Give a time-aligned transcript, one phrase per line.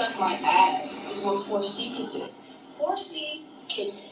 [0.00, 2.28] suck my ass is what 4C could do.
[2.78, 4.02] 4C could.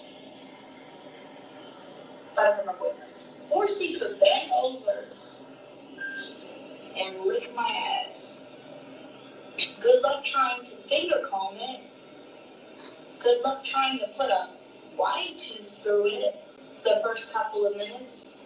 [2.38, 2.96] I don't remember what.
[3.50, 5.06] 4C could bend over
[6.98, 8.42] and lick my ass.
[9.80, 11.80] Good luck trying to finger comb it.
[13.18, 14.50] Good luck trying to put a
[14.98, 16.36] wide tooth through it
[16.84, 18.36] the first couple of minutes.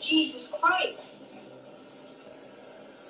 [0.00, 1.19] Jesus Christ.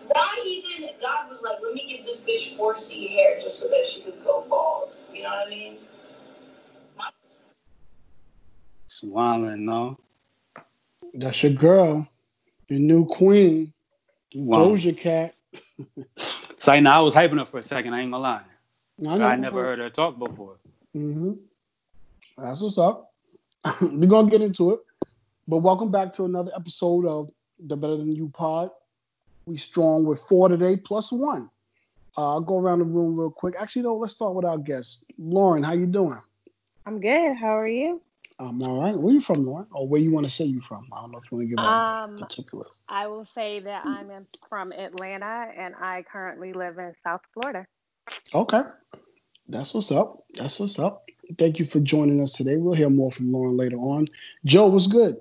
[0.09, 3.87] Why even God was like, let me give this bitch 4C hair just so that
[3.87, 4.91] she could go bald.
[5.13, 5.77] You know what I mean?
[8.87, 9.99] It's wildin', no?
[11.15, 12.09] That's your girl,
[12.69, 13.73] your new queen,
[14.35, 14.59] Wow.
[14.59, 15.35] Doja Cat.
[16.59, 17.95] So I, know, I was hyping her for a second.
[17.95, 18.43] I ain't gonna lie.
[19.09, 19.33] I.
[19.33, 20.57] I never heard her talk before.
[20.93, 21.33] hmm
[22.37, 23.13] That's what's up.
[23.81, 24.81] We're gonna get into it.
[25.49, 28.71] But welcome back to another episode of the Better Than You Pod.
[29.47, 31.51] We strong with four today plus one.
[32.17, 33.55] Uh, I'll go around the room real quick.
[33.59, 35.63] Actually, though, let's start with our guest, Lauren.
[35.63, 36.19] How you doing?
[36.87, 37.37] I'm good.
[37.37, 38.01] How are you?
[38.39, 38.97] I'm all right.
[38.97, 39.67] Where you from, Lauren?
[39.71, 40.87] Or where you want to say you from?
[40.93, 42.81] I don't know if you want to give Um, particulars.
[42.89, 47.67] I will say that I'm in, from Atlanta and I currently live in South Florida.
[48.35, 48.63] Okay.
[49.49, 50.25] That's what's up.
[50.35, 51.05] That's what's up.
[51.39, 52.57] Thank you for joining us today.
[52.57, 54.07] We'll hear more from Lauren later on.
[54.45, 55.21] Joe, what's good?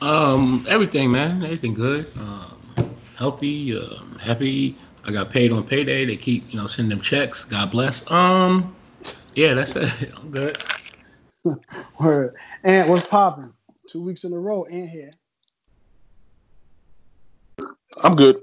[0.00, 1.44] Um, everything, man.
[1.44, 2.10] Everything good.
[2.16, 3.78] Um, healthy.
[3.78, 4.76] Um, happy.
[5.04, 6.04] I got paid on payday.
[6.04, 7.44] They keep, you know, sending them checks.
[7.44, 8.08] God bless.
[8.10, 8.74] Um,
[9.34, 10.12] yeah, that's it.
[10.16, 10.58] I'm good.
[12.00, 12.36] Word.
[12.64, 13.52] And what's popping?
[13.88, 15.10] Two weeks in a row, and here.
[18.02, 18.40] I'm good.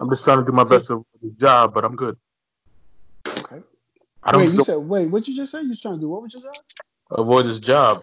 [0.00, 2.16] I'm just trying to do my best at this job, but I'm good.
[3.26, 3.62] Okay.
[4.22, 5.10] I don't Wait, you still said wait.
[5.10, 5.62] What you just say?
[5.62, 6.54] You was trying to do what with your job?
[7.10, 8.02] avoid this job.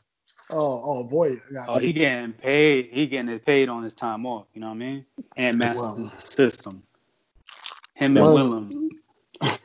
[0.50, 1.42] Oh, oh, boy.
[1.52, 2.90] Got Oh, he getting paid.
[2.92, 4.46] He getting it paid on his time off.
[4.54, 5.06] You know what I mean?
[5.36, 6.12] And master Wow.
[6.14, 6.84] system.
[7.96, 8.34] Him and Word.
[8.34, 8.90] Willem.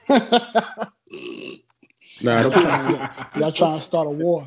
[2.24, 4.47] Nah, Y'all don't, trying, y'all trying to start a war.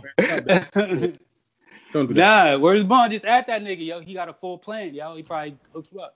[1.91, 2.51] don't do that.
[2.53, 3.11] nah, where's Bond?
[3.11, 3.99] Just at that nigga, yo.
[3.99, 5.15] He got a full plan, yo.
[5.17, 6.15] He probably hook you up.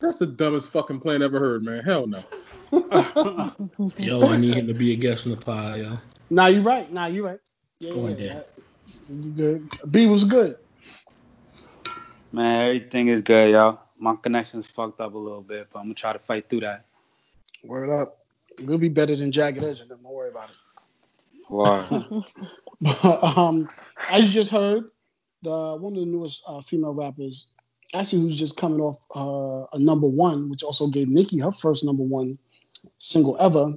[0.00, 1.82] That's the dumbest fucking plan I ever heard, man.
[1.82, 2.22] Hell no.
[3.98, 5.98] Yo, I need him to be a guest on the pod, yo.
[6.30, 6.92] Nah, you right.
[6.92, 7.38] Nah, you right.
[7.78, 8.32] Yeah, Go yeah, in yeah.
[8.34, 8.44] there.
[9.08, 9.70] You good?
[9.90, 10.56] B was good.
[12.32, 13.80] Man, everything is good, y'all.
[13.98, 16.84] My connection's fucked up a little bit, but I'm gonna try to fight through that.
[17.62, 18.24] Word up.
[18.60, 19.80] We'll be better than Jagged Edge.
[19.80, 20.56] And don't worry about it.
[21.48, 22.24] Wow.
[22.80, 23.68] But, um,
[24.10, 24.90] as you just heard,
[25.42, 27.48] the one of the newest uh, female rappers,
[27.94, 31.84] actually who's just coming off uh, a number one, which also gave Nicki her first
[31.84, 32.38] number one
[32.98, 33.74] single ever,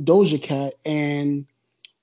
[0.00, 1.46] Doja Cat, and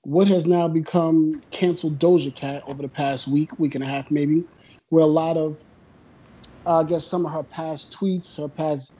[0.02, 4.10] what has now become canceled Doja Cat over the past week, week and a half
[4.10, 4.44] maybe,
[4.88, 5.62] where a lot of,
[6.66, 8.94] uh, I guess, some of her past tweets, her past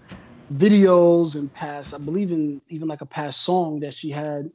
[0.52, 4.50] videos, and past, I believe in even like a past song that she had,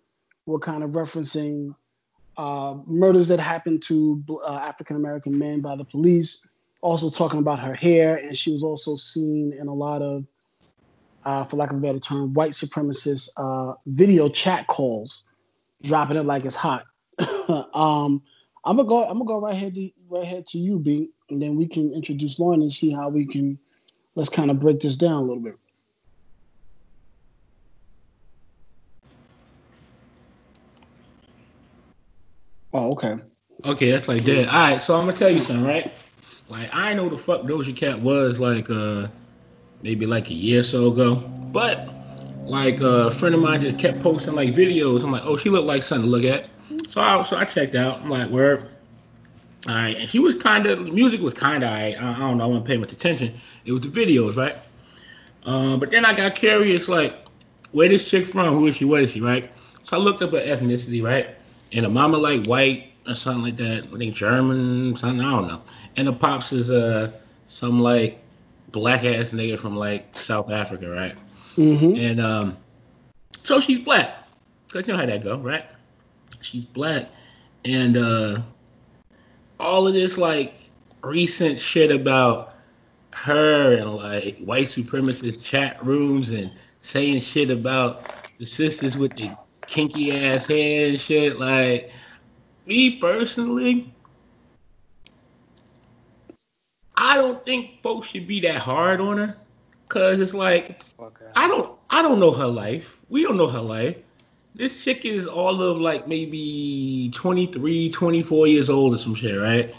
[0.45, 1.75] were kind of referencing
[2.37, 6.47] uh, murders that happened to uh, African American men by the police.
[6.81, 10.25] Also talking about her hair, and she was also seen in a lot of,
[11.23, 15.23] uh, for lack of a better term, white supremacist uh, video chat calls,
[15.81, 16.85] dropping it like it's hot.
[17.73, 18.21] um,
[18.63, 19.03] I'm gonna go.
[19.03, 21.93] I'm gonna go right ahead to right ahead to you, B, and then we can
[21.93, 23.59] introduce Lauren and see how we can
[24.15, 25.55] let's kind of break this down a little bit.
[32.73, 33.19] Oh, okay.
[33.63, 34.47] Okay, that's like that.
[34.47, 35.93] All right, so I'm gonna tell you something, right?
[36.49, 39.07] Like I know the fuck Doja Cat was like uh
[39.81, 41.94] maybe like a year or so ago, but
[42.45, 45.03] like uh, a friend of mine just kept posting like videos.
[45.03, 46.49] I'm like, oh, she looked like something to look at.
[46.89, 48.01] So I so I checked out.
[48.01, 48.69] I'm like, where?
[49.67, 52.43] All right, and she was kind of music was kind of I, I don't know.
[52.43, 53.39] I wasn't paying much attention.
[53.65, 54.55] It was the videos, right?
[55.43, 57.15] Um, but then I got curious, like,
[57.71, 58.57] where this chick from?
[58.57, 58.85] Who is she?
[58.85, 59.21] What is she?
[59.21, 59.51] Right?
[59.83, 61.35] So I looked up her ethnicity, right?
[61.71, 63.87] And the mama like white or something like that.
[63.93, 65.61] I think German, something I don't know.
[65.95, 67.11] And the pops is uh
[67.47, 68.19] some like
[68.71, 71.15] black ass nigga from like South Africa, right?
[71.57, 71.95] Mm-hmm.
[71.97, 72.57] And um,
[73.43, 74.13] so she's black.
[74.69, 75.65] Cause you know how that go, right?
[76.41, 77.07] She's black,
[77.63, 78.41] and uh,
[79.59, 80.53] all of this like
[81.01, 82.55] recent shit about
[83.11, 86.51] her and like white supremacist chat rooms and
[86.81, 89.31] saying shit about the sisters with the
[89.65, 91.39] kinky ass hair and shit.
[91.39, 91.89] Like
[92.65, 93.93] me personally,
[96.95, 99.37] I don't think folks should be that hard on her,
[99.89, 100.81] cause it's like
[101.35, 102.97] I don't I don't know her life.
[103.09, 103.97] We don't know her life.
[104.55, 109.75] This chick is all of like maybe 23, 24 years old or some shit, right?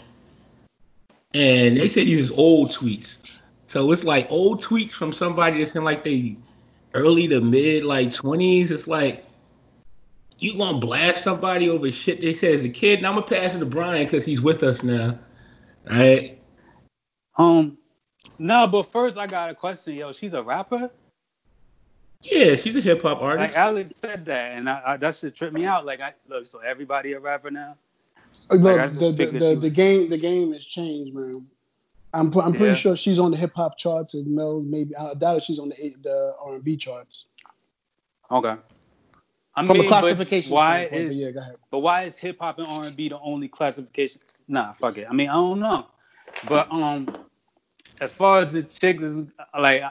[1.33, 3.17] And they said these old tweets.
[3.67, 6.37] So it's like old tweets from somebody that's in like they
[6.93, 9.25] early to mid like twenties, it's like
[10.39, 12.99] you gonna blast somebody over shit they said as a kid.
[12.99, 15.19] And I'm gonna pass it to Brian because he's with us now.
[15.89, 16.39] All right.
[17.37, 17.77] Um,
[18.39, 20.11] no, but first I got a question, yo.
[20.11, 20.89] She's a rapper.
[22.23, 23.55] Yeah, she's a hip hop artist.
[23.55, 25.85] Like Alex said that, and I, I, that should trip me out.
[25.85, 27.75] Like, I look, so everybody a rapper now.
[28.49, 31.47] Look, Like, the, the, the, the game the game has changed, man.
[32.13, 32.73] I'm I'm pretty Yeah.
[32.73, 34.61] sure she's on the hip hop charts as Mel.
[34.61, 37.25] Maybe I doubt if she's on the the R and B charts.
[38.31, 38.55] Okay.
[39.55, 41.55] I From mean, a but classification why standpoint, is but yeah, go ahead.
[41.71, 44.21] But why is hip hop and R and B the only classification?
[44.47, 45.07] Nah, fuck it.
[45.09, 45.85] I mean, I don't know.
[46.47, 47.07] But um,
[47.99, 49.21] as far as the chick is
[49.57, 49.83] like,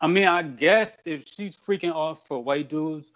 [0.00, 3.06] I mean, I guess if she's freaking off for white dudes,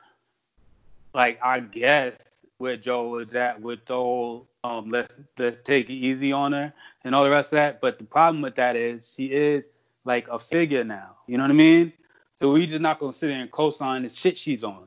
[1.14, 2.16] like I guess
[2.58, 6.72] where Joe is at with the whole um, let's let's take it easy on her
[7.04, 7.80] and all the rest of that.
[7.80, 9.64] But the problem with that is she is
[10.04, 11.16] like a figure now.
[11.26, 11.92] You know what I mean?
[12.38, 14.84] So we just not gonna sit there and co-sign the shit she's on.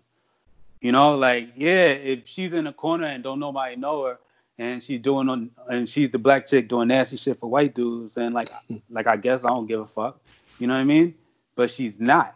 [0.82, 4.20] You know, like yeah, if she's in a corner and don't nobody know her,
[4.58, 8.18] and she's doing on, and she's the black chick doing nasty shit for white dudes,
[8.18, 8.50] and like,
[8.90, 10.20] like I guess I don't give a fuck.
[10.60, 11.16] You know what I mean?
[11.56, 12.36] But she's not.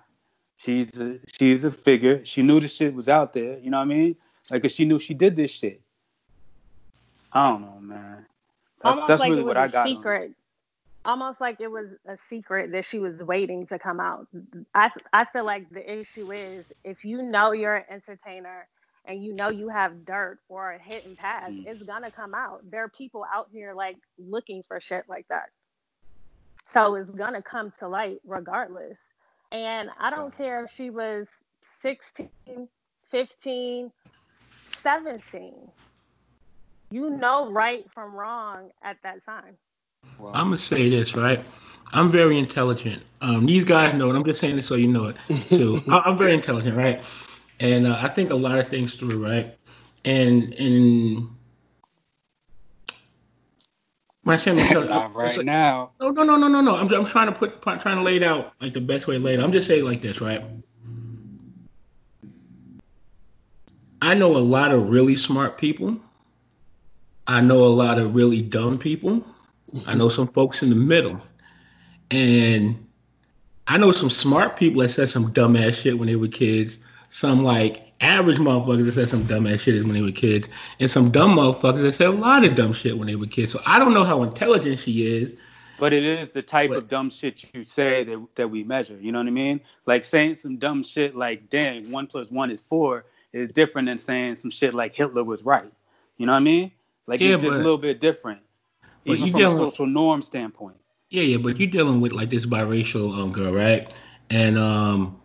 [0.58, 2.26] She's a, she's a figure.
[2.26, 3.60] She knew the shit was out there.
[3.60, 4.16] You know what I mean?
[4.50, 5.82] Like, 'cause she knew she did this shit.
[7.32, 8.26] I don't know, man.
[8.82, 9.82] That's, Almost that's like really it was what I got.
[9.82, 9.96] on it.
[9.96, 10.32] secret.
[11.06, 14.28] Almost like it was a secret that she was waiting to come out.
[14.76, 18.68] I I feel like the issue is if you know you're an entertainer
[19.08, 21.66] and you know you have dirt or a hidden and pass, Mm.
[21.68, 22.62] it's gonna come out.
[22.70, 25.50] There are people out here like looking for shit like that.
[26.74, 28.98] So it's gonna come to light regardless.
[29.52, 31.28] And I don't care if she was
[31.82, 32.30] 16,
[33.12, 33.92] 15,
[34.84, 35.72] 17.
[36.92, 39.58] You know right from wrong at that time.
[40.20, 40.32] Wow.
[40.34, 41.40] I'm gonna say this right.
[41.94, 43.04] I'm very intelligent.
[43.22, 44.16] Um, these guys know it.
[44.16, 45.18] I'm just saying this so you know it
[45.50, 45.80] too.
[45.90, 47.04] I- I'm very intelligent, right?
[47.60, 49.58] And uh, I think a lot of things through, right?
[50.06, 51.28] And and
[54.24, 55.92] when I say Not it's right like- now.
[56.00, 56.76] no, no, no, no, no, no.
[56.76, 59.24] I'm, I'm trying to put trying to lay it out like the best way to
[59.24, 59.40] lay it.
[59.40, 59.46] out.
[59.46, 60.44] I'm just saying like this, right?
[64.02, 65.98] I know a lot of really smart people.
[67.26, 69.26] I know a lot of really dumb people.
[69.86, 71.20] I know some folks in the middle.
[72.12, 72.86] And
[73.66, 76.78] I know some smart people that said some dumbass shit when they were kids.
[77.10, 80.48] Some like average motherfuckers that said some dumbass shit when they were kids.
[80.80, 83.52] And some dumb motherfuckers that said a lot of dumb shit when they were kids.
[83.52, 85.36] So I don't know how intelligent she is.
[85.80, 88.98] But it is the type But- of dumb shit you say that that we measure.
[89.00, 89.62] You know what I mean?
[89.86, 93.98] Like saying some dumb shit like, "Damn, one plus one is four is different than
[94.00, 95.72] saying some shit like Hitler was right.
[96.18, 96.72] You know what I mean?
[97.06, 98.40] Like Yeah, it's just but- a little bit different,
[99.06, 100.78] but even you from a dealing with- social norm standpoint.
[101.10, 103.94] Yeah, yeah, but you're dealing with like this biracial um girl, right?
[104.32, 105.16] And um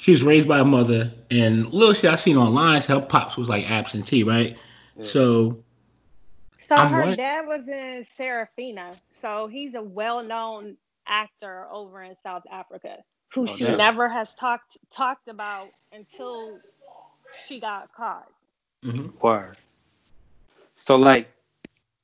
[0.00, 3.48] she was raised by a mother and little shit I seen online, her pops was
[3.48, 4.56] like absentee, right?
[4.96, 5.04] Yeah.
[5.04, 5.58] So
[6.68, 7.16] So I'm her what?
[7.16, 8.96] dad was in Sarafina.
[9.20, 10.76] So he's a well-known
[11.06, 12.98] actor over in South Africa
[13.32, 13.76] who Oh, she damn.
[13.76, 16.58] never has talked talked about until
[17.46, 18.30] she got caught.
[18.84, 19.08] Mm-hmm.
[19.20, 19.56] Word.
[20.76, 21.28] So like,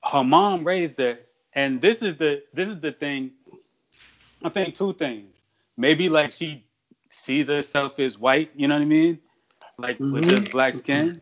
[0.04, 1.18] her mom raised her,
[1.54, 3.32] and this is the this is the thing.
[4.44, 5.34] I think two things.
[5.76, 6.64] Maybe like she
[7.22, 8.50] sees herself as white.
[8.56, 9.18] You know what I mean?
[9.78, 10.40] Like with Mhm.
[10.42, 11.20] this black skin.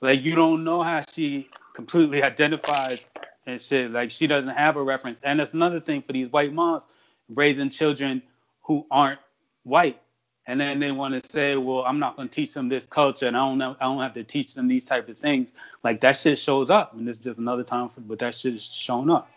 [0.00, 3.00] Like you don't know how she completely identifies
[3.46, 3.90] and shit.
[3.90, 5.20] Like she doesn't have a reference.
[5.22, 6.82] And that's another thing for these white moms
[7.28, 8.22] raising children
[8.62, 9.20] who aren't
[9.64, 10.00] white.
[10.46, 13.28] And then they want to say, well, I'm not going to teach them this culture,
[13.28, 15.50] and I don't know, I don't have to teach them these type of things.
[15.84, 18.54] Like that shit shows up, and this is just another time for, but that shit
[18.54, 19.30] is shown up.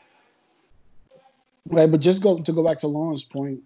[1.68, 3.62] Right, but just go to go back to Lauren's point,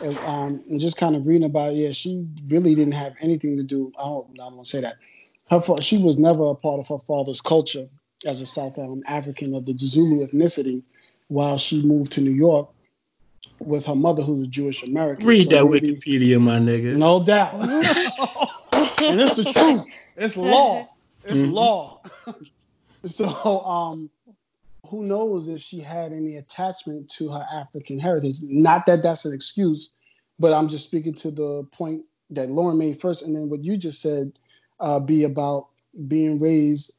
[0.00, 3.56] and, um, and just kind of reading about, it, yeah, she really didn't have anything
[3.56, 3.92] to do.
[3.98, 4.96] I don't, I'm gonna say that.
[5.50, 7.88] Her, fa- she was never a part of her father's culture
[8.24, 10.82] as a South African of the Zulu ethnicity,
[11.28, 12.68] while she moved to New York
[13.58, 15.26] with her mother, who's a Jewish American.
[15.26, 16.96] read So that maybe- Wikipedia, my nigga.
[16.96, 17.54] No doubt.
[19.02, 19.84] and it's the truth.
[20.16, 20.88] It's law.
[21.24, 21.52] It's Mhm.
[21.52, 22.02] law.
[23.06, 23.26] so,
[23.64, 24.10] um,
[24.86, 28.36] who knows if she had any attachment to her African heritage?
[28.42, 29.92] Not that that's an excuse,
[30.38, 33.76] but I'm just speaking to the point that Lauren made first, and then what you
[33.76, 34.32] just said,
[34.80, 35.68] uh, be about
[36.08, 36.92] being raised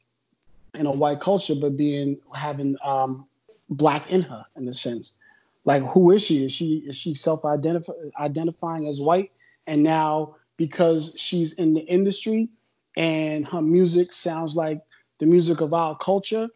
[0.74, 3.26] in a white culture, but being having um,
[3.68, 5.16] black in her in a sense.
[5.64, 6.44] Like, who is she?
[6.44, 9.30] Is she is she self identifying as white?
[9.66, 12.48] and now because she's in the industry
[12.96, 14.80] and her music sounds like
[15.18, 16.48] the music of our culture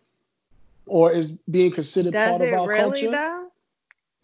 [0.89, 3.49] or is being considered Does part it of our really culture though?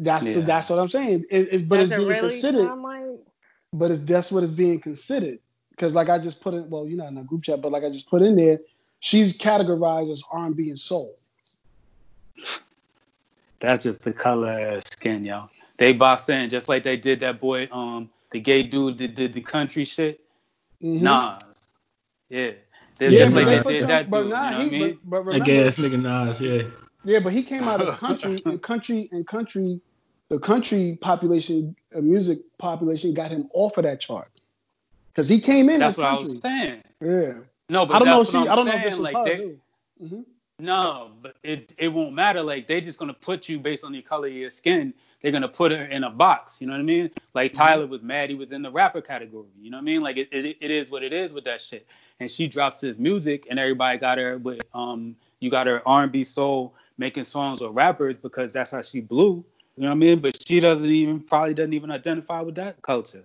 [0.01, 2.65] that's the, that's what i'm saying it, it's but Does it's it being really considered
[2.65, 3.05] like
[3.75, 5.41] but it's, that's what is being considered.
[5.71, 7.83] Because like I just put in, well, you're not in a group chat, but like
[7.83, 8.61] I just put in there,
[9.01, 11.19] she's categorized as R&B and soul.
[13.59, 15.51] That's just the color of her skin, yo.
[15.77, 19.33] They box in just like they did that boy, um, the gay dude that did
[19.33, 20.21] the country shit.
[20.81, 21.01] Mhm.
[21.03, 21.73] Nas.
[22.29, 22.53] Yeah.
[22.99, 24.31] They're Yeah, just but like they they put did some- that but dude.
[24.31, 24.99] nah, you know what I he, mean?
[25.05, 26.63] but, but I remember, guess nigga Nas, yeah.
[27.05, 29.81] Yeah, but he came out as country, and country and country,
[30.31, 34.29] the country population, uh, music population, got him off of that chart
[35.13, 36.29] because he came in That's as what I country.
[36.31, 36.83] was saying.
[37.03, 37.33] Yeah,
[37.69, 38.21] No, but I don't know.
[38.23, 39.25] if that's She, what I'm I don't know if this was like her.
[39.25, 39.61] they, dude.
[40.03, 40.25] Mhm.
[40.61, 42.41] No, but it it won't matter.
[42.43, 44.95] Like they're just gonna put you based on your color of your skin.
[45.25, 46.61] They're gonna put her in a box.
[46.61, 47.11] You know what I mean?
[47.33, 47.59] Like Mm-hmm.
[47.63, 48.29] Tyler was mad.
[48.29, 49.49] He was in the rapper category.
[49.59, 50.03] You know what I mean?
[50.03, 51.87] Like it, it, it is what it is with that shit.
[52.21, 55.17] And she drops this music, and everybody got her with um.
[55.41, 59.45] You got her R&B soul making songs with rappers because that's how she blew.
[59.77, 60.19] You know what I mean?
[60.21, 63.25] But she doesn't even probably doesn't even identify with that culture.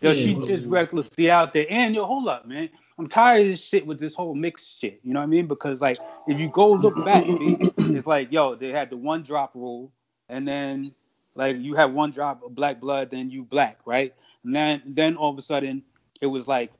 [0.00, 1.66] Yo, Yeah, she well- just recklessly out there.
[1.70, 2.68] And yo, hold up, man.
[2.98, 5.00] I'm tired of this shit with this whole mixed shit.
[5.04, 5.46] You know what I mean?
[5.46, 9.54] Because like if you go look back, it's like yo, they had the one drop
[9.54, 9.92] rule,
[10.28, 10.92] and then
[11.36, 14.14] like you have one drop of black blood, then you black, right?
[14.44, 15.82] And then then all of a sudden
[16.20, 16.72] it was like,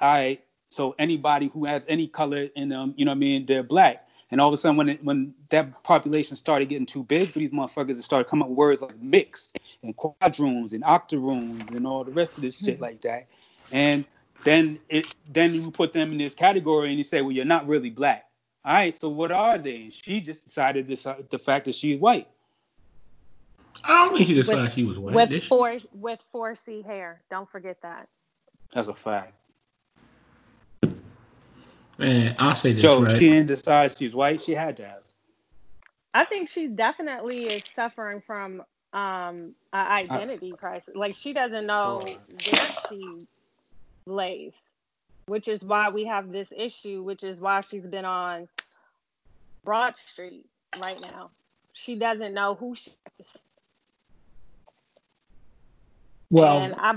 [0.00, 3.46] all right, so anybody who has any color in them, you know what I mean,
[3.46, 4.04] they're black.
[4.30, 7.38] And all of a sudden, when it, when that population started getting too big for
[7.38, 11.86] these motherfuckers, it started coming up with words like mixed and quadroons and octoroons and
[11.86, 12.82] all the rest of this shit hmm.
[12.82, 13.26] like that.
[13.72, 14.04] And
[14.44, 17.66] then it then you put them in this category and you say, well, you're not
[17.66, 18.26] really black.
[18.64, 19.82] All right, so what are they?
[19.82, 22.28] And she just decided this, uh, the fact that she's white.
[23.84, 25.14] I don't think she decided she was white.
[25.14, 27.22] with four with four C hair.
[27.30, 28.08] Don't forget that.
[28.72, 29.34] That's a fact.
[31.98, 33.16] Man, I'll say this, Joe, right?
[33.16, 34.40] she didn't decide she's white.
[34.40, 35.02] She had to have.
[36.14, 40.94] I think she definitely is suffering from um an identity crisis.
[40.94, 42.04] Like she doesn't know
[42.44, 43.18] where she
[44.06, 44.52] lays,
[45.26, 47.02] which is why we have this issue.
[47.02, 48.48] Which is why she's been on
[49.64, 50.46] Broad Street
[50.80, 51.30] right now.
[51.72, 53.26] She doesn't know who she is,
[56.30, 56.94] Well, and I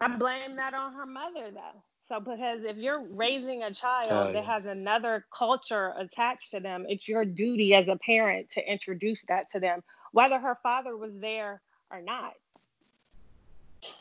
[0.00, 1.82] I blame that on her mother though.
[2.08, 6.84] So because if you're raising a child Oh, that has another culture attached to them,
[6.88, 11.12] it's your duty as a parent to introduce that to them, whether her father was
[11.20, 12.34] there or not.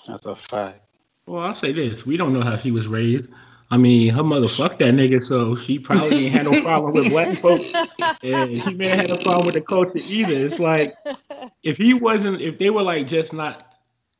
[0.07, 0.81] That's a fact.
[1.25, 3.29] Well, I'll say this: we don't know how she was raised.
[3.71, 7.09] I mean, her mother fucked that nigga, so she probably ain't had no problem with
[7.09, 7.71] black folks,
[8.21, 10.45] and she may have had a problem with the culture either.
[10.45, 10.95] It's like
[11.63, 13.72] if he wasn't, if they were like just not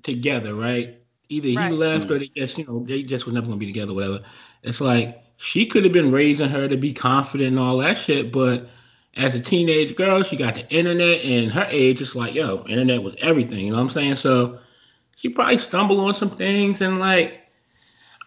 [0.04, 1.00] together, right?
[1.30, 1.72] Either he Right.
[1.72, 4.22] left or they just, you know, they just were never gonna be together, whatever.
[4.64, 8.32] It's like she could have been raising her to be confident and all that shit,
[8.32, 8.68] but
[9.16, 13.04] as a teenage girl, she got the internet, and her age is like, yo, internet
[13.04, 13.60] was everything.
[13.68, 14.16] You know what I'm saying?
[14.16, 14.60] So
[15.16, 17.40] she probably stumbled on some things and like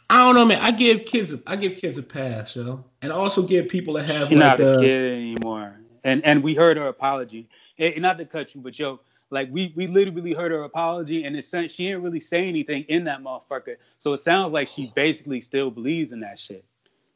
[0.09, 0.61] I don't know, man.
[0.62, 4.04] I give kids, I give kids a pass, yo, and I also give people that
[4.04, 5.80] have She's like not a uh, kid anymore.
[6.04, 7.49] And and we heard her apology.
[7.78, 11.37] And, not to cut you, but yo, like we we literally heard her apology, and
[11.37, 13.76] it sound- she didn't really say anything in that motherfucker.
[13.99, 16.64] So it sounds like she basically still believes in that shit.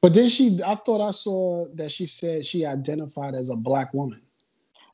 [0.02, 0.61] but then she?
[0.64, 4.21] I thought I saw that she said she identified as a black woman.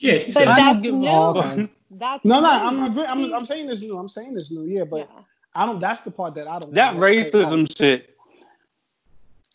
[0.00, 1.08] yeah, she But said, I that's don't give new.
[1.08, 1.68] Okay.
[1.92, 2.46] That's No, no, new.
[2.82, 3.96] I'm agree- I'm, I'm saying this new.
[3.96, 4.64] I'm saying this new.
[4.66, 5.23] Yeah, but yeah.
[5.54, 5.80] I don't.
[5.80, 6.75] That's the part that I don't.
[6.75, 8.11] That okay, racism um, shit.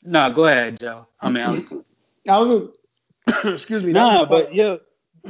[0.04, 1.06] Nah, go ahead, Joe.
[1.20, 1.74] I mean, Alex.
[2.28, 2.50] I, I was.
[2.50, 3.92] A, excuse me.
[3.92, 4.80] Nah, the part- but yo,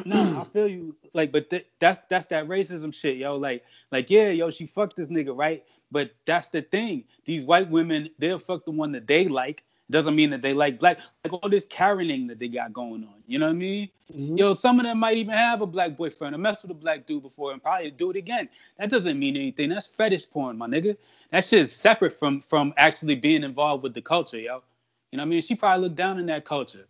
[0.05, 0.95] nah, I feel you.
[1.13, 3.35] Like, but th- that's that's that racism shit, yo.
[3.37, 5.63] Like, like yeah, yo, she fucked this nigga, right?
[5.91, 7.03] But that's the thing.
[7.25, 9.63] These white women, they'll fuck the one that they like.
[9.89, 10.99] Doesn't mean that they like black.
[11.25, 13.15] Like all this Karening that they got going on.
[13.27, 13.89] You know what I mean?
[14.15, 14.39] Mhm.
[14.39, 17.05] Yo, some of them might even have a black boyfriend or mess with a black
[17.05, 18.47] dude before and probably do it again.
[18.77, 19.69] That doesn't mean anything.
[19.69, 20.95] That's fetish porn, my nigga.
[21.31, 24.63] That shit is separate from from actually being involved with the culture, yo.
[25.11, 25.41] You know what I mean?
[25.41, 26.87] She probably looked down in that culture.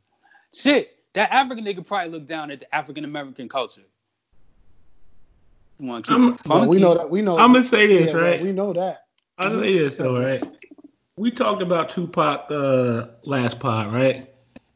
[0.54, 3.82] Shit, that African nigga probably looked down at the African American culture.
[5.82, 7.10] You want to keep I'm- it Well, we know that.
[7.10, 7.38] We know.
[7.40, 8.42] I'm gonna say this, yeah, right?
[8.42, 9.08] We know that.
[9.40, 10.44] I'll say this though, right?
[11.18, 14.30] We talked about Tupac uh last pod, right?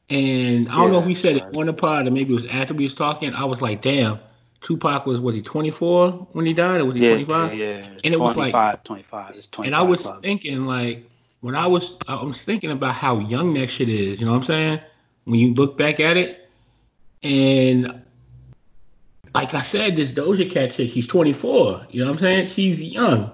[0.09, 2.45] And I don't know if we said it on the pod or maybe it was
[2.49, 3.33] after we was talking.
[3.35, 4.19] I was like, damn,
[4.61, 7.53] Tupac was was he 24 when he died or was he yeah, 25?
[7.55, 7.67] yeah,
[8.03, 9.35] And it was like- 25, 25.
[9.35, 9.67] It's 25.
[9.67, 10.23] And I was club.
[10.23, 11.07] thinking like
[11.41, 14.39] when I was I was thinking about how young that shit is, you know what
[14.39, 14.79] I'm saying?
[15.25, 16.49] When you look back at it,
[17.21, 18.01] and
[19.35, 21.87] like I said, this Doja Cat chick, she's 24.
[21.89, 22.49] You know what I'm saying?
[22.51, 23.31] She's young,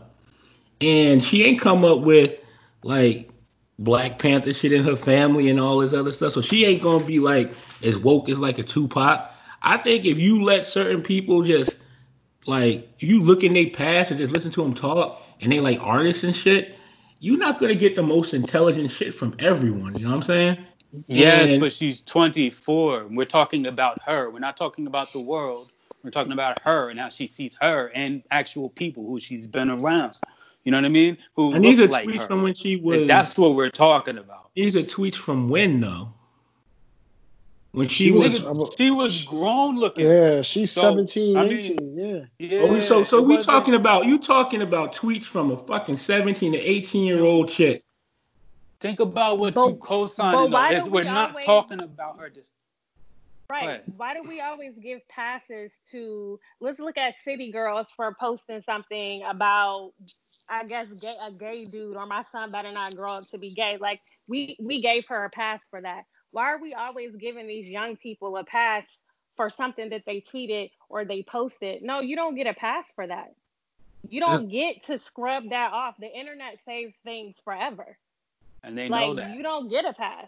[0.81, 2.39] and she ain't come up with
[2.83, 3.29] like
[3.77, 6.33] Black Panther shit in her family and all this other stuff.
[6.33, 7.51] So she ain't gonna be like
[7.83, 9.29] as woke as like a Tupac.
[9.61, 11.77] I think if you let certain people just
[12.47, 15.79] like you look in their past and just listen to them talk and they like
[15.81, 16.75] artists and shit,
[17.19, 19.95] you're not gonna get the most intelligent shit from everyone.
[19.95, 20.57] You know what I'm saying?
[21.07, 23.05] Yes, And- but she's 24.
[23.11, 24.31] We're talking about her.
[24.31, 25.71] We're not talking about the world.
[26.03, 29.69] We're talking about her and how she sees her and actual people who she's been
[29.69, 30.17] around.
[30.63, 31.17] You know what I mean?
[31.35, 32.27] Who And these are look like tweets her.
[32.27, 33.07] from when she was.
[33.07, 34.49] That's what we're talking about.
[34.55, 36.09] these are tweets from when though?
[37.73, 38.41] When she, She was.
[38.41, 40.05] was- She was grown looking.
[40.05, 41.97] Yeah, she's So, 17, I mean- 18.
[41.97, 42.19] Yeah.
[42.37, 45.97] Yeah, Oh, so so we wasn't- talking about you talking about tweets from a fucking
[45.97, 47.83] 17 to 18 year old chick.
[48.81, 50.37] Think about what But- you co-signing.
[50.41, 52.51] but why It's- We're we not always- talking about her just.
[53.51, 53.67] Right.
[53.67, 53.83] Right.
[53.97, 59.23] Why do we always give passes to let's look at city girls for posting something
[59.29, 59.91] about
[60.49, 63.51] I guess gay, a gay dude or my son better not grow up to be
[63.51, 63.77] gay.
[63.79, 66.03] Like we we gave her a pass for that.
[66.31, 68.85] Why are we always giving these young people a pass
[69.35, 71.83] for something that they tweeted or they posted?
[71.83, 73.33] No, you don't get a pass for that.
[74.07, 75.95] You don't get to scrub that off.
[75.99, 77.97] The internet saves things forever
[78.63, 79.35] And they like know that.
[79.35, 80.27] you don't get a pass.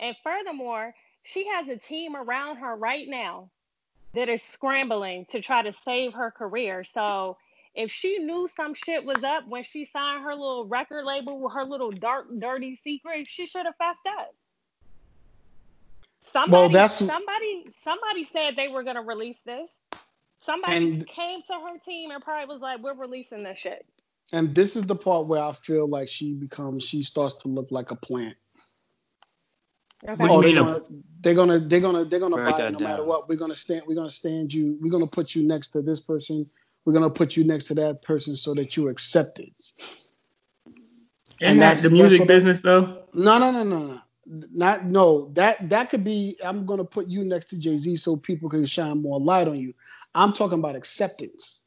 [0.00, 0.94] And furthermore,
[1.24, 3.50] she has a team around her right now
[4.14, 6.84] that is scrambling to try to save her career.
[6.84, 7.36] So
[7.74, 11.54] if she knew some shit was up when she signed her little record label with
[11.54, 14.34] her little dark, dirty secret, she should have fessed up.
[16.32, 19.68] Somebody, that's- somebody, somebody said they were gonna release this.
[20.46, 23.86] Somebody And- came to her team and probably was like, "We're releasing this shit."
[24.32, 27.70] And this is the part where I feel like she becomes, she starts to look
[27.70, 28.36] like a plant.
[30.08, 30.26] Okay.
[30.28, 30.80] Oh, they're gonna,
[31.20, 33.28] they're gonna, they're gonna, they're gonna Write buy it that no matter what.
[33.28, 34.78] We're gonna stand, we're gonna stand you.
[34.80, 36.48] We're gonna put you next to this person.
[36.84, 39.52] We're gonna put you next to that person so that you accept it.
[41.40, 43.04] Isn't And that that's- the music what business though?
[43.14, 44.00] No, no, no, no, no.
[44.54, 45.26] Not no.
[45.34, 46.38] That that could be.
[46.44, 49.58] I'm gonna put you next to Jay Z so people can shine more light on
[49.58, 49.74] you.
[50.14, 51.63] I'm talking about acceptance.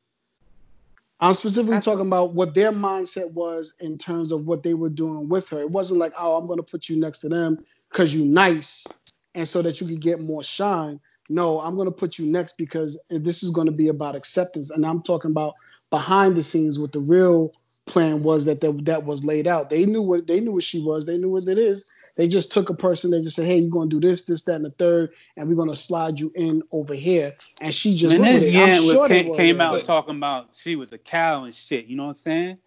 [1.20, 5.30] I'm specifically talking about what their mindset was in terms of what they were doing
[5.30, 5.60] with her.
[5.60, 8.86] It wasn't like, oh, I'm gonna put you next to them because you're nice,
[9.34, 11.00] and so that you could get more shine.
[11.30, 15.02] No, I'm gonna put you next because this is gonna be about acceptance, and I'm
[15.02, 15.56] talking about
[15.90, 17.52] behind the scenes what the real
[17.88, 19.70] plan was that that, that was laid out.
[19.72, 21.06] They knew what they knew what she was.
[21.06, 21.90] They knew what it is.
[22.18, 23.12] They just took a person.
[23.12, 25.56] They just said, "Hey, you're gonna do this, this, that, and the third, and we're
[25.56, 28.58] gonna slide you in over here." And she just Man, went this it.
[28.58, 29.86] I'm was sure they came, were came out it.
[29.86, 31.86] talking about she was a cow and shit.
[31.86, 32.58] You know what I'm saying?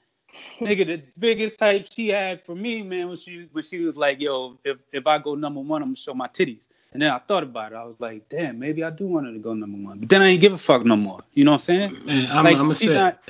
[0.60, 4.20] Nigga, the biggest type she had for me, man, when she when she was like,
[4.20, 7.18] "Yo, if if I go number one, I'm gonna show my titties." And then I
[7.18, 7.76] thought about it.
[7.76, 10.22] I was like, "Damn, maybe I do want her to go number one." But then
[10.22, 11.20] I ain't give a fuck no more.
[11.34, 12.04] You know what I'm saying?
[12.04, 12.86] Man, I'm, like I'm gonna say.
[12.86, 13.20] not.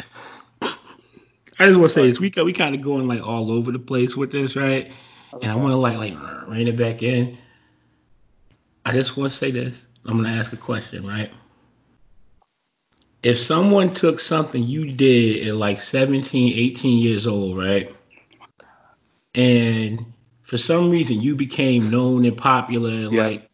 [1.59, 2.20] I just want to say this.
[2.20, 4.90] We we kind of going like all over the place with this, right?
[5.33, 7.38] And I want to like like rein it back in.
[8.85, 9.83] I just want to say this.
[10.05, 11.31] I'm gonna ask a question, right?
[13.23, 17.95] If someone took something you did at like 17, 18 years old, right?
[19.35, 20.12] And
[20.43, 23.37] for some reason you became known and popular Yes.
[23.37, 23.49] like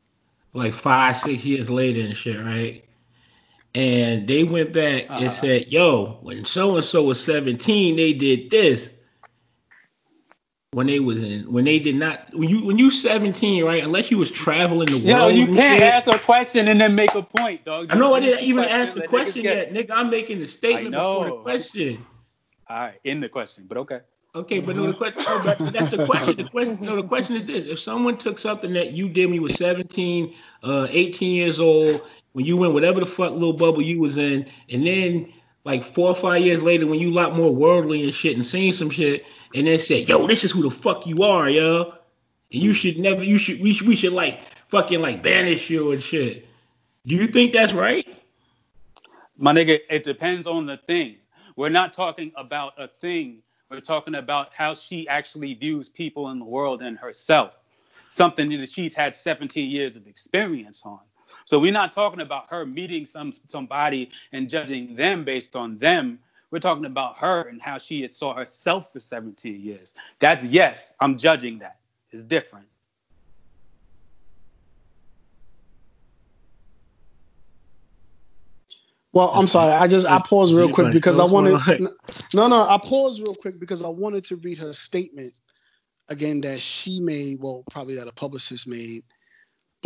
[0.54, 2.84] like five, six years later and shit, right?
[3.74, 5.30] And they went back and Uh-huh.
[5.32, 8.90] said, yo, when so and so was 17, they did this.
[10.76, 13.82] When they was in when they did not when you when you 17, right?
[13.82, 15.34] Unless you was traveling the Yo, world.
[15.34, 15.82] you can't shit.
[15.82, 17.86] ask a question and then make a point, dog.
[17.88, 19.92] I know I didn't even ask the question yet, nigga.
[19.92, 22.04] I'm making the statement before the question.
[22.68, 24.00] All right, in the question, but okay.
[24.34, 26.36] Okay, but no, the question, no, but that's the question.
[26.36, 29.36] The question, no, the question is this: If someone took something that you did when
[29.36, 33.80] you were 17, uh, 18 years old, when you went whatever the fuck little bubble
[33.80, 35.32] you was in, and then
[35.66, 38.46] like four or five years later, when you a lot more worldly and shit and
[38.46, 41.92] seen some shit, and then said, "Yo, this is who the fuck you are, yo,"
[42.52, 45.90] and you should never, you should, we should, we should like fucking like banish you
[45.90, 46.46] and shit.
[47.04, 48.06] Do you think that's right?
[49.36, 51.16] My nigga, it depends on the thing.
[51.56, 53.42] We're not talking about a thing.
[53.68, 57.54] We're talking about how she actually views people in the world and herself.
[58.08, 61.00] Something that she's had 17 years of experience on.
[61.46, 66.18] So we're not talking about her meeting some somebody and judging them based on them.
[66.50, 69.94] We're talking about her and how she had saw herself for 17 years.
[70.20, 71.78] That's yes, I'm judging that.
[72.12, 72.66] It's different.
[79.12, 79.72] Well, I'm sorry.
[79.72, 81.54] I just I paused real quick because I wanted.
[82.34, 82.62] No, no.
[82.62, 85.40] I paused real quick because I wanted to read her statement
[86.08, 87.40] again that she made.
[87.40, 89.04] Well, probably that a publicist made,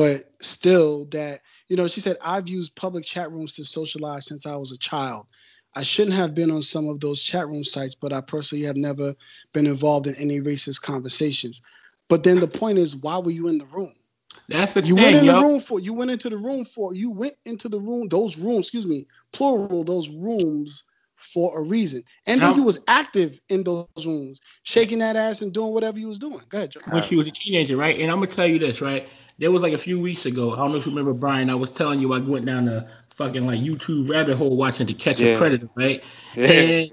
[0.00, 4.46] but still that you know she said I've used public chat rooms to socialize since
[4.46, 5.26] I was a child.
[5.74, 8.76] I shouldn't have been on some of those chat room sites, but I personally have
[8.76, 9.14] never
[9.52, 11.60] been involved in any racist conversations.
[12.08, 13.92] But then the point is, why were you in the room?
[14.48, 15.34] That's the You thing, went in yo.
[15.34, 18.38] the room for you went into the room for you went into the room those
[18.38, 20.84] rooms excuse me plural those rooms
[21.20, 22.02] for a reason.
[22.26, 26.08] And then you was active in those rooms, shaking that ass and doing whatever you
[26.08, 26.40] was doing.
[26.48, 26.80] Go ahead, Joe.
[26.90, 28.00] when she was a teenager, right?
[28.00, 29.06] And I'm gonna tell you this, right?
[29.40, 30.52] There was like a few weeks ago.
[30.52, 31.48] I don't know if you remember Brian.
[31.48, 34.94] I was telling you I went down the fucking like YouTube rabbit hole watching To
[34.94, 36.04] Catch a Predator, right?
[36.34, 36.46] Yeah.
[36.46, 36.90] And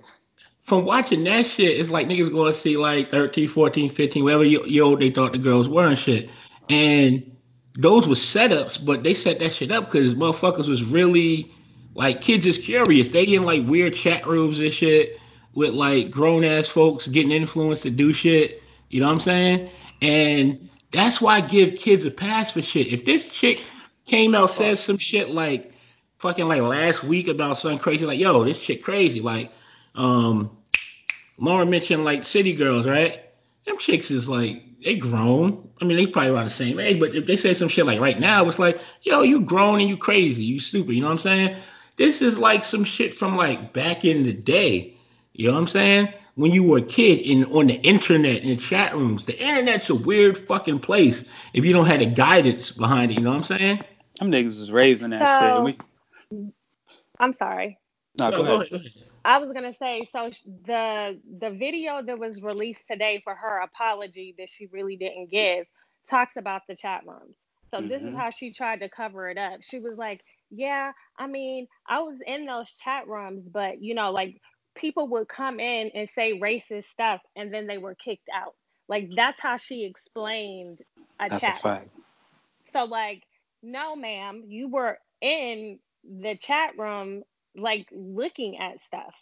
[0.64, 4.44] from watching that shit, it's like niggas going to see like 13, 14, 15, whatever
[4.46, 6.30] year old they thought the girls were and shit.
[6.70, 7.36] And
[7.78, 11.52] those were setups, but they set that shit up because motherfuckers was really
[11.96, 13.10] like kids is curious.
[13.10, 15.20] They in like weird chat rooms and shit
[15.54, 18.62] with like grown ass folks getting influenced to do shit.
[18.90, 19.70] You know what I'm saying?
[20.02, 22.94] And that's why I give kids a pass for shit.
[22.94, 23.62] If this chick
[24.06, 25.74] came out said some shit like
[26.20, 29.50] fucking like last week about something crazy, like yo, this chick crazy, like
[29.96, 30.58] um
[31.38, 33.22] Lauren mentioned like city girls, right?
[33.66, 35.70] Them chicks is like they grown.
[35.82, 38.00] I mean, they probably around the same age, but if they say some shit like
[38.00, 40.94] right now, it's like, yo, you grown and you crazy, you stupid.
[40.94, 41.58] You know what I'm saying?
[41.98, 44.96] This is like some shit from like back in the day.
[45.34, 46.14] You know what I'm saying?
[46.38, 49.26] When you were a kid in on the internet in chat rooms.
[49.26, 53.16] The internet's a weird fucking place if you don't have the guidance behind it.
[53.20, 53.84] You know what I'm saying?
[54.20, 55.64] Them niggas was raising that So- shit.
[55.64, 55.78] We,
[57.20, 57.80] I'm sorry.
[58.20, 58.70] no, No, go ahead.
[58.72, 58.94] go ahead.
[59.26, 60.32] I was gonna say so
[60.66, 65.68] the the video that was released today for her apology that she really didn't give
[66.10, 67.36] talks about the chat rooms.
[67.72, 68.16] So this is Mhm.
[68.16, 69.62] how she tried to cover it up.
[69.64, 70.22] She was like,
[70.52, 74.42] "Yeah, I mean, I was in those chat rooms, but you know, like
[74.78, 78.56] people would come in and say racist stuff and then they were kicked out."
[78.88, 80.80] Like that's how she explained
[81.20, 81.62] a That's a chat.
[81.62, 81.90] fact.
[82.72, 83.24] So like,
[83.64, 87.24] no, ma'am, you were in the chat room,
[87.56, 89.14] like looking at stuff,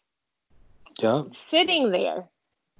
[0.99, 1.35] Yup.
[1.49, 2.29] sitting there,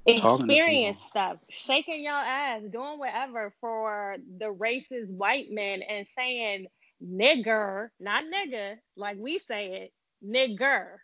[0.06, 6.68] experience stuff, shaking your ass, doing whatever for the racist white men and saying
[7.04, 9.94] nigger, not nigga, like we say it,
[10.26, 10.98] nigger.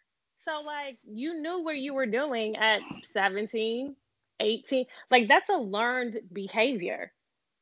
[0.45, 2.81] So like you knew what you were doing at
[3.13, 3.95] 17,
[4.39, 4.85] 18.
[5.09, 7.11] Like that's a learned behavior.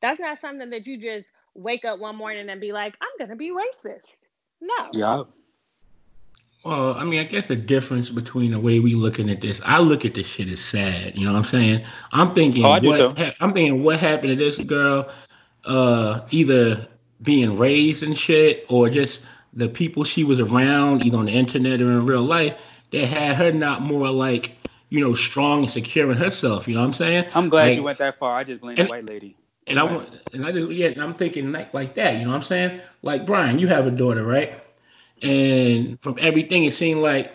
[0.00, 3.36] That's not something that you just wake up one morning and be like, I'm gonna
[3.36, 4.16] be racist.
[4.60, 4.90] No.
[4.94, 5.22] Yeah.
[6.64, 9.78] Well, I mean, I guess the difference between the way we looking at this, I
[9.78, 11.18] look at this shit as sad.
[11.18, 11.84] You know what I'm saying?
[12.12, 15.10] I'm thinking, Oh, what ha- I'm thinking, what happened to this girl?
[15.64, 16.86] Uh, either
[17.22, 21.80] being raised and shit, or just the people she was around, either on the internet
[21.80, 22.56] or in real life,
[22.92, 24.52] that had her not more like,
[24.88, 26.66] you know, strong and secure in herself.
[26.68, 27.24] You know what I'm saying?
[27.34, 28.36] I'm glad Like- you went that far.
[28.36, 29.36] I just blame And- the white lady.
[29.66, 32.30] And I want, and I just, yeah, and I'm thinking like, like that, you know
[32.30, 32.80] what I'm saying?
[33.02, 34.54] Like Brian, you have a daughter, right?
[35.22, 37.30] And from everything, it seemed like,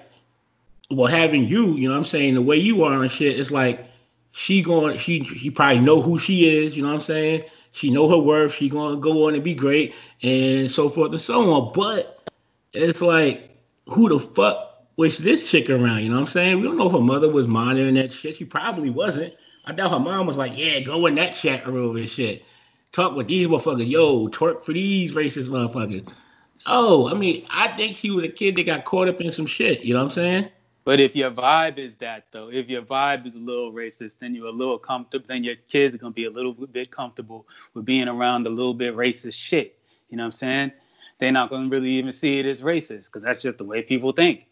[0.91, 3.51] well, having you, you know what I'm saying, the way you are and shit, it's
[3.51, 3.86] like
[4.32, 7.43] she going, she, she probably know who she is, you know what I'm saying?
[7.76, 8.54] She know her worth.
[8.54, 11.74] She gonna go on and be great, and so forth and so on.
[11.74, 12.26] But
[12.72, 13.54] it's like,
[13.88, 16.00] who the fuck was this chick around?
[16.00, 16.62] You know what I'm saying?
[16.62, 18.38] We don't know if her mother was monitoring that shit.
[18.38, 19.34] She probably wasn't.
[19.66, 22.46] I doubt her mom was like, yeah, go in that chat room and shit.
[22.94, 23.90] Talk with these motherfuckers.
[23.90, 26.10] Yo, twerk for these racist motherfuckers.
[26.66, 29.48] Oh, I mean, I think she was a kid that got caught up in some
[29.48, 29.82] shit.
[29.82, 30.50] You know what I'm saying?
[30.86, 34.36] But if your vibe is that though, if your vibe is a little racist, then
[34.36, 35.26] you're a little comfortable.
[35.28, 38.76] Then your kids are gonna be a little bit comfortable with being around a little
[38.76, 39.80] bit racist shit.
[40.10, 40.71] You know what I'm saying?
[41.19, 44.12] They're not gonna really even see it as racist because that's just the way people
[44.12, 44.45] think.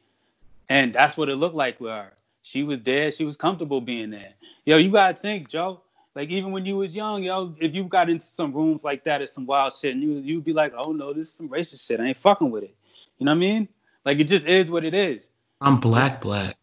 [0.69, 2.13] And that's what it looked like with her.
[2.41, 3.11] She was there.
[3.11, 4.33] She was comfortable being there.
[4.65, 5.81] Yo, you gotta think, Joe.
[6.15, 9.21] Like even when you was young, yo, if you got into some rooms like that
[9.21, 11.85] or some wild shit, and you you'd be like, oh no, this is some racist
[11.85, 11.99] shit.
[11.99, 12.75] I ain't fucking with it.
[13.19, 13.67] You know what I mean?
[14.03, 15.29] Like it just is what it is.
[15.61, 16.57] I'm black, black.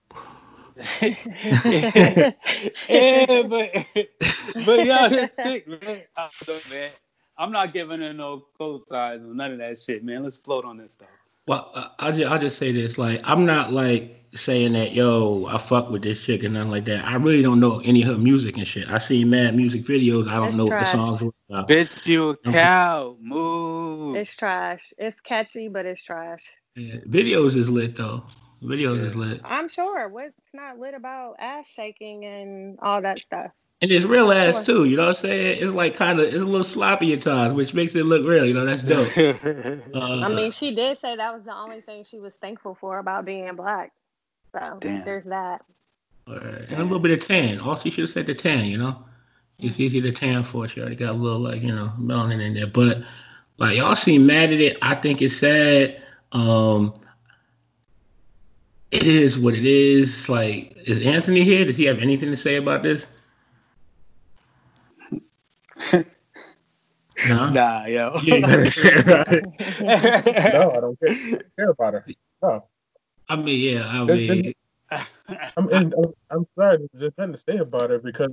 [1.03, 2.33] yeah,
[2.89, 3.71] but
[4.65, 6.91] but yo, this chick, man, I don't know, man.
[7.39, 10.25] I'm not giving her no cosigns or none of that shit, man.
[10.25, 11.09] Let's float on this stuff.
[11.47, 12.99] Well, I- I'll just, I'll just say this.
[12.99, 16.85] Like, I'm not like saying that, yo, I fuck with this chick and nothing like
[16.87, 17.05] that.
[17.05, 18.89] I really don't know any of her music and shit.
[18.91, 20.29] I see mad music videos.
[20.29, 21.69] I don't It's know what the songs were about.
[21.69, 23.17] Bitch, you a cow.
[23.21, 24.17] Move.
[24.17, 24.93] It's trash.
[24.99, 26.45] It's catchy, but it's trash.
[26.77, 28.25] Yeah, videos is lit though.
[28.63, 29.21] Videos is Yeah.
[29.21, 29.41] lit.
[29.45, 30.09] I'm sure.
[30.09, 33.51] What's not lit about ass shaking and all that stuff?
[33.83, 34.65] And it's real ass Sure.
[34.65, 35.63] too, you know what I'm saying?
[35.63, 38.45] It's like kind of it's a little sloppy at times, which makes it look real.
[38.45, 39.09] You know, that's dope.
[39.95, 42.99] Uh, I mean, she did say that was the only thing she was thankful for
[42.99, 43.93] about being black.
[44.53, 45.05] So Damn.
[45.05, 45.63] there's that.
[46.27, 47.59] and a little bit of tan.
[47.61, 48.67] Also, she should have said the tan.
[48.67, 49.05] You know,
[49.59, 50.69] it's easy to tan for.
[50.69, 53.03] She already got a little like you know melanin in there, but
[53.59, 54.77] like y'all seem mad at it.
[54.83, 56.03] I think it's sad.
[56.33, 56.93] Um,
[58.91, 60.29] it is what it is.
[60.29, 61.65] Like, is Anthony here?
[61.65, 63.07] Does he have anything to say about this?
[67.29, 67.51] No.
[67.51, 68.19] nah, yo.
[68.23, 69.45] You ain't gotta say about it.
[70.55, 72.07] No, I don't care, care about her.
[72.43, 72.65] No.
[73.29, 74.55] I mean, yeah, I mean.
[74.91, 78.33] I'm, and I'm, I'm sorry, there's nothing to say about her because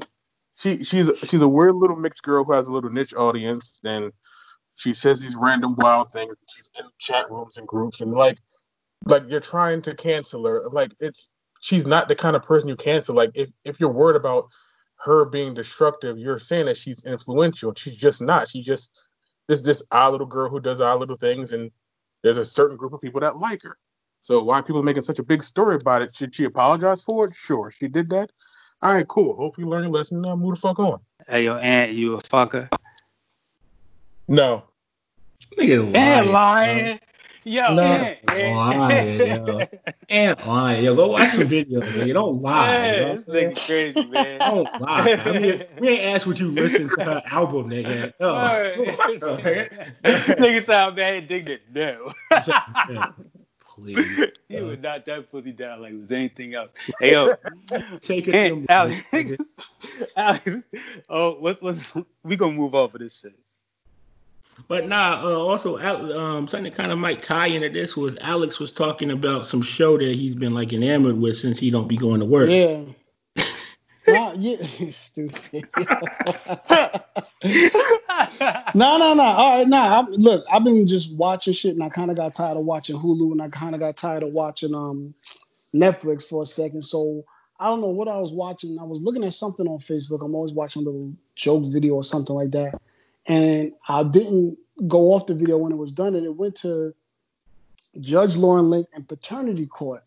[0.56, 3.80] she she's she's a weird little mixed girl who has a little niche audience.
[3.84, 4.12] And
[4.76, 6.36] she says these random wild things.
[6.50, 8.38] She's in chat rooms and groups, and like
[9.06, 10.64] like you're trying to cancel her.
[10.70, 11.30] Like it's
[11.62, 13.16] she's not the kind of person you cancel.
[13.16, 14.46] Like if if you're worried about
[14.98, 17.74] her being destructive, you're saying that she's influential.
[17.76, 18.50] She's just not.
[18.50, 18.92] She just
[19.48, 21.72] this this odd little girl who does odd little things, and
[22.24, 23.78] there's a certain group of people that like her.
[24.22, 26.16] So why are people making such a big story about it?
[26.16, 27.34] Should she apologize for it?
[27.36, 28.32] Sure, she did that.
[28.82, 29.36] All right, cool.
[29.36, 30.22] Hope you learn your lesson.
[30.22, 31.00] Now move the fuck on.
[31.28, 32.70] Hey, your Aunt, you a fucker.
[34.28, 34.64] No,
[35.58, 36.32] Nigga And lying.
[36.32, 37.00] lying.
[37.48, 39.60] Yo, No, Aunt, lying, yo.
[40.10, 40.84] And lying.
[40.84, 42.06] Yo, go watch some videos, man.
[42.06, 42.88] You don't lie.
[42.88, 44.40] you know Yeah, this nigga crazy, man.
[44.40, 45.14] Don't lie.
[45.14, 48.12] I mean, we ain't asked what you listen to her album, nigga.
[48.20, 49.40] Oh, fuck
[50.38, 51.62] nigga sound bad indignant.
[51.74, 52.12] No.
[53.76, 54.24] Please.
[54.50, 56.72] he would knock that pussy down like it was anything else.
[57.00, 57.36] Hey yo,
[58.02, 59.04] Take it from Alex.
[60.18, 60.50] Alex,
[61.08, 61.92] oh, what's what's
[62.24, 63.34] we gonna move of this shit?
[64.67, 68.60] But nah, uh, also um, something that kind of might tie into this was Alex
[68.60, 71.98] was talking about some show that he's been like enamored with since he don't be
[71.98, 72.50] going to work.
[72.50, 72.82] Yeah.
[74.08, 74.58] nah, yeah,
[74.91, 75.67] stupid.
[78.74, 79.24] no, no, no.
[79.24, 80.02] All right, nah.
[80.02, 82.96] I, look, I've been just watching shit, and I kind of got tired of watching
[82.96, 85.13] Hulu, and I kind of got tired of watching um
[85.74, 86.82] Netflix for a second.
[86.82, 87.24] So
[87.60, 88.80] I don't know what I was watching.
[88.80, 90.24] I was looking at something on Facebook.
[90.24, 92.80] I'm always watching a little joke video or something like that,
[93.28, 96.94] and I didn't go off the video when it was done, and it went to
[98.00, 100.04] Judge Lauren Lake and Paternity Court.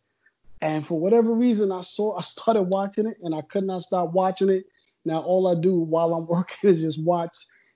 [0.62, 4.12] And for whatever reason, I saw, I started watching it, and I could not stop
[4.12, 4.64] watching it.
[5.04, 7.34] Now all I do while I'm working is just watch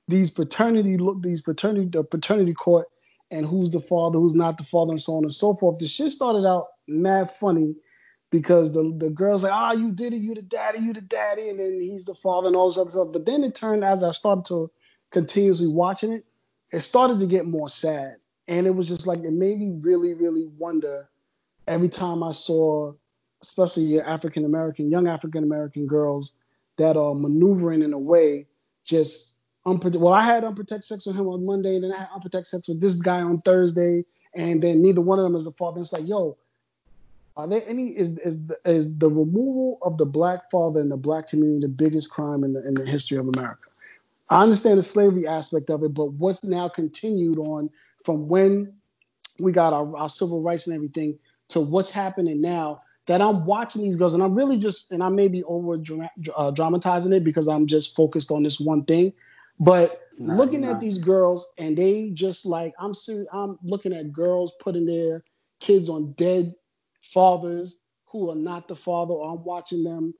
[0.08, 2.86] these paternity look, these paternity, the paternity court,
[3.30, 5.78] and who's the father, who's not the father, and so on and so forth.
[5.78, 7.74] The shit started out mad funny
[8.30, 11.48] because the the girl's like, ah, you did it, you the daddy, you the daddy,
[11.48, 13.08] and then he's the father and all this other stuff.
[13.12, 14.70] But then it turned as I started to
[15.14, 16.26] continuously watching it,
[16.72, 18.16] it started to get more sad,
[18.48, 21.08] and it was just like it made me really, really wonder
[21.68, 22.92] every time I saw,
[23.40, 26.34] especially African American, young African American girls
[26.76, 28.46] that are maneuvering in a way
[28.84, 30.02] just unprotected.
[30.02, 32.68] Well, I had unprotected sex with him on Monday, and then I had unprotected sex
[32.68, 35.76] with this guy on Thursday, and then neither one of them is the father.
[35.76, 36.36] And It's like, yo,
[37.36, 40.96] are there any is is the, is the removal of the black father in the
[40.96, 43.70] black community the biggest crime in the in the history of America?
[44.30, 47.70] I understand the slavery aspect of it, but what's now continued on
[48.04, 48.74] from when
[49.40, 51.18] we got our, our civil rights and everything
[51.50, 55.08] to what's happening now that I'm watching these girls and I'm really just and I
[55.10, 55.78] may be over
[56.36, 59.12] uh, dramatizing it because I'm just focused on this one thing,
[59.60, 60.70] but Nah, looking nah.
[60.70, 65.24] at these girls and they just like I'm serious, I'm looking at girls putting their
[65.60, 66.54] kids on dead
[67.02, 70.14] fathers who are not the father or I'm watching them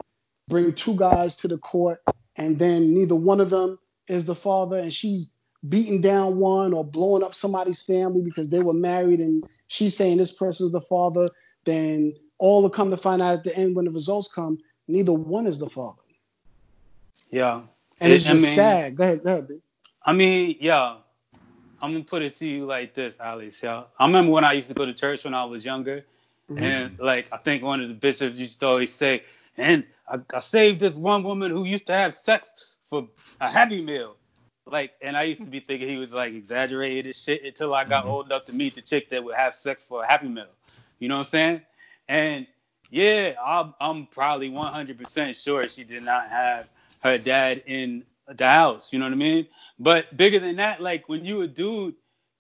[0.48, 2.02] bring two guys to the court
[2.36, 5.30] and then neither one of them is the father and she's
[5.68, 10.18] beating down one or blowing up somebody's family because they were married and she's saying
[10.18, 11.26] this person is the father
[11.64, 15.12] then all will come to find out at the end when the results come neither
[15.12, 16.02] one is the father
[17.30, 17.62] Yeah.
[18.00, 19.48] and It- it's I just mean- sad go ahead, go ahead.
[20.06, 20.96] I mean, yeah.
[21.80, 23.62] I'm gonna put it to you like this, Alex.
[23.62, 23.84] Yeah.
[23.98, 26.04] I remember when I used to go to church when I was younger,
[26.50, 26.60] Mhm.
[26.60, 29.22] and like I think one of the bishops used to always say,
[29.56, 32.50] and I, I saved this one woman who used to have sex
[33.02, 33.08] for
[33.40, 34.16] a happy meal.
[34.66, 37.84] Like, and I used to be thinking he was like exaggerated and shit until I
[37.84, 38.08] got Mhm.
[38.08, 40.54] old enough to meet the chick that would have sex for a happy meal.
[41.00, 41.62] You know what I'm saying?
[42.08, 42.48] And
[42.90, 46.68] yeah, I'm, I'm probably 100% sure she did not have
[47.02, 48.92] her dad in the house.
[48.92, 49.48] You know what I mean?
[49.80, 51.96] But bigger than that, like when you a dude,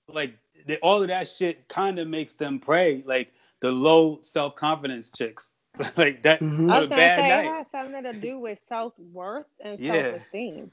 [0.08, 0.34] like
[0.66, 3.04] the, all of that shit kind of makes them prey.
[3.06, 5.53] Like the low self confidence chicks,
[5.96, 6.42] like that.
[6.42, 6.68] Mhm.
[6.68, 7.46] I was a gonna bad say night.
[7.46, 9.86] it has something to do with self worth and Yeah.
[9.86, 10.72] self esteem.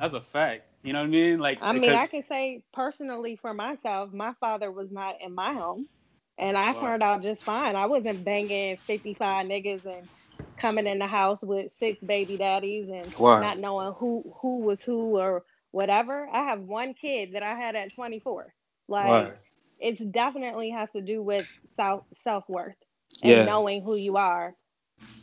[0.00, 0.64] That's a fact.
[0.82, 1.40] You know what I mean?
[1.40, 5.54] Like I mean, I can say personally for myself, my father was not in my
[5.54, 5.88] home,
[6.38, 6.74] and I Wow.
[6.74, 7.76] turned out just fine.
[7.76, 10.08] I wasn't banging 55 niggas and
[10.60, 13.38] coming in the house with six baby daddies and Wow.
[13.38, 16.28] not knowing who who was who or whatever.
[16.32, 18.54] I have one kid that I had at 24.
[18.88, 19.38] Like Word.
[19.80, 22.76] it's definitely has to do with self self worth
[23.22, 23.44] and Yeah.
[23.44, 24.54] knowing who you are.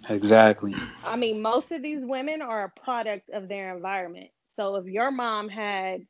[0.09, 0.75] Exactly.
[1.03, 4.29] I mean, most of these women are a product of their environment.
[4.57, 6.01] So if your mom had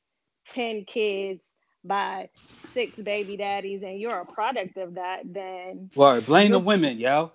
[0.50, 1.42] 10 kids
[1.84, 2.30] by
[2.74, 6.26] six baby daddies and you're a product of that, then Word.
[6.26, 7.32] Blame the women, yo.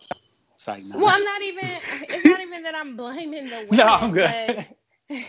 [0.57, 0.97] It's like, nah.
[0.97, 1.81] well, I'm not even
[2.11, 3.73] it's not even that I'm blaming the women.
[3.79, 4.67] No, I'm good.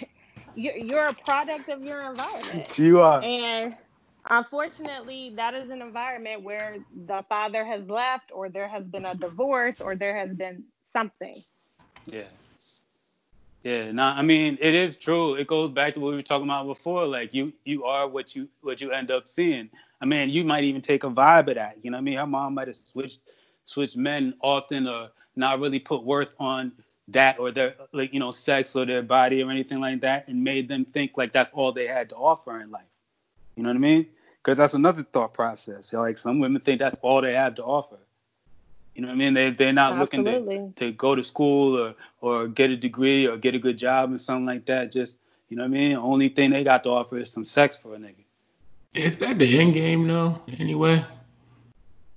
[0.56, 2.69] You're, you're a product of your environment.
[2.77, 3.27] You are.
[3.27, 3.75] And
[4.29, 9.15] unfortunately, that is an environment where the father has left, or there has been a
[9.15, 10.63] divorce, or there has been
[10.93, 11.35] something.
[12.05, 12.23] Yeah.
[13.63, 15.35] Yeah, nah, I mean it is true.
[15.35, 17.05] It goes back to what we were talking about before.
[17.05, 19.69] Like you you are what you what you end up seeing.
[19.99, 21.77] I mean, you might even take a vibe of that.
[21.81, 22.17] You know what I mean?
[22.17, 23.19] Her mom might have switched
[23.65, 26.71] switched men often or not really put worth on
[27.09, 30.43] that or their like, you know, sex or their body or anything like that and
[30.43, 32.85] made them think like that's all they had to offer in life.
[33.55, 34.05] You know what I mean?
[34.47, 35.91] Because that's another thought process.
[35.91, 37.97] Like some women think that's all they have to offer.
[38.95, 39.33] You know what I mean?
[39.33, 40.55] They they're not Absolutely.
[40.55, 43.77] looking to, to go to school or or get a degree or get a good
[43.77, 44.93] job or something like that.
[44.93, 45.17] Just
[45.49, 45.97] you know what I mean?
[45.97, 48.23] Only thing they got to offer is some sex for a nigga.
[48.93, 50.41] Is that the end game though?
[50.57, 51.05] Anyway.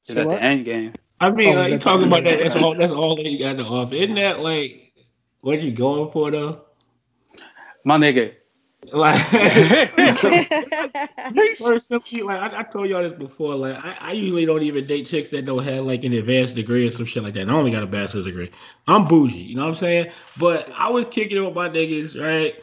[0.07, 0.39] Is So that what?
[0.39, 0.95] the end game?
[1.19, 2.39] I mean, Oh, like, you talking about that?
[2.39, 2.77] That's all.
[2.77, 3.93] That's all that you got to offer.
[3.97, 4.93] Isn't that like
[5.41, 6.61] what you going for though?
[7.83, 8.35] My nigga.
[8.93, 9.23] Like,
[11.59, 13.55] personally, like I, I told y'all this before.
[13.55, 16.87] Like, I, I usually don't even date chicks that don't have like an advanced degree
[16.89, 17.43] or some shit like that.
[17.43, 18.51] And I only got a bachelor's degree.
[18.89, 20.11] I'm bougie, you know what I'm saying?
[20.39, 22.55] But I was kicking it with my niggas, right?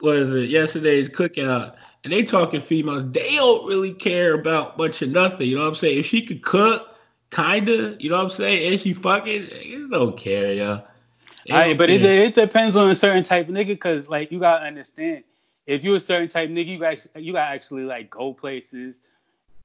[0.00, 1.76] Was it yesterday's cookout?
[2.04, 3.12] And they talking females.
[3.12, 5.46] They don't really care about much of nothing.
[5.46, 6.00] You know what I'm saying?
[6.00, 6.96] If she could cook,
[7.30, 8.72] kinda, you know what I'm saying?
[8.72, 10.82] And she fucking, niggas don't care, yo.
[11.46, 14.32] They Alright, don't but it, it depends on a certain type of nigga, cause like
[14.32, 15.24] you gotta understand,
[15.70, 18.96] if you a certain type nigga, you got you gotta actually like go places,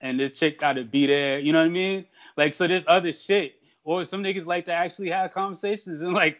[0.01, 1.39] and this chick gotta be there.
[1.39, 2.05] You know what I mean?
[2.37, 6.37] Like so, there's other shit, or some niggas like to actually have conversations and like,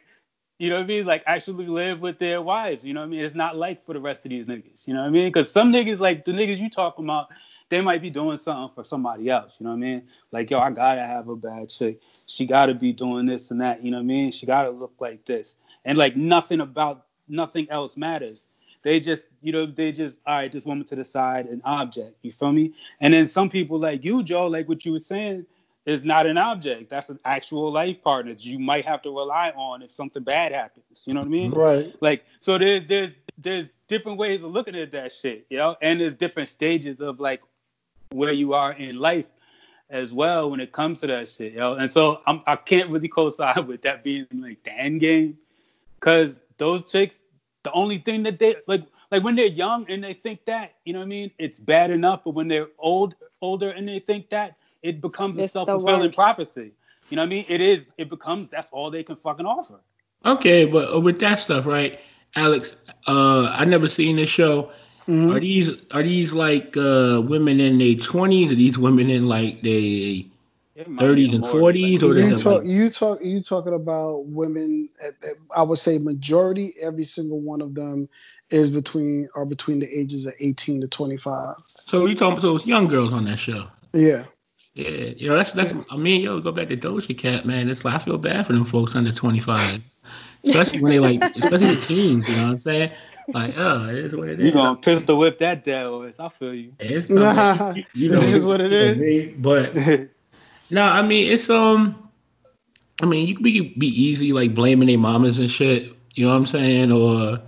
[0.60, 1.06] you know what I mean?
[1.08, 2.86] Like actually live with their wives.
[2.86, 3.21] You know what I mean?
[3.21, 4.88] It's not like for the rest of these niggas.
[4.88, 5.32] You know what I mean?
[5.32, 7.30] Cause some niggas like the niggas you talking about,
[7.69, 9.56] they might be doing something for somebody else.
[9.58, 10.04] You know what I mean?
[10.32, 12.01] Like yo, I gotta have a bad chick.
[12.28, 13.84] She gotta be doing this and that.
[13.84, 14.32] You know what I mean?
[14.32, 18.44] She gotta look like this, and like nothing about nothing else matters.
[18.85, 22.19] They just, you know, they just, all right, this woman to the side, an object.
[22.21, 22.75] You feel me?
[23.01, 25.47] And then some people like you, Joe, like what you were saying,
[25.87, 26.91] is not an object.
[26.91, 30.51] That's an actual life partner that you might have to rely on if something bad
[30.51, 31.01] happens.
[31.05, 31.51] You know what I mean?
[31.51, 31.95] Right.
[31.99, 35.99] Like, so there's there's there's different ways of looking at that shit, you know, and
[35.99, 37.41] there's different stages of like
[38.11, 39.25] where you are in life
[39.89, 41.73] as well when it comes to that shit, yo.
[41.73, 45.39] And so I'm I can't really co-sign with that being like the end game,
[46.01, 47.15] cause those chicks,
[47.65, 50.93] the only thing that they like like when they're young and they think that, you
[50.93, 54.30] know what I mean, it's bad enough, but when they're old older and they think
[54.30, 56.73] that, it becomes a It's the self-fulfilling prophecy.
[57.10, 57.45] You know what I mean?
[57.49, 57.82] It is.
[57.97, 59.82] It becomes that's all they can fucking offer.
[60.25, 61.99] Okay, but with that stuff, right,
[62.36, 62.75] Alex?
[63.08, 64.71] Uh, I never seen this show.
[65.08, 65.36] Mhm.
[65.36, 68.51] Are these are these like uh women in their twenties?
[68.51, 70.34] Are these women in like they It might be
[70.97, 74.89] 30s and 40s or You talk, like- you talk, you talking about women.
[75.01, 78.09] at- at- I would say majority, every single one of them
[78.49, 81.55] is between are between the ages of 18 to 25.
[81.79, 83.67] so you talking so it's young girls on that show?
[83.93, 84.25] Yeah,
[84.73, 87.69] Yeah, you know that's that's I mean yo go back to Doja Cat man.
[87.69, 89.81] It's like I feel bad for them folks under twenty five,
[90.43, 92.27] especially when they like especially the teens.
[92.27, 92.91] You know what I'm saying?
[93.33, 94.45] Like oh it is what it is.
[94.45, 96.01] You gonna pistol whip that devil?
[96.01, 96.19] horse?
[96.19, 96.73] I feel you.
[96.79, 98.97] It's Nah, you, you know it is what it you know is.
[98.97, 99.75] me, But
[100.69, 102.10] no, I mean it's um,
[103.01, 105.93] I mean you can be be easy like blaming their mamas and shit.
[106.15, 106.91] You know what I'm saying?
[106.91, 107.39] Or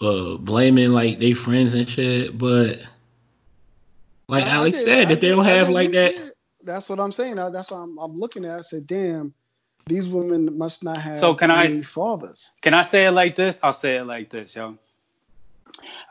[0.00, 2.36] uh blaming like they friends and shit.
[2.36, 2.80] But
[4.28, 6.14] like I- I Alex did- said, I if they don't I have did- like that,
[6.14, 6.28] yeah.
[6.64, 7.36] That's what I'm saying.
[7.36, 8.58] That's what I'm, I'm looking at.
[8.58, 9.32] I said, damn,
[9.86, 12.50] these women must not have So can I- fathers.
[12.60, 13.60] Can I say it like this?
[13.62, 14.76] I'll say it like this, yo.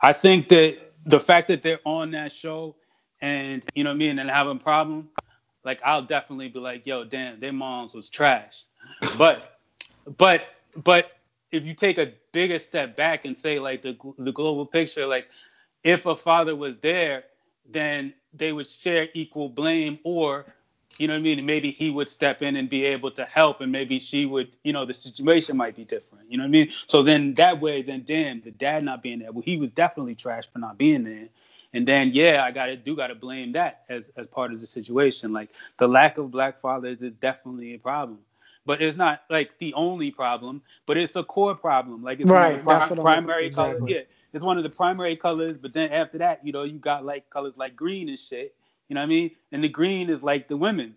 [0.02, 2.74] I think that the fact that they're on that show
[3.20, 5.10] and you know what I mean and having a problem,
[5.66, 8.64] like I'll definitely be like, yo, damn, their moms was trash.
[9.18, 9.58] But
[10.16, 10.44] but
[10.76, 11.10] but
[11.50, 15.26] if you take a bigger step back and say like the the global picture, like
[15.84, 17.24] if a father was there,
[17.68, 20.46] then they would share equal blame or
[20.98, 21.44] you know what I mean?
[21.44, 24.72] Maybe he would step in and be able to help, and maybe she would, you
[24.72, 26.30] know, the situation might be different.
[26.30, 26.70] You know what I mean?
[26.86, 29.30] So then that way, then damn, the dad not being there.
[29.30, 31.28] Well, he was definitely trash for not being there.
[31.76, 35.34] And then yeah, I gotta do gotta blame that as as part of the situation.
[35.34, 38.20] Like the lack of black fathers is definitely a problem.
[38.64, 42.02] But it's not like the only problem, but it's a core problem.
[42.02, 43.82] Like it's one of the primary colors.
[43.86, 44.00] Yeah,
[44.32, 45.58] it's one of the primary colors.
[45.60, 48.54] But then after that, you know, you got like colors like green and shit.
[48.88, 49.32] You know what I mean?
[49.52, 50.96] And the green is like the women,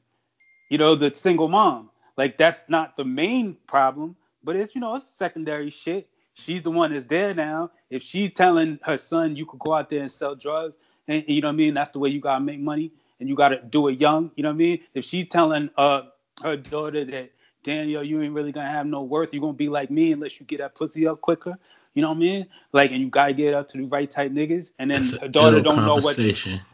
[0.69, 1.89] you know, the single mom.
[2.17, 4.15] Like that's not the main problem,
[4.45, 6.07] but it's you know it's secondary shit.
[6.39, 7.71] She's the one that's there now.
[7.89, 10.75] If she's telling her son you could go out there and sell drugs,
[11.07, 13.35] and you know what I mean, that's the way you gotta make money, and you
[13.35, 14.31] gotta do it young.
[14.35, 14.79] You know what I mean?
[14.93, 16.03] If she's telling uh
[16.43, 17.31] her daughter that
[17.63, 19.33] Daniel, you ain't really gonna have no worth.
[19.33, 21.57] You're gonna be like me unless you get that pussy up quicker.
[21.93, 22.47] You know what I mean?
[22.71, 25.27] Like, and you gotta get up to the right type niggas, and then That's her
[25.27, 26.19] daughter don't know what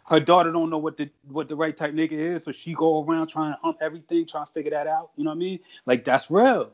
[0.08, 3.04] her daughter don't know what the what the right type nigga is, so she go
[3.04, 5.12] around trying to hump everything, trying to figure that out.
[5.16, 5.60] You know what I mean?
[5.86, 6.72] Like that's real.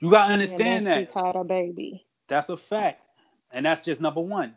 [0.00, 1.16] You gotta And understand then she that.
[1.16, 2.06] caught a baby.
[2.28, 3.02] That's a fact,
[3.52, 4.54] and that's just number one.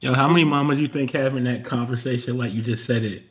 [0.00, 3.29] Yo, how many mamas you think having that conversation like you just said it?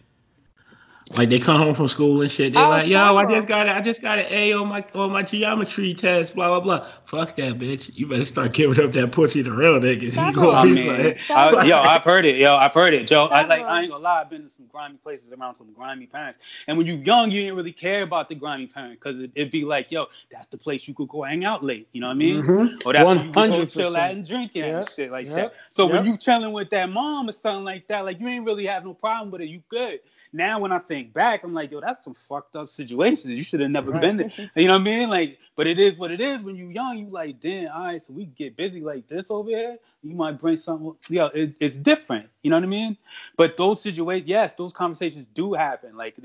[1.17, 2.53] Like they come home from school and shit.
[2.53, 4.85] They're Oh, like, yo, I just got a, I just got an A on my
[4.93, 6.87] on my geometry test, blah blah blah.
[7.05, 7.89] Fuck that, bitch.
[7.95, 10.01] You better start giving up that pussy to real niggas.
[10.19, 10.51] You Several.
[10.51, 12.37] go, I mean, like, I, yo, I've heard it.
[12.37, 13.07] Yo, I've heard it.
[13.07, 13.61] Joe, I like.
[13.63, 14.21] I ain't gonna lie.
[14.21, 16.39] I've been to some grimy places around some grimy parents.
[16.67, 19.51] And when you young, you didn't really care about the grimy parent because it, it'd
[19.51, 21.87] be like, yo, that's the place you could go hang out late.
[21.91, 22.43] You know what I mean?
[22.43, 22.85] Mhm.
[22.85, 23.71] Or that's where you could go 100%.
[23.71, 25.53] chill at and drinking at and shit like yep, that.
[25.69, 26.05] So when yep.
[26.05, 28.93] you chilling with that mom or something like that, like you ain't really have no
[28.93, 29.47] problem with it.
[29.47, 29.99] You good.
[30.33, 33.25] Now when I think back, I'm like, yo, that's some fucked up situations.
[33.33, 34.01] You should have never Right.
[34.01, 34.31] been there.
[34.55, 35.09] You know what I mean?
[35.09, 36.41] Like, but it is what it is.
[36.43, 39.49] When you young, you like, damn, all right, so we get busy like this over
[39.49, 39.77] here.
[40.03, 40.93] You might bring something.
[41.09, 42.27] Yeah, it, it's different.
[42.43, 42.97] You know what I mean?
[43.37, 45.97] But those situations, yes, those conversations do happen.
[45.97, 46.15] Like,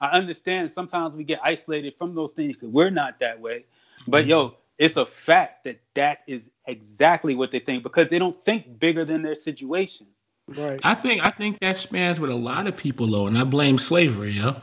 [0.00, 3.64] I understand sometimes we get isolated from those things because we're not that way.
[4.08, 8.42] But yo, it's a fact that that is exactly what they think because they don't
[8.44, 10.06] think bigger than their situation.
[10.56, 10.80] Right.
[10.82, 13.78] I think I think that spans with a lot of people though, and I blame
[13.78, 14.56] slavery, yo.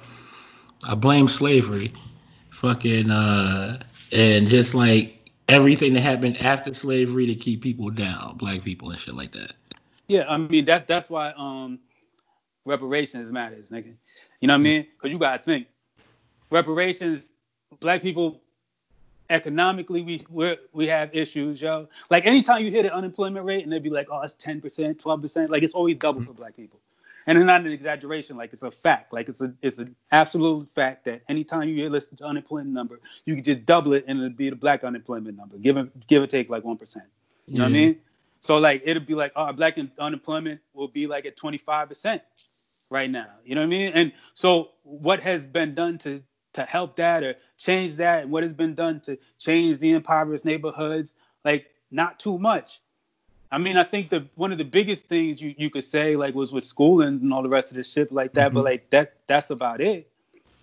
[0.84, 1.94] I blame slavery,
[2.52, 8.64] fucking, uh, and just like everything that happened after slavery to keep people down, black
[8.64, 9.54] people and shit like that.
[10.08, 11.80] Yeah, I mean that that's why um
[12.66, 13.94] reparations matters, nigga.
[14.42, 14.88] You know what I mean?
[14.96, 15.68] Because you gotta think
[16.52, 17.30] reparations,
[17.80, 18.42] black people
[19.30, 21.88] economically we we we have issues, yo.
[22.10, 25.00] Like anytime you hit an unemployment rate and they'd be like, oh, it's ten percent,
[25.00, 26.80] twelve percent, like it's always double for black people.
[27.28, 29.14] And it's not an exaggeration, like it's a fact.
[29.14, 33.36] Like it's a it's an absolute fact that anytime you listen to unemployment number, you
[33.36, 36.28] can just double it and it'll be the black unemployment number, give or give or
[36.28, 37.06] take like one percent.
[37.48, 38.00] You know what I mean?
[38.42, 42.22] So like it'll be like, oh, black un- unemployment will be like at 25%
[42.90, 43.28] right now.
[43.44, 43.92] You know what I mean?
[43.94, 46.24] And so what has been done to
[46.54, 50.46] to help that or change that, and what has been done to change the impoverished
[50.46, 51.14] neighborhoods?
[51.46, 52.82] Like not too much.
[53.52, 56.36] I mean, I think the one of the biggest things you, you could say like
[56.36, 58.66] was with schooling and all the rest of the shit like that, but Mhm.
[58.66, 60.08] like that that's about it.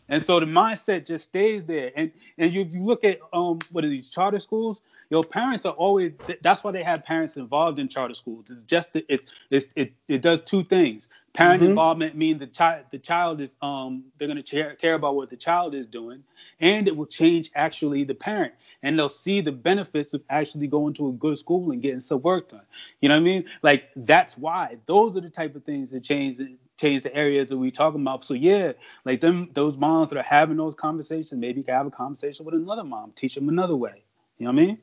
[0.08, 1.92] And so the mindset just stays there.
[1.96, 4.82] And and you, you look at um what are these charter schools?
[5.10, 6.12] Your parents are always
[6.42, 8.50] that's why they have parents involved in charter schools.
[8.50, 11.08] It's just it it it, it does two things.
[11.36, 11.66] Parent Mhm.
[11.66, 15.36] involvement means the child the child is um they're gonna care, care about what the
[15.36, 16.24] child is doing,
[16.60, 20.94] and it will change actually the parent, and they'll see the benefits of actually going
[20.94, 22.62] to a good school and getting some work done.
[23.00, 23.44] You know what I mean?
[23.62, 27.48] Like that's why those are the type of things that change the change the areas
[27.50, 28.24] that we talking about.
[28.24, 28.72] So yeah,
[29.04, 32.46] like them those moms that are having those conversations, maybe you can have a conversation
[32.46, 34.04] with another mom, teach them another way.
[34.38, 34.78] You know what I mean?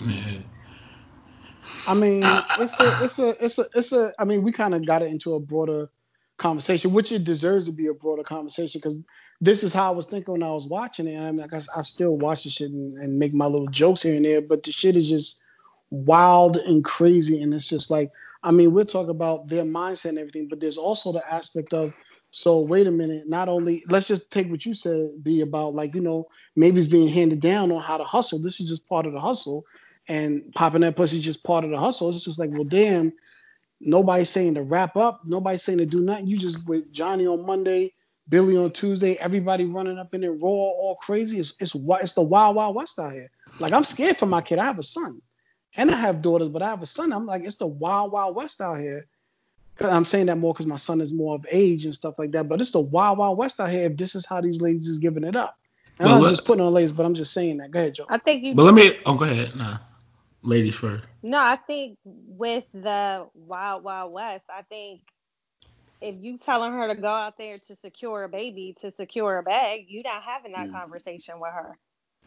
[0.00, 0.42] Yeah.
[1.86, 2.22] I mean,
[2.58, 4.12] it's a, it's a, it's a, it's a.
[4.18, 5.90] I mean, we kind of got it into a broader
[6.38, 8.98] conversation, which it deserves to be a broader conversation because
[9.40, 11.18] this is how I was thinking when I was watching it.
[11.18, 14.02] I mean, like I, I still watch the shit and, and make my little jokes
[14.02, 15.40] here and there, but the shit is just
[15.90, 18.10] wild and crazy, and it's just like,
[18.42, 21.92] I mean, we're talking about their mindset and everything, but there's also the aspect of.
[22.34, 23.28] So wait a minute.
[23.28, 26.86] Not only let's just take what you said, be about like you know maybe it's
[26.86, 28.40] being handed down on how to hustle.
[28.40, 29.66] This is just part of the hustle,
[30.08, 32.10] and popping that pussy is just part of the hustle.
[32.10, 33.12] It's just like, well, damn,
[33.80, 36.26] nobody's saying to wrap up, nobody's saying to do nothing.
[36.26, 37.94] You just with Johnny on Monday,
[38.28, 41.38] Billy on Tuesday, everybody running up in there raw, all crazy.
[41.38, 43.30] It's it's wi- it's the wild wild west out here.
[43.58, 44.58] Like I'm scared for my kid.
[44.58, 45.20] I have a son,
[45.76, 47.12] and I have daughters, but I have a son.
[47.12, 49.06] I'm like, it's the wild wild west out here.
[49.80, 52.48] I'm saying that more because my son is more of age and stuff like that.
[52.48, 53.86] But it's the wild wild west out here.
[53.90, 55.56] If this is how these ladies is giving it up,
[55.98, 57.70] and Well, I'm let- just putting on ladies, but I'm just saying that.
[57.70, 58.06] Go ahead, Joe.
[58.08, 58.98] I think you But let me.
[59.06, 59.56] Oh, go ahead.
[59.56, 59.78] Nah,
[60.42, 61.04] ladies first.
[61.22, 65.02] No, I think with the Wild Wild West, I think
[66.00, 69.44] if you telling her to go out there to secure a baby, to secure a
[69.44, 70.72] bag, you not having that Mm.
[70.72, 71.78] conversation with her.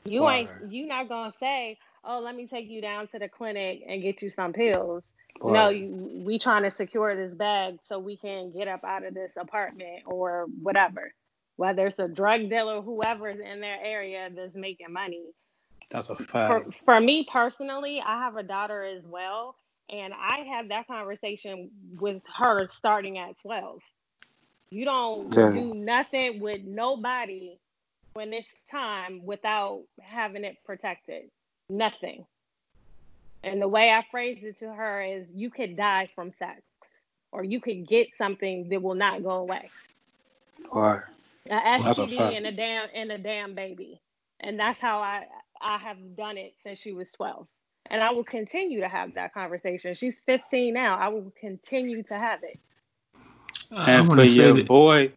[0.06, 3.84] You ain't you not gonna say, Oh, let me take you down to the clinic
[3.88, 5.06] and get you some pills.
[5.46, 5.78] No, Right.
[5.78, 9.34] you, we trying to secure this bag so we can get up out of this
[9.38, 11.14] apartment or whatever.
[11.58, 15.26] Whether it's a drug dealer, whoever's in their area that's making money
[15.90, 16.74] That's a for, fact.
[16.86, 19.56] for me personally, I have a daughter as well,
[19.90, 21.70] and I have that conversation
[22.00, 23.82] with her starting at 12.
[24.72, 25.52] You don't Yeah.
[25.54, 27.58] do nothing with nobody
[28.14, 31.30] when it's time without having it protected.
[31.70, 32.26] Nothing.
[33.44, 36.62] And the way I phrased it to her is you could die from sex,
[37.32, 39.70] or you could get something that will not go away
[40.72, 41.04] Right.
[41.50, 41.50] a
[41.84, 42.36] That's a STD fact.
[42.36, 44.02] and a damn and a damn baby,
[44.46, 45.26] and that's how I
[45.62, 47.48] I have done it since she was 12,
[47.92, 49.96] and I will continue to have that conversation.
[49.96, 50.98] She's 15 now.
[50.98, 52.60] I will continue to have it.
[53.72, 54.70] I And for to say your that.
[54.70, 55.14] boy,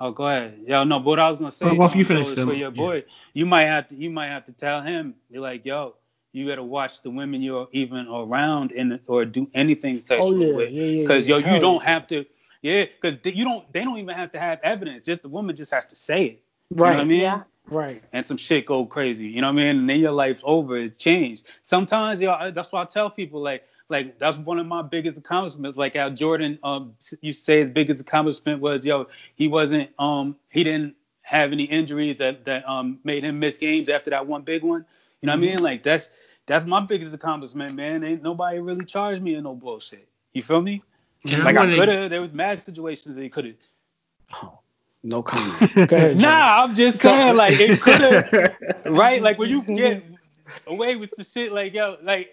[0.00, 0.60] Oh, go ahead.
[0.66, 2.54] Yo, no, but what I was gonna say Well, after you um, finish them, for
[2.54, 2.88] your yeah.
[2.88, 3.04] boy,
[3.34, 5.96] you might have to, you might have to tell him, you're like, yo,
[6.32, 10.48] you gotta watch the women you're even around and or do anything sexual Oh yeah,
[10.52, 11.02] with, yeah, yeah.
[11.02, 11.28] because yeah.
[11.28, 12.26] yo, Hell you don't have to,
[12.62, 15.06] yeah, because you don't, they don't even have to have evidence.
[15.06, 16.42] Just the woman just has to say it.
[16.82, 17.20] You Right, know what I mean?
[17.20, 17.42] Yeah.
[17.70, 18.02] Right.
[18.12, 19.26] and some shit go crazy.
[19.26, 19.78] You know what I mean?
[19.80, 20.76] And then your life's over.
[20.76, 21.46] It changed.
[21.62, 25.16] Sometimes, yo, I- that's why I tell people like, like that's one of my biggest
[25.18, 25.76] accomplishments.
[25.76, 29.06] Like how Jordan, um, you say his biggest accomplishment was, yo,
[29.36, 33.88] he wasn't, um, he didn't have any injuries that that um made him miss games
[33.88, 34.84] after that one big one.
[35.20, 35.58] You know what I mean?
[35.62, 36.08] Like that's
[36.46, 38.02] that's my biggest accomplishment, man.
[38.02, 40.08] Ain't nobody really charged me in no bullshit.
[40.32, 40.82] You feel me?
[41.24, 42.10] And Like I could have.
[42.10, 43.54] There was mad situations that he could have.
[44.34, 44.58] Oh,
[45.02, 45.88] no comment.
[45.88, 46.16] Go ahead.
[46.16, 48.56] Nah, I'm just saying, like it could have.
[48.86, 49.22] right?
[49.22, 50.04] Like when you get
[50.66, 52.30] away with the shit, like yo, like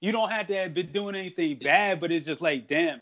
[0.00, 3.00] you don't have to have been doing anything bad, but it's just like, damn,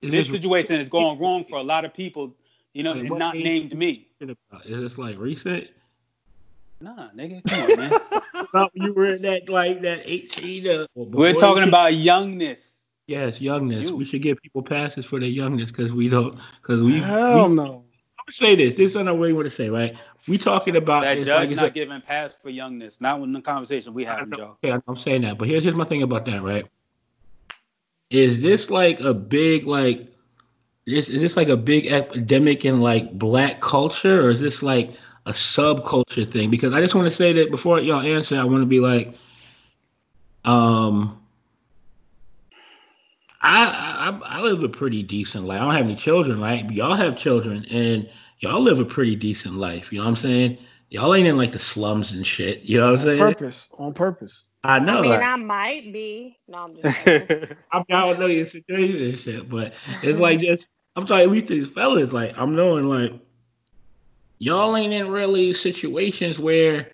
[0.00, 2.34] Is this this situation is going wrong for a lot of people,
[2.72, 4.08] you know, Like, and not named me.
[4.20, 5.68] Is this like recent?
[6.80, 7.78] Nah, nigga, come on,
[8.52, 8.68] man.
[8.74, 10.68] You were in that like that 18.
[10.68, 12.72] Uh, We're talking about youngness.
[13.06, 13.88] yes, youngness.
[13.88, 13.96] You.
[13.96, 16.98] We should give people passes for their youngness because we don't because we.
[17.00, 17.84] Hell we no.
[18.30, 18.76] Say this.
[18.76, 19.94] This is what I really want to say, right?
[20.26, 23.00] We talking about That it's judge like not giving pass for youngness.
[23.00, 24.56] Not in the conversation we have, Joe.
[24.64, 26.66] Okay, I'm saying that, but here's here's my thing about that, right?
[28.10, 30.08] Is this like a big like
[30.86, 34.92] is, is this like a big epidemic in like black culture or is this like
[35.26, 36.50] a subculture thing?
[36.50, 39.14] Because I just want to say that before y'all answer, I want to be like,
[40.44, 41.23] um,
[43.44, 45.60] I, I I live a pretty decent life.
[45.60, 46.66] I don't have any children, right?
[46.66, 48.08] But y'all have children, and
[48.40, 49.92] y'all live a pretty decent life.
[49.92, 50.58] You know what I'm saying?
[50.88, 52.62] Y'all ain't in like the slums and shit.
[52.62, 53.20] You know what I'm saying?
[53.20, 53.34] On saying?
[53.34, 53.68] purpose.
[53.78, 54.44] On purpose.
[54.64, 54.98] I know.
[54.98, 56.38] I mean, like- I might be.
[56.48, 57.26] No, I'm just saying.
[57.70, 60.66] I mean, I don't know your situation and shit, but it's like just
[60.96, 63.12] I'm talking at least these fellas, like I'm knowing like
[64.38, 66.88] y'all ain't in really situations where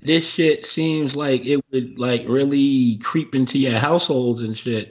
[0.00, 4.90] this shit seems like it would like really creep into your households and shit.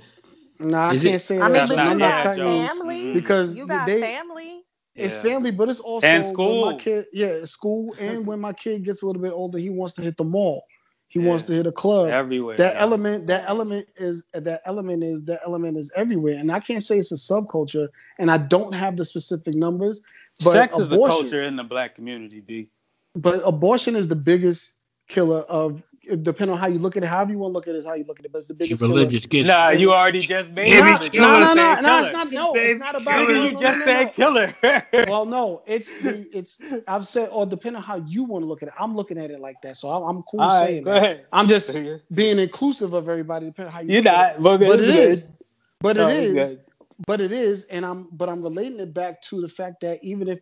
[0.61, 2.23] Nah, I Is can't say I mean, That's but but not I'm you not got
[2.23, 2.55] cutting Joe.
[2.55, 3.01] you family.
[3.03, 3.13] Mhm.
[3.13, 4.63] because you got they, family.
[4.95, 5.21] it's Yeah.
[5.21, 6.59] family, but it's also And when school.
[6.59, 9.69] my kid, yeah, it's school, and when my kid gets a little bit older, he
[9.69, 10.65] wants to hit the mall.
[11.09, 11.27] He Yeah.
[11.29, 12.09] wants to hit a club.
[12.11, 12.57] Everywhere.
[12.57, 12.81] that yo.
[12.81, 16.97] element that element is that element is that element is everywhere and i can't say
[16.99, 17.87] it's a subculture
[18.19, 20.01] and i don't have the specific numbers
[20.43, 22.69] but Sex is a abortion culture in the black community, B.
[23.15, 24.73] but abortion is the biggest
[25.09, 25.83] killer of
[26.23, 27.85] depending on how you look at it however you want to look at it is
[27.85, 30.19] how you look at it but it's the biggest killer religious get Nah, you already
[30.19, 31.13] just made Give me it.
[31.13, 32.31] no, You no, no, no, no, it's not.
[32.31, 33.27] No, it's not about.
[33.27, 34.09] Nigga, no, you just no, said no.
[34.13, 34.53] killer.
[35.07, 36.61] Well, no, it's the it's.
[36.87, 38.73] I've said, or depending on how you want to look at it.
[38.79, 40.97] I'm looking at it like that, so I'm, I'm cool All right, saying go that.
[40.97, 41.25] ahead.
[41.31, 41.75] I'm just
[42.13, 43.93] being inclusive of everybody, depending on how you.
[43.93, 44.35] You're look at it.
[44.35, 45.11] not, but, but it's it good.
[45.11, 45.23] is.
[45.81, 46.33] But it it's is.
[46.33, 46.61] good.
[47.07, 50.27] But it is, and I'm but I'm relating it back to the fact that even
[50.27, 50.39] if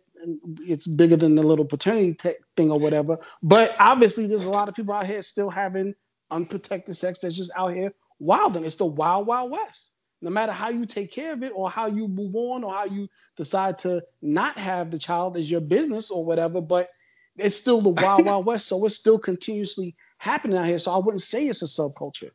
[0.60, 4.68] it's bigger than the little paternity te- thing or whatever, but obviously there's a lot
[4.68, 5.94] of people out here still having
[6.30, 8.64] unprotected sex that's just out here wilding.
[8.64, 9.90] It's the wild, wild west.
[10.22, 12.84] No matter how you take care of it or how you move on or how
[12.84, 16.88] you decide to not have the child as your business or whatever, but
[17.36, 18.68] it's still the wild, wild west.
[18.68, 20.78] So it's still continuously happening out here.
[20.78, 22.32] So I wouldn't say it's a subculture.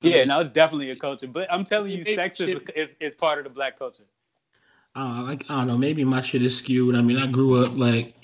[0.00, 1.26] Yeah, no, it's definitely a culture.
[1.26, 4.04] But I'm telling you, Maybe sex is, is, is part of the black culture.
[4.98, 6.96] Uh, like I don't know, maybe my shit is skewed.
[6.96, 8.14] I mean, I grew up like,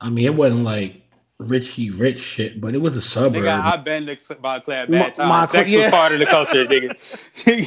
[0.00, 1.02] I mean, it wasn't like
[1.40, 3.42] richy rich shit, but it was a suburb.
[3.42, 5.28] Nigga, I've been to Montclair Ma- bad times.
[5.28, 5.84] Montclair, Sex yeah.
[5.84, 6.96] was part of the culture, nigga.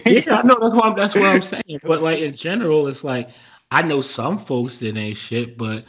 [0.27, 1.79] yeah, I know that's what I'm, that's what I'm saying.
[1.83, 3.29] But like in general, it's like
[3.71, 5.85] I know some folks that ain't shit, but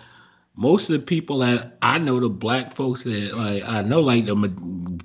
[0.54, 4.26] most of the people that I know, the black folks that like I know, like
[4.26, 4.48] the ma-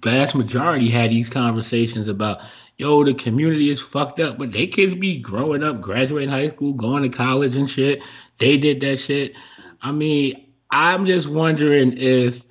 [0.01, 2.41] vast majority had these conversations about,
[2.77, 6.73] yo, the community is fucked up, but they kids be growing up, graduating high school,
[6.73, 8.01] going to college and shit.
[8.39, 9.33] They did that shit.
[9.81, 12.41] I mean, I'm just wondering if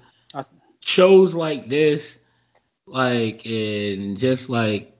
[0.81, 2.19] shows like this,
[2.87, 4.93] like and just like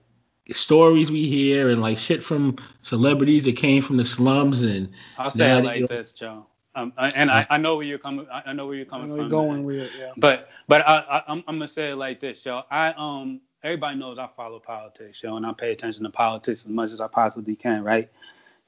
[0.51, 5.31] stories we hear and like shit from celebrities that came from the slums and I'll
[5.31, 6.47] say it like you- this, Joe.
[6.77, 8.27] Um, and I, I know where you're coming.
[8.29, 9.21] I I know where you're I coming know from.
[9.23, 10.11] you're going with it, yeah.
[10.17, 12.63] But but I, I I'm I'm gonna say it like this, yo.
[12.69, 16.71] I um everybody knows I follow politics, yo, and I pay attention to politics as
[16.71, 18.09] much as I possibly can, right?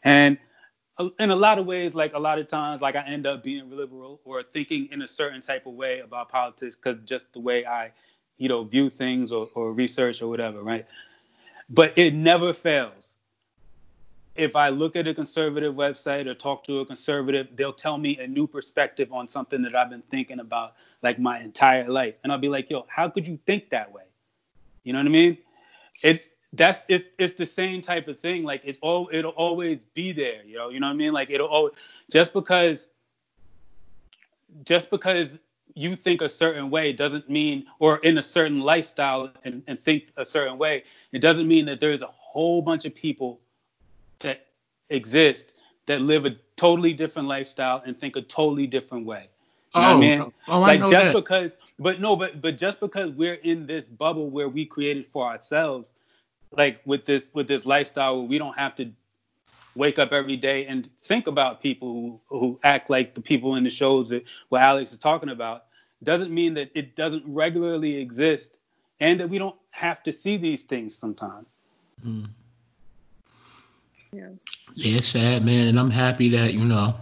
[0.03, 0.39] And
[0.97, 3.43] uh, in a lot of ways, like a lot of times, like I end up
[3.43, 7.39] being liberal or thinking in a certain type of way about politics because just the
[7.39, 7.91] way I,
[8.37, 10.87] you know, view things or, or research or whatever, right?
[11.69, 13.13] But it never fails.
[14.35, 18.17] If I look at a conservative website or talk to a conservative, they'll tell me
[18.17, 20.73] a new perspective on something that I've been thinking about
[21.03, 22.15] like my entire life.
[22.23, 24.06] And I'll be like, yo, how could you think that way?
[24.87, 25.37] You know what I mean?
[26.01, 28.43] It's that's it's it's the same type of thing.
[28.43, 30.69] Like it's all it'll always be there, yo.
[30.69, 31.11] You know what I mean?
[31.11, 31.73] Like it'll always
[32.09, 32.87] just because
[34.63, 35.37] just because
[35.75, 40.05] you think a certain way doesn't mean or in a certain lifestyle and, and think
[40.15, 43.41] a certain way, it doesn't mean that there's a whole bunch of people
[44.19, 44.47] that
[44.89, 45.53] exist
[45.87, 49.27] that live a totally different lifestyle and think a totally different way.
[49.75, 50.21] You know what I oh, mean?
[50.21, 51.13] oh, I like know just that.
[51.13, 55.25] because but no but but just because we're in this bubble where we created for
[55.27, 55.91] ourselves
[56.51, 58.89] like with this with this lifestyle where we don't have to
[59.75, 63.63] wake up every day and think about people who, who act like the people in
[63.63, 65.65] the shows that what Alex is talking about
[66.03, 68.57] doesn't mean that it doesn't regularly exist
[68.99, 71.47] and that we don't have to see these things sometimes.
[72.03, 72.27] Mm.
[74.11, 74.29] Yeah.
[74.73, 76.95] Yeah, it's sad, man, and I'm happy that you know.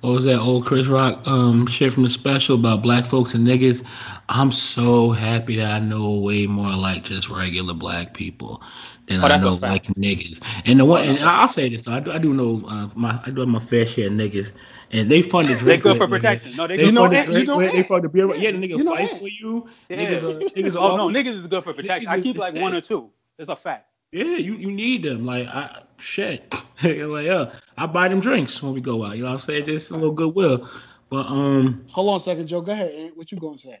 [0.00, 3.46] What was that old Chris Rock um shit from the special about black folks and
[3.46, 3.84] niggas?
[4.28, 8.62] I'm so happy that I know way more like just regular black people
[9.08, 9.72] than Oh, I know fact.
[9.88, 10.40] like niggas.
[10.66, 13.30] And the one, and I'll say this, I do, I do know uh, my I
[13.30, 14.52] do have my fair share of niggas,
[14.92, 16.10] and they fund the They good for with, nigga.
[16.10, 16.56] protection.
[16.56, 17.88] No, they They good know fund for the you drink know with, they Ant.
[17.88, 18.34] fund the beer.
[18.36, 19.20] Yeah, the You niggas know fight Ant.
[19.20, 19.68] for you.
[19.88, 19.96] Yeah.
[19.96, 22.08] Niggas, are, niggas are Oh no, always- niggas is good for protection.
[22.08, 23.10] I keep like one or two.
[23.38, 23.87] It's a fact.
[24.12, 25.26] Yeah, you, you need them.
[25.26, 26.54] Like I shit.
[26.82, 29.16] like yeah, I buy them drinks when we go out.
[29.16, 29.66] You know what I'm saying?
[29.66, 30.68] Just a little goodwill.
[31.10, 32.60] But um, Hold on a second, Joe.
[32.60, 33.16] Go ahead, Ant.
[33.16, 33.78] What you gonna say?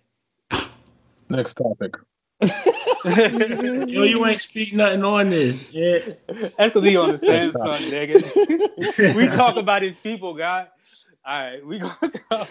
[1.28, 1.96] Next topic.
[3.04, 5.72] yo, you ain't speak nothing on this.
[5.72, 5.98] Yeah.
[6.28, 9.14] That's because he on the Samsung, nigga.
[9.14, 10.68] we talk about his people, guy.
[11.28, 11.90] All right, we go.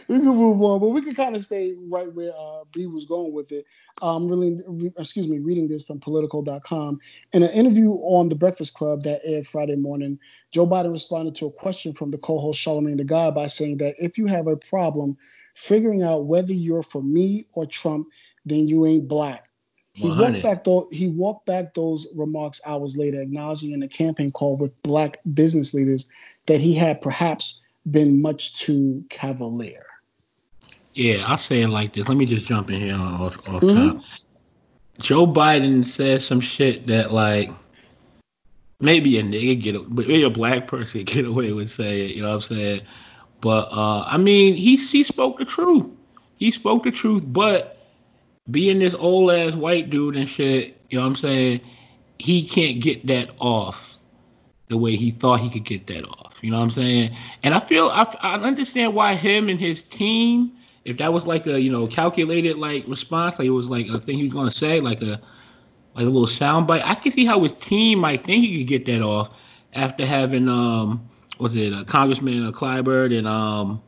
[0.07, 3.05] we can move on, but we can kind of stay right where uh, B was
[3.05, 3.65] going with it.
[4.03, 6.99] Um, really, re- excuse me, reading this from Politico.com.
[7.33, 10.19] In an interview on the Breakfast Club that aired Friday morning,
[10.51, 13.95] Joe Biden responded to a question from the co-host Charlamagne the God by saying that
[13.97, 15.17] if you have a problem
[15.55, 18.09] figuring out whether you're for me or Trump,
[18.45, 19.49] then you ain't black.
[19.93, 20.33] He 100.
[20.33, 24.55] walked back though he walked back those remarks hours later, acknowledging in a campaign call
[24.55, 26.07] with black business leaders
[26.45, 29.85] that he had perhaps been much too cavalier.
[30.93, 32.07] Yeah, I'll say it like this.
[32.07, 33.73] Let me just jump in here off off Mhm.
[33.75, 34.03] top.
[34.99, 37.51] Joe Biden said some shit that like
[38.79, 42.15] maybe a nigga get, maybe a black person get away with saying.
[42.15, 42.81] You know what I'm saying?
[43.41, 45.85] But uh, I mean, he he spoke the truth.
[46.37, 47.23] He spoke the truth.
[47.27, 47.77] But
[48.49, 51.61] being this old ass white dude and shit, you know what I'm saying?
[52.19, 53.96] He can't get that off
[54.69, 56.39] the way he thought he could get that off.
[56.41, 57.15] You know what I'm saying?
[57.43, 60.51] And I feel I, I understand why him and his team,
[60.85, 63.99] if that was like a you know calculated like response, like it was like a
[63.99, 65.21] thing he was gonna say, like a
[65.95, 66.81] like a little soundbite.
[66.83, 69.29] I can see how his team might think he could get that off
[69.73, 71.07] after having um
[71.39, 73.81] was it uh, Congressman uh, Clyburn and um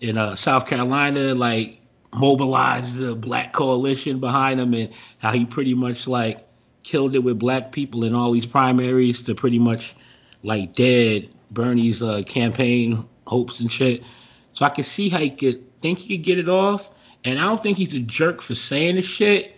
[0.00, 1.80] in uh, South Carolina like
[2.14, 6.45] mobilize the black coalition behind him and how he pretty much like
[6.86, 9.96] killed it with black people in all these primaries to pretty much
[10.44, 14.04] like dead Bernie's uh, campaign hopes and shit.
[14.52, 16.90] So I could see how he could think he could get it off,
[17.24, 19.56] and I don't think he's a jerk for saying the shit,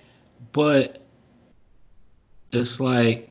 [0.52, 1.06] but
[2.50, 3.30] it's like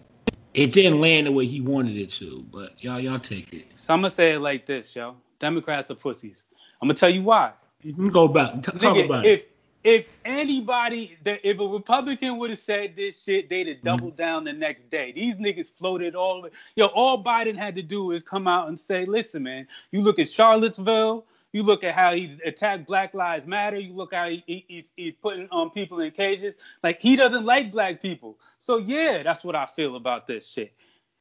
[0.53, 2.45] it didn't land the way he wanted it to.
[2.51, 3.65] But y'all, y'all take it.
[3.75, 5.15] So I'm gonna say it like this, yo.
[5.39, 6.43] Democrats are pussies.
[6.81, 7.53] I'm gonna tell you why.
[7.81, 8.53] You can go back.
[8.53, 9.51] T- talk Nigga, about it.
[9.87, 14.17] If anybody, that if a Republican would have said this shit, they'd have doubled Mm-hmm.
[14.17, 15.13] down the next day.
[15.13, 16.49] These niggas floated all the way.
[16.75, 20.19] Yo, all Biden had to do is come out and say, listen, man, you look
[20.19, 24.43] at Charlottesville, you look at how he's attacked Black Lives Matter, you look how he,
[24.45, 26.55] he, he's, he's putting um, people in cages.
[26.83, 28.39] Like he doesn't like black people.
[28.59, 30.73] So yeah, that's what I feel about this shit.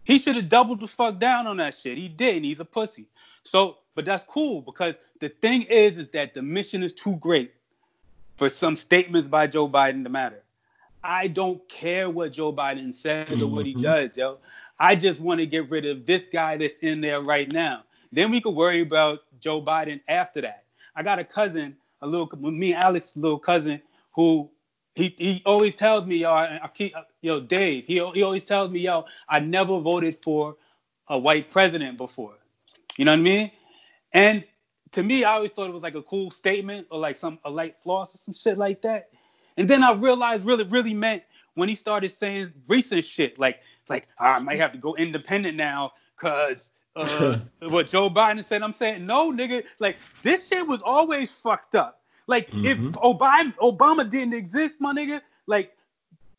[0.03, 1.99] He should have doubled the fuck down on that shit.
[1.99, 2.43] He didn't.
[2.43, 3.09] He's a pussy.
[3.45, 7.53] So, but that's cool because the thing is, is that the mission is too great
[8.37, 10.43] for some statements by Joe Biden to matter.
[11.03, 13.83] I don't care what Joe Biden says or what he Mhm.
[13.83, 14.39] does, yo.
[14.79, 17.85] I just want to get rid of this guy that's in there right now.
[18.13, 20.65] Then we could worry about Joe Biden after that.
[20.95, 23.81] I got a cousin, a little me and Alex, little cousin,
[24.15, 24.51] who
[24.95, 28.71] he, he always tells me, yo, I, I keep, yo, Dave, he, he always tells
[28.71, 30.57] me, yo, I never voted for
[31.09, 32.35] a white president before.
[32.97, 33.51] You know what I mean?
[34.13, 34.45] And
[34.93, 37.51] to me, I always thought it was like a cool statement or like some a
[37.51, 39.11] light floss or some shit like that.
[39.57, 41.23] And then I realized really, really meant
[41.55, 45.93] when he started saying recent shit, like like I might have to go independent now
[46.17, 48.63] because uh, what Joe Biden said.
[48.63, 49.65] I'm saying no, nigga.
[49.79, 52.03] Like this shit was always fucked up.
[52.27, 52.93] Like if Mhm.
[52.93, 55.73] Obama Obama didn't exist, my nigga, like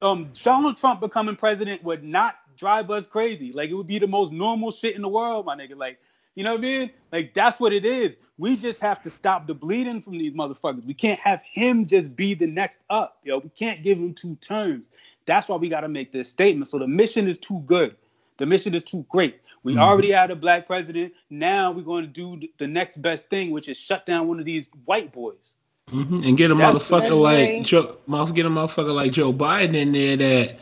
[0.02, 3.52] um Donald Trump becoming president would not drive us crazy.
[3.52, 5.76] Like it would be the most normal shit in the world, my nigga.
[5.78, 6.00] Like
[6.38, 6.92] you know what I mean?
[7.12, 8.12] Like that's what it is.
[8.38, 10.86] We just have to stop the bleeding from these motherfuckers.
[10.86, 13.40] We can't have him just be the next up, yo.
[13.40, 14.88] We can't give him two terms.
[15.26, 16.70] That's why we got to make this statement.
[16.70, 17.96] So the mission is too good.
[18.38, 19.42] The mission is too great.
[19.64, 19.80] We Mhm.
[19.80, 21.14] already had a black president.
[21.32, 22.08] Now we're going to
[22.40, 25.56] do the next best thing, which is shut down one of these white boys.
[25.90, 27.64] hmm And get a That's- motherfucker like.
[27.64, 27.98] Joe,
[28.34, 30.60] get a motherfucker like Joe Biden in there that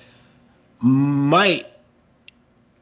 [0.80, 1.68] might,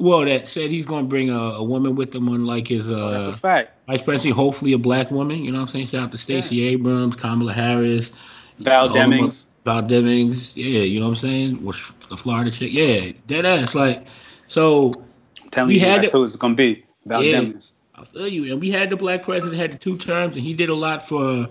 [0.03, 3.09] well, that said he's gonna bring a, a woman with him on like his Oh,
[3.11, 3.71] that's uh a fact.
[3.87, 5.43] vice president, hopefully a black woman.
[5.43, 5.87] You know what I'm saying?
[5.87, 8.11] Shout out to Stacey Abrams, Kamala Harris,
[8.59, 9.43] Val the Demings.
[9.65, 10.51] Val Demings.
[10.55, 11.63] Yeah, you know what I'm saying?
[11.65, 12.71] Was the Florida chick?
[12.73, 13.73] Yeah, dead ass.
[13.75, 14.05] Like,
[14.47, 14.93] so
[15.41, 16.83] I'm telling We you, had that's it- who it's gonna be.
[17.05, 17.41] Val Yeah.
[17.41, 17.71] Demings.
[17.95, 18.51] I feel you.
[18.51, 21.07] And we had the black president had the two terms, and he did a lot
[21.07, 21.47] for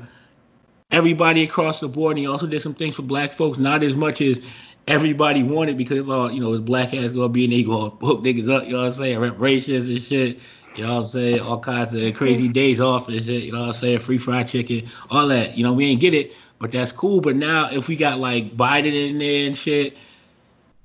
[0.90, 2.12] everybody across the board.
[2.12, 4.40] And he also did some things for black folks, not as much as
[4.88, 8.22] everybody wanted because uh, you know his black ass gonna be and they gonna hook
[8.22, 8.66] niggas up.
[8.66, 9.18] You know what I'm saying?
[9.18, 10.38] Reparations and shit.
[10.76, 11.40] You know what I'm saying?
[11.40, 13.42] All kinds of crazy days off and shit.
[13.42, 13.98] You know what I'm saying?
[14.00, 15.56] Free fried chicken, all that.
[15.56, 17.20] You know we ain't get it, but that's cool.
[17.20, 19.96] But now if we got like Biden in there and shit,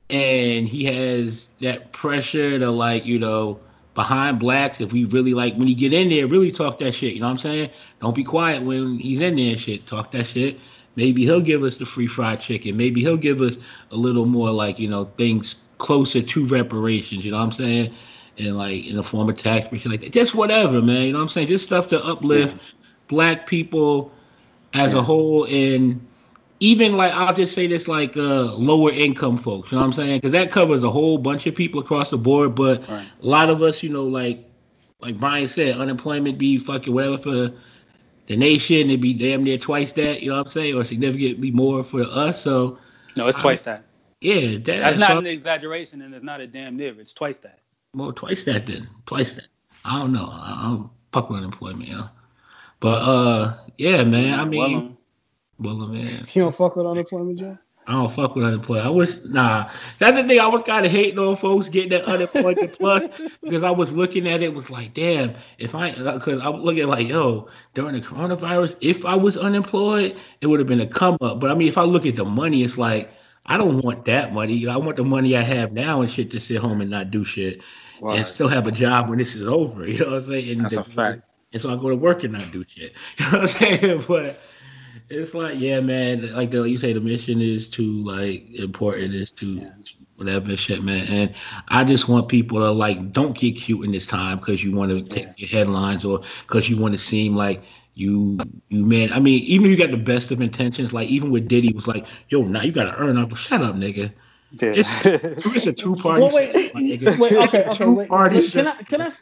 [0.10, 3.60] and he has that pressure to like you know
[3.94, 7.14] behind blacks if we really like when he get in there really talk that shit
[7.14, 7.70] you know what i'm saying
[8.00, 10.60] don't be quiet when he's in there and shit talk that shit
[10.98, 13.58] maybe he'll give us the free fried chicken maybe he'll give us
[13.92, 17.94] a little more like you know things closer to reparations you know what i'm saying
[18.38, 21.20] and like in the form of tax shit like that just whatever man you know
[21.20, 22.58] what i'm saying just stuff to uplift
[23.08, 24.12] black people
[24.74, 26.06] as a whole and
[26.60, 29.94] even like I'll just say this like uh lower income folks, you know what I'm
[29.94, 30.18] saying?
[30.18, 32.56] Because that covers a whole bunch of people across the board.
[32.56, 33.08] But Right.
[33.22, 34.44] a lot of us, you know, like
[35.00, 37.52] like Brian said, unemployment be fucking whatever for
[38.28, 41.52] the nation, it'd be damn near twice that, you know what I'm saying, or significantly
[41.52, 42.42] more for us.
[42.42, 42.78] So
[43.18, 43.84] No, it's twice that.
[44.22, 47.00] yeah, that, That's so- not an exaggeration, and it's not a damn near.
[47.00, 47.60] It's twice that.
[47.94, 48.88] Well, twice that then.
[49.06, 49.48] Twice that.
[49.86, 50.28] I don't know.
[50.32, 52.10] I I don't fuck with unemployment, you know.
[52.80, 54.40] But uh, yeah, man.
[54.40, 54.98] I mean,
[55.60, 56.08] Well, well, man.
[56.34, 57.58] You don't fuck with unemployment, Joe?
[57.88, 58.86] I don't fuck with unemployment.
[58.86, 59.72] I wish nah.
[59.98, 63.08] That's the thing I was kind of hating on folks getting that unemployment plus
[63.42, 66.88] because I was looking at it was like, damn, if I because I was looking
[66.88, 71.18] like, yo, during the coronavirus, if I was unemployed, it would have been a come
[71.22, 71.40] up.
[71.40, 73.10] But I mean, if I look at the money, it's like
[73.46, 74.54] I don't want that money.
[74.54, 76.92] You know, I want the money I have now and shit to sit home and
[76.92, 77.62] not do shit
[78.02, 79.88] and still have a job when this is over.
[79.88, 80.50] You know what I'm saying?
[80.50, 81.22] And That's a fact.
[81.54, 82.94] And so I go to work and not do shit.
[83.18, 84.04] You know what I'm saying?
[84.08, 84.40] But
[85.10, 86.34] it's like, yeah, man.
[86.34, 89.14] Like the, you say, the mission is too like important.
[89.14, 89.72] Is to Yeah.
[90.16, 91.08] whatever shit, man.
[91.08, 91.34] And
[91.70, 94.92] I just want people to like don't get cute in this time because you want
[94.92, 97.62] to take your headlines or because you want to seem like
[97.96, 98.38] you
[98.70, 99.12] you man.
[99.14, 101.88] I mean, even if you got the best of intentions, like even with Diddy was
[101.88, 103.36] like, yo, now you gotta earn up.
[103.36, 104.12] Shut up, nigga.
[104.62, 104.74] Yeah.
[104.76, 106.22] It's, it's a two party.
[106.22, 107.18] Well, wait, nigga.
[107.20, 108.06] wait, okay, It's a okay, wait.
[108.06, 109.16] two-party Can I, can I, That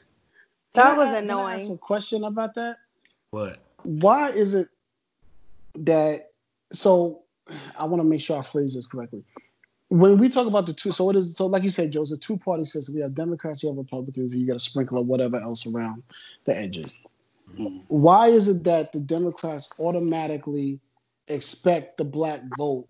[0.75, 1.61] can I- was can I annoying.
[1.61, 2.77] ask a question about that?
[3.31, 3.57] What?
[3.83, 4.67] Why is it
[5.77, 6.31] that?
[6.71, 7.23] So,
[7.77, 9.23] I want to make sure I phrase this correctly.
[9.89, 11.35] When we talk about the two, so it is.
[11.35, 12.95] So, like you said, Joe, it's a two-party system.
[12.95, 16.01] We have Democrats, you have Republicans, and you got a sprinkle of whatever else around
[16.45, 16.97] the edges.
[17.53, 17.83] Mhm.
[17.87, 20.79] Why is it that the Democrats automatically
[21.27, 22.87] expect the black vote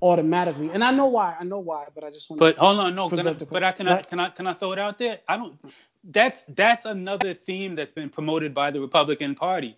[0.00, 0.70] automatically?
[0.72, 1.36] And I know why.
[1.38, 2.38] I know why, but I just want.
[2.38, 4.72] But hold on, no, can I, but I can I can I can I throw
[4.72, 5.18] it out there?
[5.28, 5.58] I don't.
[6.04, 9.76] That's that's another theme that's been promoted by the Republican Party.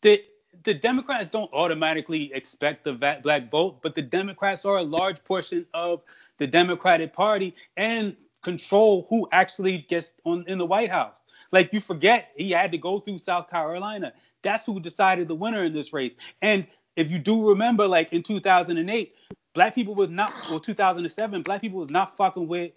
[0.00, 0.22] The
[0.64, 5.66] the Democrats don't automatically expect the black vote, but the Democrats are a large portion
[5.74, 6.02] of
[6.38, 11.20] the Democratic Party and control who actually gets on in the White House.
[11.52, 14.12] Like you forget, he had to go through South Carolina.
[14.42, 16.14] That's who decided the winner in this race.
[16.42, 19.14] And if you do remember, like in 2008,
[19.54, 22.72] black people was not, well, 2007, black people was not fucking with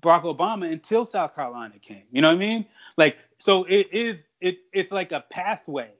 [0.00, 2.02] Barack Obama until South Carolina came.
[2.10, 2.66] You know what I mean?
[2.96, 5.90] Like, so it is, it, it's like a pathway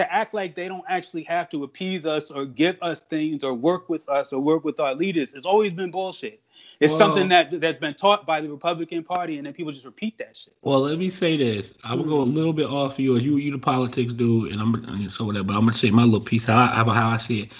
[0.00, 3.52] to act like they don't actually have to appease us or give us things or
[3.54, 5.32] work with us or work with our leaders.
[5.34, 6.40] It's always been bullshit.
[6.80, 10.16] It's something that that's been taught by the Republican Party, and then people just repeat
[10.16, 10.54] that shit.
[10.62, 11.74] Well, let me say this.
[11.84, 13.22] I will go a little bit off of yours.
[13.22, 15.44] You, you the politics dude, and I'm so whatever.
[15.44, 17.52] But I'm gonna say my little piece how I, how how I see it.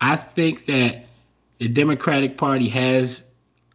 [0.00, 1.06] I think that
[1.58, 3.24] the Democratic Party has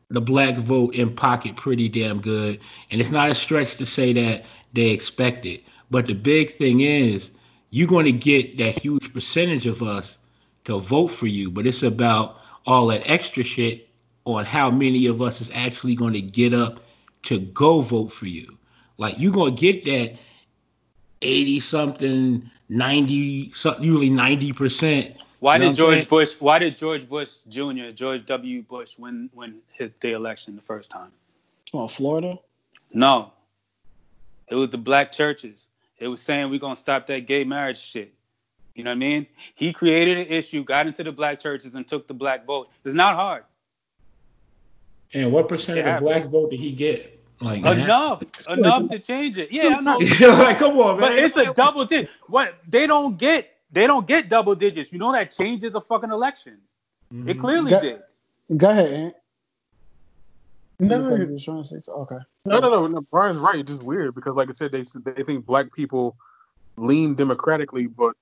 [0.10, 4.14] the black vote in pocket pretty damn good, and it's not a stretch to say
[4.14, 5.64] that they expect it.
[5.92, 7.32] But the big thing is,
[7.74, 10.20] you're going to get that huge percentage of us
[10.66, 11.50] to vote for you.
[11.50, 13.90] But it's about all that extra shit
[14.26, 16.82] on how many of us is actually going to get up
[17.24, 18.60] to go vote for you.
[19.00, 20.18] Like you're gonna get that
[21.24, 25.16] 80 something, 90, so- usually 90 percent.
[25.40, 26.08] Why You know did George saying?
[26.10, 26.34] Bush?
[26.38, 27.90] Why did George Bush Jr.
[27.90, 28.62] George W.
[28.62, 31.12] Bush win win hit the election the first time?
[31.74, 32.38] Oh, Florida.
[32.94, 33.34] No,
[34.48, 35.68] it was the black churches.
[36.00, 38.14] It was saying we're gonna stop that gay marriage shit.
[38.76, 39.28] You know what I mean?
[39.56, 42.70] He created an issue, got into the black churches, and took the black vote.
[42.84, 43.44] It's not hard.
[45.14, 47.20] And what percent of the black vote did he get?
[47.40, 49.52] Like enough, enough to change it.
[49.52, 49.98] Yeah, I know.
[50.38, 51.10] like, come on, man.
[51.10, 52.10] But it's a double digit.
[52.28, 54.94] What they don't get, they don't get double digits.
[54.94, 56.58] You know that changes a fucking election.
[57.14, 57.30] Mm-hmm.
[57.30, 58.02] It clearly That- did.
[58.58, 59.16] Go ahead, Ant.
[60.80, 62.18] No, You was trying to say okay.
[62.46, 63.02] No, no, no, no.
[63.02, 63.60] Brian's right.
[63.60, 66.18] It's just weird because, like I said, they they think black people
[66.78, 68.14] lean democratically, but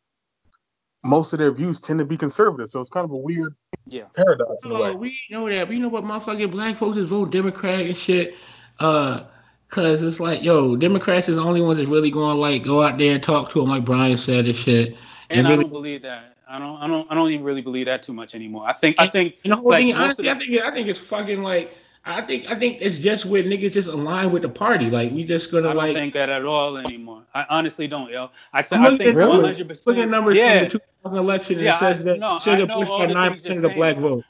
[1.03, 2.69] most of their views tend to be conservative.
[2.69, 3.55] So it's kind of a weird
[3.87, 4.03] Yeah.
[4.15, 4.95] paradox in a Oh, way.
[4.95, 5.67] we know that.
[5.67, 8.35] We know what motherfucking black folks is vote Democrat and shit.
[8.79, 9.23] Uh,
[9.69, 12.83] cause it's like, yo, Democrats is the only one that's really going to like go
[12.83, 14.95] out there and talk to them, like Brian said and shit.
[15.31, 16.35] And I really, don't believe that.
[16.47, 16.77] I don't.
[16.77, 17.09] I don't.
[17.09, 18.67] I don't even really believe that too much anymore.
[18.67, 18.97] I think.
[18.99, 19.35] I think.
[19.45, 21.73] and the whole like, thing, most honestly, I think, I think it's fucking like,
[22.03, 24.89] I think, I think it's just where niggas just align with the party.
[24.89, 25.71] Like we just gonna like.
[25.71, 25.95] I don't like.
[25.95, 27.23] think that at all anymore.
[27.35, 28.29] I honestly don't, yo.
[28.53, 29.37] I, th- I think Really?
[29.37, 29.67] 100.
[29.67, 30.59] percent Look at numbers Yeah.
[30.69, 32.79] from the 2000 election and Yeah, it says I- that, no, says I that know
[32.79, 34.23] Bush all nine percent of the black vote.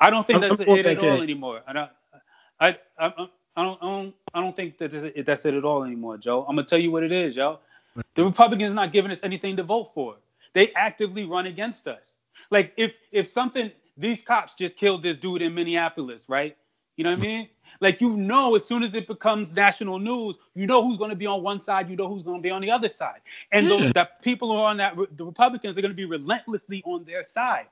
[0.00, 1.62] I don't think I'm- that's I'm it at that all anymore.
[1.66, 1.90] I don't.
[2.60, 3.30] I, I, I, don't.
[3.56, 4.14] I don't.
[4.34, 6.44] I don't think that is- that's it at all anymore, Joe.
[6.48, 7.58] I'm gonna tell you what it is, yo.
[8.14, 10.16] The Republicans not giving us anything to vote for.
[10.54, 12.14] They actively run against us.
[12.50, 16.56] Like if if something, these cops just killed this dude in Minneapolis, right?
[16.96, 17.48] You know what I mean?
[17.80, 21.16] Like you know, as soon as it becomes national news, you know who's going to
[21.16, 23.20] be on one side, you know who's going to be on the other side,
[23.50, 23.76] and Yeah.
[23.78, 27.04] those that people who are on that, the Republicans are going to be relentlessly on
[27.04, 27.66] their side.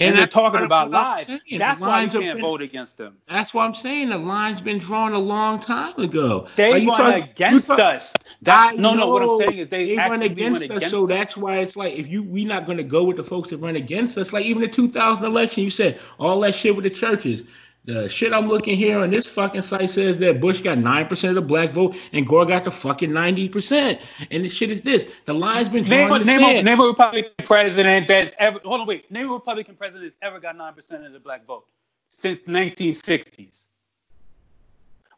[0.00, 1.26] And, And they're talking about lies.
[1.28, 1.40] saying.
[1.56, 3.16] That's The why lines you can't been- vote against them.
[3.28, 4.08] That's what I'm saying.
[4.08, 6.48] The line's been drawn a long time ago.
[6.56, 8.12] They Like, you run talk- you against talk- us.
[8.42, 9.08] That's I no, no.
[9.08, 11.08] What I'm saying is they, they run actively against run us, against so us.
[11.08, 13.76] that's why it's like if you we're not gonna go with the folks that run
[13.76, 14.32] against us.
[14.32, 17.44] Like even the 2000 election, you said all that shit with the churches.
[17.86, 21.36] The shit I'm looking here on this fucking site says that Bush got nine percent
[21.36, 24.00] of the black vote and Gore got the fucking ninety percent.
[24.30, 26.08] And the shit is this: the line's been drawn.
[26.08, 26.64] Name, a- name, a, sand.
[26.64, 30.40] name a Republican president that's ever hold on wait name a Republican president that's ever
[30.40, 31.66] got nine percent of the black vote
[32.08, 33.66] since the 1960s.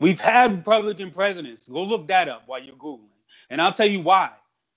[0.01, 1.69] We've had Republican presidents.
[1.69, 3.09] Go look that up while you're googling,
[3.49, 4.31] and I'll tell you why.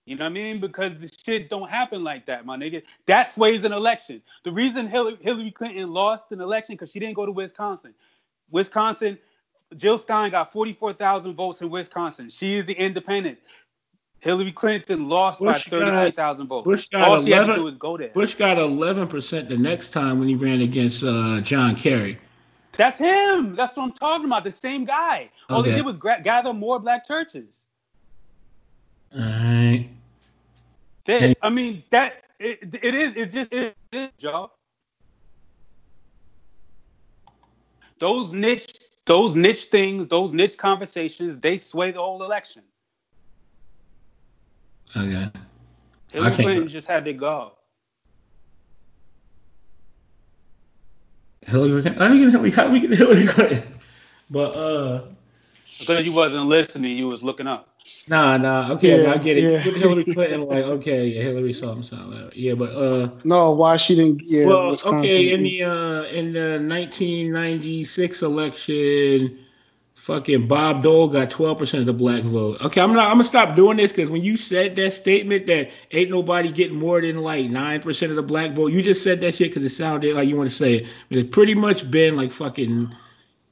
[0.10, 0.60] You know what I mean?
[0.60, 2.82] Because the shit don't happen like that, my nigga.
[3.06, 4.24] That sways an election.
[4.44, 7.94] The reason Hillary, Hillary Clinton lost an election because she didn't go to Wisconsin.
[8.50, 9.20] Wisconsin,
[9.78, 12.32] Jill Stein got 44,000 votes in Wisconsin.
[12.32, 13.38] She is the independent.
[14.20, 16.66] Hillary Clinton lost Bush by got- 33,000 votes.
[16.66, 18.10] Bush got All she had to 11 do was go there.
[18.10, 22.18] Bush got 11 percent the next time when he ran against uh, John Kerry.
[22.78, 23.56] That's him.
[23.56, 24.44] That's what I'm talking about.
[24.44, 25.30] The same guy.
[25.50, 25.70] All Okay.
[25.70, 27.62] they did was gra- gather more black churches.
[29.14, 29.88] All right.
[31.10, 33.14] They, I mean, that it, it is.
[33.16, 34.52] It's just it is, Joe.
[37.98, 38.76] Those niche,
[39.08, 42.62] those niche things, those niche conversations, they sway the whole election.
[44.96, 45.32] Okay.
[46.12, 47.54] Hillary Clinton just had to go.
[51.42, 52.02] Hillary Clinton.
[52.02, 52.52] How do we get Hillary?
[52.52, 53.80] How do we get Hillary Clinton?
[54.30, 55.10] But uh,
[55.80, 57.69] Because you wasn't listening, you was looking up.
[58.08, 58.74] Nah, nah.
[58.74, 59.44] Okay, Yeah, I get it.
[59.44, 59.66] yeah.
[59.66, 62.32] With Hillary Clinton, like, okay, yeah, Hillary something, something.
[62.34, 64.22] Yeah, but uh, No, why she didn't?
[64.24, 65.00] Yeah, well, Wisconsin.
[65.06, 69.40] okay, in the uh, in the 1996 election,
[69.96, 72.60] fucking Bob Dole got 12 percent of the black vote.
[72.62, 73.06] Okay, I'm not.
[73.08, 76.78] I'm gonna stop doing this because when you said that statement that ain't nobody getting
[76.78, 79.64] more than like nine percent of the black vote, you just said that shit because
[79.64, 80.88] it sounded like you want to say it.
[81.10, 82.96] But it's pretty much been like fucking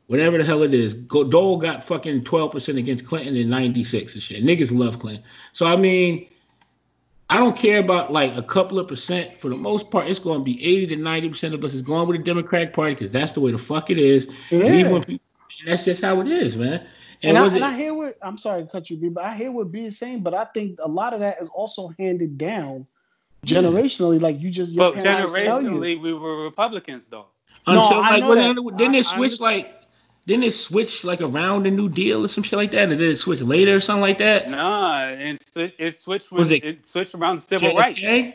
[0.08, 0.93] whatever the hell it is.
[0.93, 4.43] Go, Dole got fucking 12% against Clinton in 96 and shit.
[4.43, 5.24] Niggas love Clinton.
[5.53, 6.28] So, I mean,
[7.30, 9.39] I don't care about like a couple of percent.
[9.39, 12.08] For the most part, it's going to be 80 to 90% of us is going
[12.08, 14.28] with the Democratic Party because that's the way the fuck it is.
[14.49, 14.64] Yeah.
[14.74, 15.26] even when people,
[15.66, 16.88] that's just how it is, man.
[17.24, 19.10] And, And, I, was and it, I hear what I'm sorry to cut you, B,
[19.10, 20.22] but I hear what B is saying.
[20.22, 22.86] But I think a lot of that is also handed down
[23.45, 25.70] generationally, like you just your But parents tell you.
[25.72, 27.26] generationally, we were Republicans, though.
[27.68, 28.55] No, until I know well, that.
[28.55, 29.77] then, didn't I- it switch like,
[30.28, 32.90] didn't it switch like around the New Deal or some shit like that?
[32.90, 34.50] Or did it switch later or something like that?
[34.50, 37.98] Nah, and it, it switched when Was it- it, switched around civil rights.
[37.98, 38.34] JFK?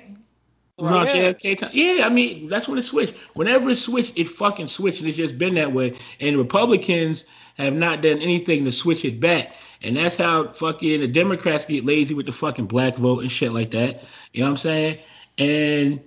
[0.78, 0.86] Yeah.
[0.88, 1.70] JFK time.
[1.72, 3.14] Yeah, I mean, that's when it switched.
[3.34, 5.97] Whenever it switched, it fucking switched, and it's just been that way.
[6.18, 7.24] And Republicans
[7.57, 9.53] have not done anything to switch it back.
[9.82, 13.53] And that's how fucking the Democrats get lazy with the fucking black vote and shit
[13.53, 14.03] like that.
[14.32, 14.99] You know what I'm saying?
[15.38, 16.01] And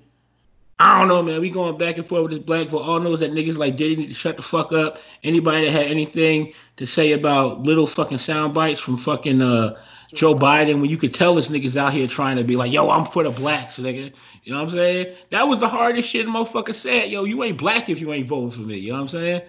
[0.77, 1.39] I don't know, man.
[1.39, 2.81] We going back and forth with this black vote.
[2.81, 4.97] All knows that niggas like Diddy need to shut the fuck up.
[5.23, 9.77] Anybody that had anything to say about little fucking sound bites from fucking uh
[10.13, 12.89] Joe Biden when you could tell this niggas out here trying to be like, yo,
[12.89, 14.13] I'm for the blacks, nigga.
[14.43, 15.15] You know what I'm saying?
[15.31, 17.09] That was the hardest shit the motherfucker said.
[17.09, 18.77] Yo, you ain't black if you ain't voting for me.
[18.77, 19.41] You know what I'm saying?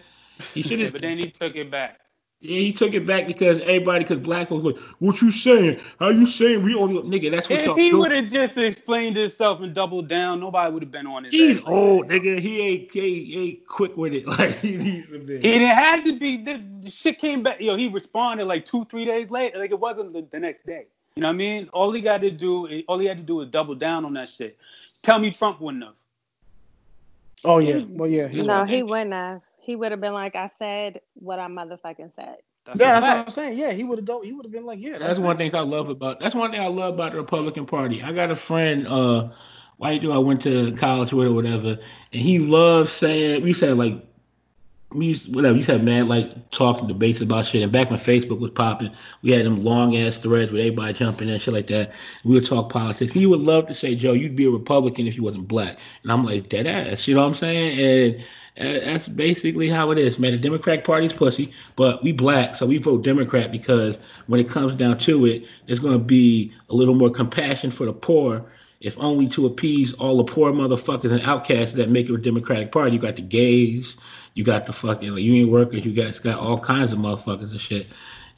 [0.54, 0.92] He should Yeah, have.
[0.92, 2.00] but then he took it back.
[2.40, 5.80] Yeah, he took it back because everybody, because black folks like, what you saying?
[5.98, 7.30] How you saying we only nigga?
[7.30, 10.82] That's what If y'all he would have just explained himself and doubled down, nobody would
[10.82, 11.32] have been on his.
[11.32, 12.38] He's ass old, nigga.
[12.38, 15.36] He ain't, he ain't, ain't quick with it like he needs to be.
[15.36, 16.36] He didn't to be.
[16.36, 17.58] The, the shit came back.
[17.58, 19.58] Yo, he responded like two, three days later.
[19.58, 20.86] Like it wasn't the, the next day.
[21.14, 21.70] You know what I mean?
[21.72, 24.28] All he got to do, all he had to do was double down on that
[24.28, 24.58] shit.
[25.02, 25.94] Tell me Trump wouldn't have.
[27.44, 28.48] Oh yeah, well yeah, he You was.
[28.48, 29.40] No, he wouldn't have.
[29.66, 32.36] He would have been like, I said what I motherfucking said.
[32.66, 33.16] That's yeah, a that's what.
[33.16, 33.58] I'm saying.
[33.58, 34.22] Yeah, he would have.
[34.24, 35.22] He would have been like, yeah, That's it.
[35.22, 36.20] one thing I love about.
[36.20, 38.02] That's one thing I love about the Republican Party.
[38.02, 39.28] I got a friend, uh,
[39.76, 41.78] white dude I went to college with or whatever,
[42.12, 43.42] and he loves saying.
[43.42, 44.04] We said like,
[44.96, 45.60] we used, whatever.
[45.60, 47.62] To have mad like talks and debates about shit.
[47.62, 48.90] And back when Facebook was popping,
[49.22, 51.92] we had them long ass threads with everybody jumping and shit like that.
[52.24, 53.12] We would talk politics.
[53.12, 55.78] He would love to say, Joe, you'd be a Republican if you wasn't black.
[56.02, 57.06] And I'm like, dead ass.
[57.06, 57.78] You know what I'm saying?
[57.78, 58.24] And
[58.56, 60.32] that's basically how it is, man.
[60.32, 64.74] The Democratic Party's pussy, but we black, so we vote Democrat because when it comes
[64.74, 68.46] down to it, there's going to be a little more compassion for the poor,
[68.80, 72.72] if only to appease all the poor motherfuckers and outcasts that make it a Democratic
[72.72, 72.92] Party.
[72.92, 73.98] You got the gays,
[74.36, 77.60] you got the fucking like, union workers, you guys got all kinds of motherfuckers and
[77.60, 77.86] shit.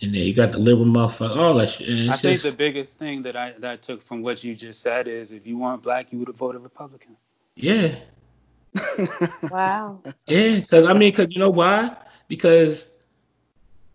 [0.00, 1.88] And then you got the liberal motherfucker, all that shit.
[1.88, 4.44] And I it's think just, the biggest thing that I that I took from what
[4.44, 7.16] you just said is if you weren't black, you would have voted Republican.
[7.56, 7.96] yeah,
[9.50, 10.00] Wow.
[10.28, 11.96] Yeah, because I mean, because you know why?
[12.28, 12.88] Because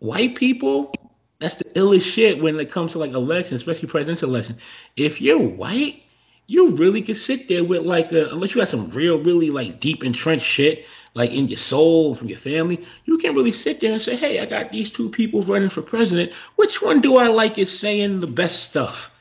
[0.00, 0.92] white people,
[1.38, 4.58] that's the illest shit when it comes to like elections, especially presidential election.
[4.96, 6.02] If you're white,
[6.46, 9.80] you really could sit there with like, a, unless you got some real, really like
[9.80, 10.84] deep entrenched shit,
[11.14, 14.40] like in your soul from your family, you can really sit there and say, hey,
[14.40, 16.32] I got these two people running for president.
[16.56, 19.12] Which one do I like is saying the best stuff?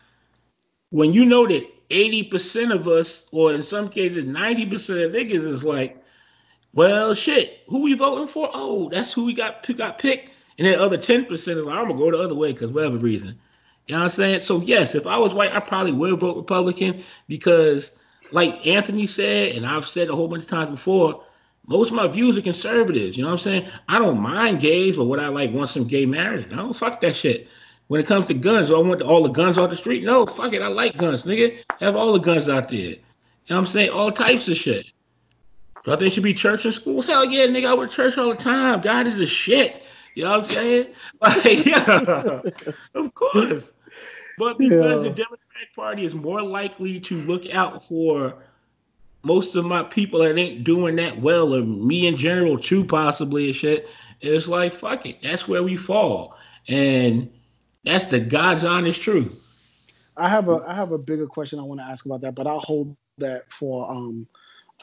[0.90, 5.64] When you know that 80% of us, or in some cases 90% of niggas is
[5.64, 6.04] like,
[6.74, 7.60] well, shit.
[7.68, 8.50] Who we voting for?
[8.54, 10.32] Oh, that's who we got got picked.
[10.58, 12.72] And then the other ten percent is like, I'm gonna go the other way because
[12.72, 13.40] whatever reason.
[13.88, 14.40] You know what I'm saying?
[14.42, 17.92] So yes, if I was white, I probably would vote Republican because,
[18.32, 21.24] like Anthony said, and I've said a whole bunch of times before,
[21.68, 23.16] most of my views are conservatives.
[23.16, 23.68] You know what I'm saying?
[23.88, 26.48] I don't mind gays, but would I like want some gay marriage?
[26.50, 27.48] No, fuck that shit.
[27.88, 30.04] When it comes to guns, do I want all the guns off the street?
[30.04, 30.62] No, fuck it.
[30.62, 31.58] I like guns, nigga.
[31.80, 32.78] Have all the guns out there.
[32.80, 32.96] You
[33.50, 33.90] know what I'm saying?
[33.92, 34.86] All types of shit.
[35.86, 37.06] Do I think it should be church and schools?
[37.06, 38.80] Hell yeah, nigga, I went to church all the time.
[38.82, 39.84] God is a shit.
[40.16, 40.88] You know what I'm saying?
[41.22, 42.42] Like, yeah,
[42.96, 43.72] of course.
[44.38, 45.10] But because Yeah.
[45.10, 48.36] the Democratic Party is more likely to look out for
[49.24, 53.48] most of my people that ain't doing that well, or me in general too, possibly
[53.48, 53.88] and shit,
[54.22, 55.18] it's like, fuck it.
[55.24, 56.36] That's where we fall.
[56.68, 57.32] And
[57.84, 59.40] that's the God's honest truth.
[60.16, 62.48] I have a I have a bigger question I want to ask about that, but
[62.48, 64.28] I'll hold that for um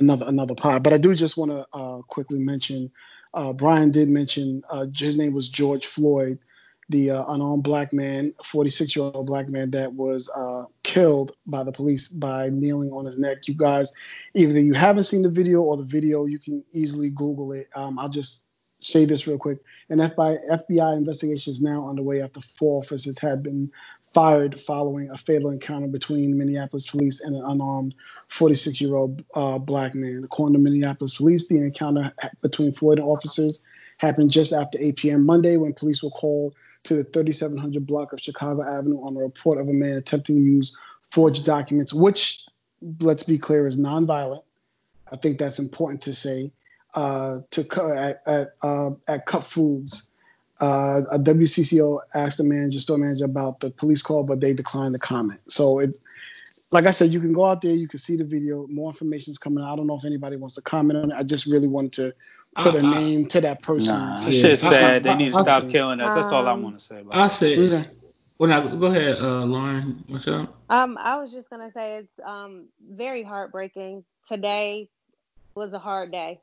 [0.01, 0.83] another another pod.
[0.83, 2.91] But I do just want to uh, quickly mention
[3.35, 6.39] uh, Brian did mention uh, his name was George Floyd,
[6.91, 11.63] the uh, unarmed black man, 46 year old black man that was uh, killed by
[11.65, 13.47] the police by kneeling on his neck.
[13.47, 13.93] You guys,
[14.35, 17.69] either you haven't seen the video or the video, you can easily Google it.
[17.75, 18.45] Um, I'll just
[18.81, 19.59] say this real quick.
[19.89, 23.71] An FBI, FBI investigation is now underway after four officers had been
[24.13, 27.95] fired following a fatal encounter between Minneapolis police and an unarmed
[28.31, 30.23] 46 year old uh, black man.
[30.25, 32.13] According to Minneapolis police, the encounter
[32.43, 33.63] between Floyd and officers
[33.99, 35.27] happened just after 8 p.m.
[35.27, 36.55] Monday when police were called
[36.85, 40.43] to the 3700 block of Chicago Avenue on a report of a man attempting to
[40.43, 40.77] use
[41.11, 42.47] forged documents, which,
[43.01, 44.43] let's be clear, is nonviolent.
[45.13, 46.53] I think that's important to say.
[46.95, 47.61] Uh, to
[47.97, 50.11] at at, uh, at Cup Foods,
[50.61, 54.95] uh, a WCCO asked the manager, store manager, about the police call, but they declined
[54.95, 55.41] to comment.
[55.49, 55.99] So it,
[56.73, 58.67] like I said, you can go out there, you can see the video.
[58.69, 59.65] More information is coming.
[59.65, 59.73] out.
[59.73, 61.15] I don't know if anybody wants to comment on it.
[61.17, 62.15] I just really wanted to
[62.57, 63.95] put a Uh, uh, name to that person.
[63.95, 64.43] Nah, So- that Yeah.
[64.43, 65.03] shit's I- sad.
[65.03, 66.15] They I- need to I- stop I- killing us.
[66.15, 67.31] That's all I Um, want to say about I it.
[67.33, 67.91] said, Okay.
[68.39, 70.05] well, now go ahead, uh, Lauren.
[70.09, 70.55] What's up?
[70.71, 74.05] Um, I was just gonna say it's um very heartbreaking.
[74.29, 74.89] Today
[75.57, 76.41] was a hard day.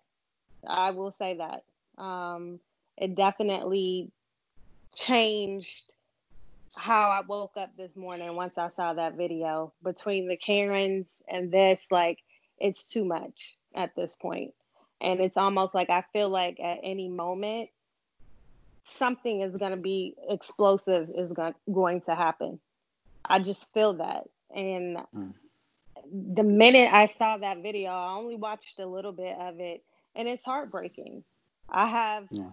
[0.68, 1.64] I will say that.
[2.02, 2.60] Um,
[2.98, 4.12] it definitely
[4.94, 5.84] changed
[6.76, 9.74] how I woke up this morning once I saw that video.
[9.84, 12.20] Between the Karens and this, like
[12.58, 14.54] it's too much at this point.
[15.00, 17.70] And it's almost like I feel like at any moment
[18.98, 22.60] something is going to be explosive is go- going to happen.
[23.26, 24.24] I just feel that.
[24.54, 25.34] And Mm.
[26.36, 29.84] the minute I saw that video, I only watched a little bit of it,
[30.16, 31.24] and it's heartbreaking.
[31.70, 32.50] I have, Yeah.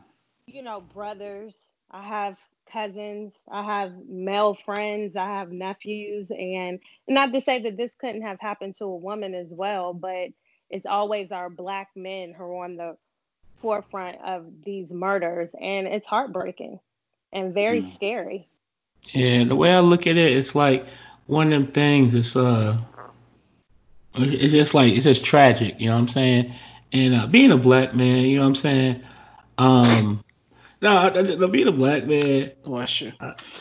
[0.47, 1.57] you know, brothers,
[1.91, 2.39] I have
[2.73, 8.23] cousins, I have male friends, I have nephews, and not to say that this couldn't
[8.23, 10.29] have happened to a woman as well, but
[10.71, 12.97] it's always our black men who are on the
[13.61, 16.81] forefront of these murders, and it's heartbreaking.
[17.33, 17.95] and very Mm.
[17.95, 18.49] scary.
[19.13, 20.87] Yeah, the way I look at it, it's like
[21.27, 22.15] one of them things.
[22.15, 22.79] It's uh,
[24.15, 25.77] it's just like it's just tragic.
[25.81, 26.55] You know what I'm saying?
[26.93, 29.03] And uh, being a black man, you know what I'm saying?
[29.59, 30.24] Um,
[30.85, 33.13] no, I- I- being a black man, Bless you.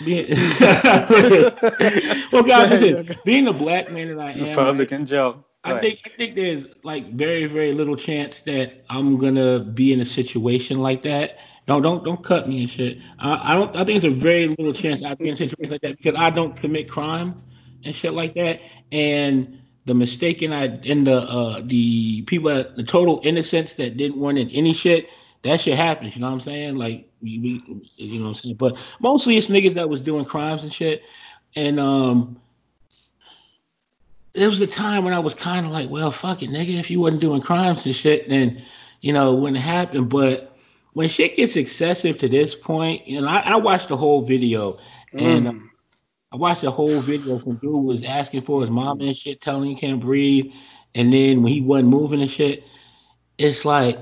[0.04, 0.28] being,
[0.62, 5.44] well, guys, Go ahead, listen, being the black man that I am, right, Republican Joe.
[5.64, 10.02] I think I think there's like very very little chance that I'm gonna be in
[10.02, 11.38] a situation like that.
[11.70, 12.98] No, don't don't cut me and shit.
[13.20, 13.74] I, I don't.
[13.74, 16.16] I think it's a very little chance I'll be in a situation like that because
[16.18, 17.42] I don't commit crime
[17.86, 18.60] and shit like that.
[18.92, 24.20] And the mistaken I and the uh the people that the total innocence that didn't
[24.20, 25.08] want in any shit.
[25.44, 26.16] That shit happens.
[26.16, 26.76] You know what I'm saying?
[26.78, 28.56] Like we, we you know what I'm saying.
[28.56, 31.04] But mostly it's niggas that was doing crimes and shit.
[31.56, 32.40] And um
[34.34, 36.80] there was a time when I was kind of like, well, fuck it, nigga.
[36.80, 38.62] If you wasn't doing crimes and shit, then
[39.02, 40.08] you know it wouldn't happen.
[40.08, 40.56] But
[40.94, 44.80] when shit gets excessive to this point, you know, I, I watched the whole video,
[45.14, 45.70] and Mm.
[46.32, 49.70] I watched the whole video from dude was asking for his mom and shit, telling
[49.70, 50.52] he can't breathe,
[50.96, 52.64] and then when he wasn't moving and shit,
[53.38, 54.00] it's like,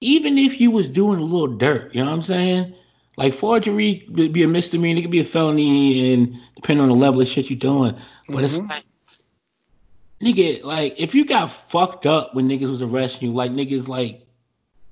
[0.00, 2.74] even if you was doing a little dirt, you know what I'm saying?
[3.16, 6.96] Like forgery could be a misdemeanor, it could be a felony, and depending on the
[6.96, 7.96] level of shit you're doing.
[8.28, 8.68] But it's Mhm.
[8.68, 8.84] like,
[10.22, 14.26] nigga, like if you got fucked up when niggas was arresting you, like niggas like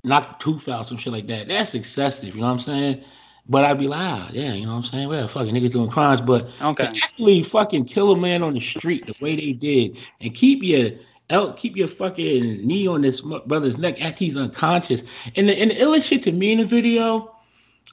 [0.04, 2.34] knocked tooth out, some shit like that, that's excessive.
[2.34, 3.04] You know what I'm saying?
[3.48, 5.08] But I'd be like, ah, yeah, you know what I'm saying?
[5.08, 6.84] Well, fucking niggas doing crimes, but Okay.
[7.02, 10.92] actually fucking kill a man on the street the way they did and keep your
[11.32, 15.02] el- keep your fucking knee on this brother's neck after he's unconscious.
[15.34, 17.34] And the, and the illest shit to me in the video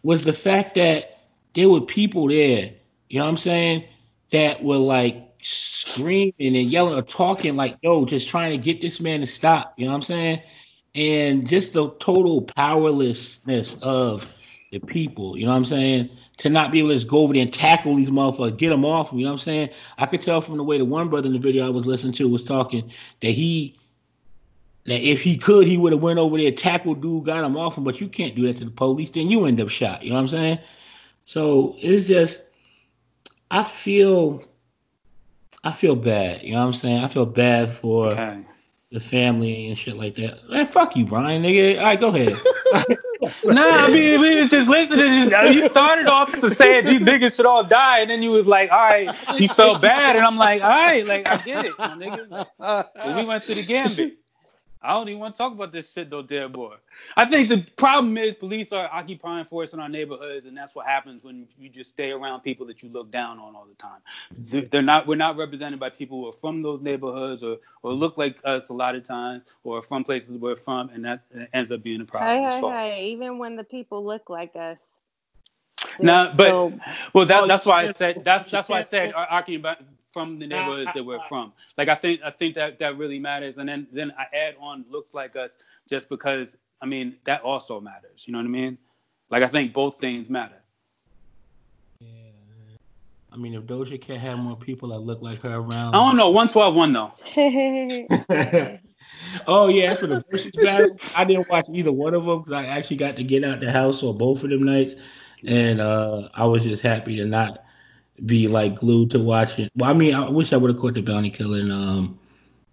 [0.03, 1.15] was the fact that
[1.55, 2.73] there were people there,
[3.09, 3.85] you know what I'm saying,
[4.31, 8.99] that were like screaming and yelling or talking like, yo, just trying to get this
[8.99, 10.41] man to stop, you know what I'm saying?
[10.95, 14.27] And just the total powerlessness of
[14.71, 16.09] the people, you know what I'm saying?
[16.37, 18.85] To not be able to just go over there and tackle these motherfuckers, get them
[18.85, 19.11] off.
[19.11, 19.69] you know what I'm saying?
[19.97, 22.13] I could tell from the way the one brother in the video I was listening
[22.13, 22.91] to was talking
[23.21, 23.77] that he
[24.85, 27.77] that if he could, he would have went over there, tackled dude, got him off
[27.77, 30.01] him, but you can't do that to the police, then you end up shot.
[30.01, 30.59] You know what I'm saying?
[31.25, 32.43] So it's just
[33.51, 34.43] I feel
[35.63, 37.03] I feel bad, you know what I'm saying?
[37.03, 38.45] I feel bad for Okay.
[38.91, 40.49] The family and shit like that.
[40.49, 41.77] Man, fuck you, Brian, nigga.
[41.77, 42.37] All right, go ahead.
[43.43, 45.29] Nah, I mean, we was just listening.
[45.53, 48.71] You started off to saying these niggas should all die, and then you was like,
[48.71, 52.47] all right, you felt bad, and I'm like, all right, like I get it, nigga.
[52.57, 54.18] But we went through the gambit.
[54.81, 56.75] I don't even want to talk about this shit though, dear boy.
[57.17, 60.85] I think the problem is police are occupying force in our neighborhoods, and that's what
[60.85, 63.99] happens when you just stay around people that you look down on all the time.
[64.71, 65.05] They're not.
[65.05, 68.69] We're not represented by people who are from those neighborhoods or or look like us
[68.69, 71.23] a lot of times, or from places we're from, and that
[71.53, 72.43] ends up being a problem.
[72.43, 73.05] Hey, hey, hey!
[73.11, 74.79] Even when the people look like us,
[75.99, 76.51] they're but-
[77.13, 79.79] Well, that, Oh, that's why I said that's that's why I said uh, arguing about
[80.13, 81.27] from the ah, neighborhoods ah, that we're ah.
[81.27, 81.53] from.
[81.77, 84.85] Like I think I think that that really matters, and then then I add on
[84.89, 85.51] looks like us
[85.89, 88.23] just because I mean that also matters.
[88.25, 88.77] You know what I mean?
[89.29, 90.61] Like I think both things matter.
[91.99, 92.07] Yeah.
[93.31, 95.93] I mean, if Doja Cat had more people that look like her around.
[95.93, 96.31] I don't know.
[96.31, 97.13] One twelve one though.
[99.47, 100.97] oh yeah, that's for the versus battle.
[101.15, 103.71] I didn't watch either one of them because I actually got to get out the
[103.71, 104.95] house on both of them nights,
[105.45, 107.63] and uh, I was just happy to not
[108.25, 109.69] be like glued to watching.
[109.75, 112.19] Well, I mean, I wish I would have caught the bounty killer and um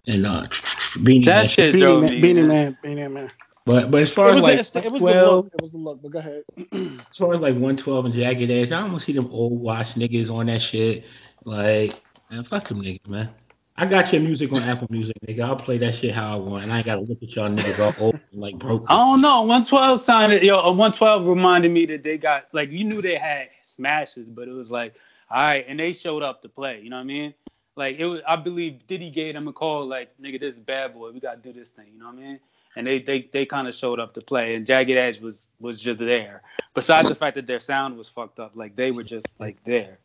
[0.06, 0.46] and uh
[0.98, 1.48] Beanie That Man.
[1.48, 2.20] shit Beanie drove man, me.
[2.20, 2.48] Beenie Man.
[2.48, 3.30] man, Beenie Man.
[3.66, 5.46] But but as far It as was, like the, it's it was the look.
[5.52, 6.02] It was the look.
[6.02, 6.44] But go ahead.
[6.72, 10.30] as far as like 112 and Jagged Edge, I don't see them old watch niggas
[10.30, 11.04] on that shit.
[11.44, 12.00] Like,
[12.30, 13.30] man, fuck them niggas, man.
[13.78, 15.42] I got your music on Apple Music, nigga.
[15.42, 17.78] I'll play that shit how I want, and I ain't gotta look at y'all niggas
[17.78, 18.84] all old and like broke.
[18.86, 19.40] I don't know.
[19.40, 20.60] 112 sounded yo.
[20.60, 24.52] uh, 112 reminded me that they got like you knew they had smashes, but it
[24.52, 24.94] was like
[25.30, 26.80] all right, and they showed up to play.
[26.80, 27.34] You know what I mean?
[27.76, 28.20] Like it was.
[28.26, 29.86] I believe Diddy gave them a call.
[29.86, 31.10] Like nigga, this is bad boy.
[31.12, 31.86] We gotta do this thing.
[31.92, 32.40] You know what I mean?
[32.76, 35.80] And they they they kind of showed up to play, and Jagged Edge was was
[35.80, 36.42] just there.
[36.74, 39.98] Besides the fact that their sound was fucked up, like they were just like there.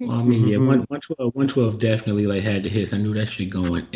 [0.00, 2.92] Well, I mean, yeah, one, 112, 112 definitely like had the hits.
[2.92, 3.86] I knew that shit going.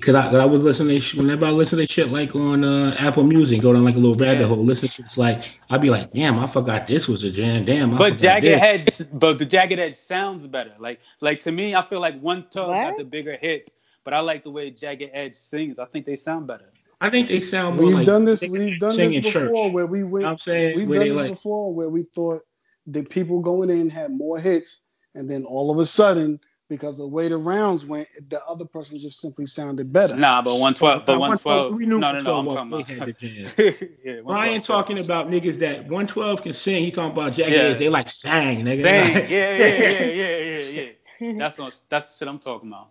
[0.00, 2.64] Cause I, cause I was listening to sh- whenever I listen to shit like on
[2.64, 4.46] uh, Apple Music, go down like a little rabbit Yeah.
[4.48, 4.64] hole.
[4.64, 7.64] Listen to it's like I'd be like, damn, I forgot this was a jam.
[7.66, 9.00] Damn, I But Jagged this.
[9.00, 10.72] Edge, but the Jagged Edge sounds better.
[10.78, 12.98] Like like to me, I feel like 112 got What?
[12.98, 13.70] the bigger hits,
[14.04, 15.78] but I like the way Jagged Edge sings.
[15.78, 16.72] I think they sound better.
[17.00, 18.40] I think they sound more We've like done this.
[18.40, 19.50] We've done this before, church.
[19.72, 20.26] where we You know went.
[20.26, 20.76] I'm saying?
[20.76, 22.42] We've Where done this like, before, where we thought
[22.86, 24.80] the people going in had more hits,
[25.14, 26.40] and then all of a sudden,
[26.76, 30.16] because the way the rounds went, the other person just simply sounded better.
[30.16, 31.74] Nah, but 112, but 112.
[31.74, 32.36] We knew No, no, no.
[32.38, 33.08] I'm 112 talking they about.
[33.08, 34.26] had the yeah, 112.
[34.26, 36.84] Brian talking about niggas that 112 can sing.
[36.84, 37.52] He talking about jackass.
[37.54, 37.72] Yeah.
[37.74, 38.82] They like sang, nigga.
[38.82, 40.90] Dang, Like- yeah, yeah, yeah, yeah, yeah,
[41.20, 41.38] yeah.
[41.38, 42.90] That's what, that's the shit I'm talking about.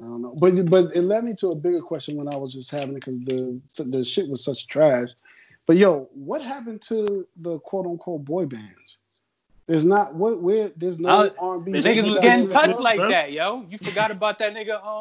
[0.00, 2.52] I don't know, but but it led me to a bigger question when I was
[2.52, 5.08] just having it because the the shit was such trash.
[5.66, 8.98] But yo, what happened to the quote unquote boy bands?
[9.66, 11.72] There's not what where there's no I- R&B.
[11.72, 13.08] Niggas was getting touched like bro.
[13.10, 13.66] that, yo.
[13.68, 14.84] You forgot about that nigga.
[14.84, 15.00] Um,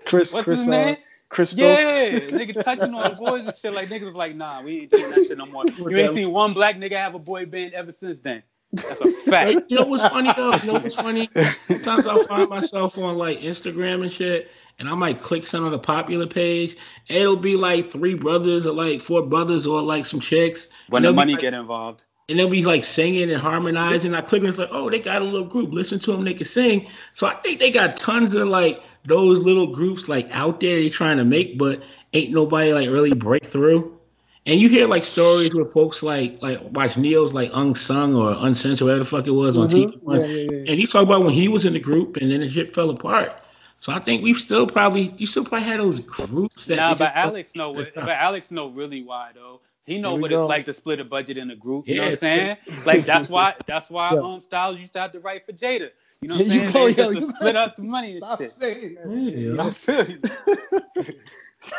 [0.06, 0.96] Chris what's Chris his uh, name?
[1.28, 3.72] Chris Yeah, nigga touching on boys and shit.
[3.74, 5.64] Like niggas was like, nah, we ain't doing that shit no more.
[5.78, 8.42] You ain't seen one black nigga have a boy band ever since then.
[8.72, 9.60] That's a fact.
[9.68, 10.54] You know what's funny though?
[10.54, 11.28] You know what's funny?
[11.68, 15.72] Sometimes I'll find myself on like Instagram and shit, and I might click some on
[15.72, 16.76] the popular page.
[17.08, 20.70] It'll be like three brothers or like four brothers or like some chicks.
[20.88, 22.04] When the money like- get involved.
[22.30, 24.14] And they'll be like singing and harmonizing.
[24.14, 25.72] I click and it's like, oh, they got a little group.
[25.72, 26.86] Listen to them, they can sing.
[27.14, 30.90] So I think they got tons of like those little groups like out there they're
[30.90, 31.82] trying to make, but
[32.12, 33.98] ain't nobody like really break through.
[34.46, 38.86] And you hear like stories where folks like like watch Ne-Yo's like unsung or uncensored,
[38.86, 39.92] whatever the fuck it was on Mhm.
[39.92, 40.00] TV.
[40.08, 40.70] Yeah, yeah, yeah.
[40.70, 42.90] And he talked about when he was in the group and then the shit fell
[42.90, 43.32] apart.
[43.80, 47.12] So I think we've still probably you still probably had those groups that Nah, but
[47.14, 49.60] Alex know what, but Alex know really why though.
[49.86, 50.42] He know what go.
[50.42, 51.88] it's like to split a budget in a group.
[51.88, 52.56] You know what I'm saying?
[52.84, 54.20] Like that's why that's why Yeah.
[54.20, 55.90] um Styles used to have to write for Jada.
[56.20, 56.66] You know what I'm saying?
[56.66, 58.52] you go, They yo, just to you split up the money and Stop shit.
[58.52, 59.10] saying that.
[59.10, 59.62] Yeah.
[59.64, 60.20] I feel you.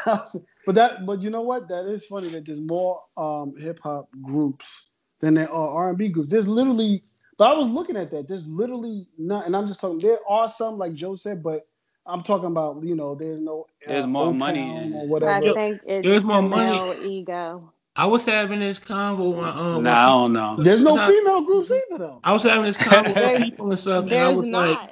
[0.65, 1.68] but that but you know what?
[1.69, 4.88] That is funny that there's more um hip hop groups
[5.22, 6.32] than there are R and B groups.
[6.32, 7.03] There's literally
[7.38, 8.28] but I was looking at that.
[8.28, 11.68] There's literally not and I'm just talking there are some like Joe said, but
[12.06, 15.52] I'm talking about, you know, there's no uh, There's more O-Town money in or whatever.
[15.52, 16.72] I think it's There's more a money.
[16.72, 17.72] male ego.
[17.96, 20.58] I was having this convo with um Nah, I don't know.
[20.64, 21.08] There's no Nah.
[21.08, 22.20] female groups either though.
[22.24, 24.70] I was having this convo with people and stuff, and I was not.
[24.70, 24.90] like,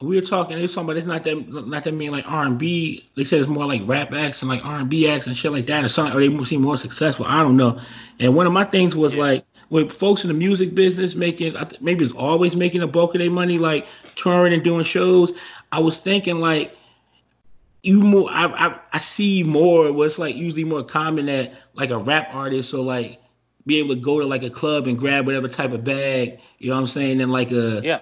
[0.00, 0.56] we were talking.
[0.58, 0.98] They somebody.
[1.00, 3.04] it's not that not that mean like R and B.
[3.16, 5.52] They said it's more like rap acts and like R and B acts and shit
[5.52, 6.16] like that, or something.
[6.16, 7.26] Or they seem more successful.
[7.28, 7.78] I don't know.
[8.18, 9.22] And one of my things was Yeah.
[9.22, 12.86] like with folks in the music business making, I th- maybe it's always making a
[12.86, 13.86] bulk of their money, like
[14.16, 15.32] touring and doing shows.
[15.70, 16.74] I was thinking like
[17.82, 21.98] you more I, I I see more what's like usually more common that like a
[21.98, 23.18] rap artist or like
[23.66, 26.70] be able to go to like a club and grab whatever type of bag, you
[26.70, 28.00] know what I'm saying, and like a Yeah.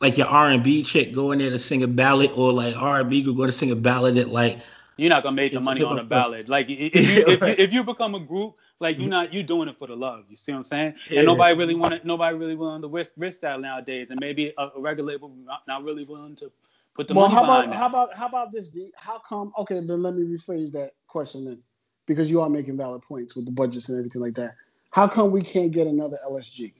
[0.00, 2.74] like your R and B chick go in there to sing a ballad or like
[2.76, 4.58] R and B group go to sing a ballad that like
[4.96, 6.48] You're not gonna make the money on a ballad.
[6.48, 9.68] Like if you, if, you, if you become a group, like you're not you're doing
[9.68, 10.24] it for the love.
[10.28, 10.94] You see what I'm saying?
[11.08, 11.20] Yeah.
[11.20, 14.10] And nobody really want nobody really willing to risk risk that nowadays.
[14.10, 16.52] And maybe a, a regular label not, not really willing to
[16.98, 17.78] put the well, money how behind about that.
[17.78, 18.68] how about how about this?
[18.68, 18.90] D?
[18.96, 19.52] How come?
[19.58, 21.62] Okay, then let me rephrase that question then,
[22.06, 24.54] because you are making valid points with the budgets and everything like that.
[24.90, 26.72] How come we can't get another LSG?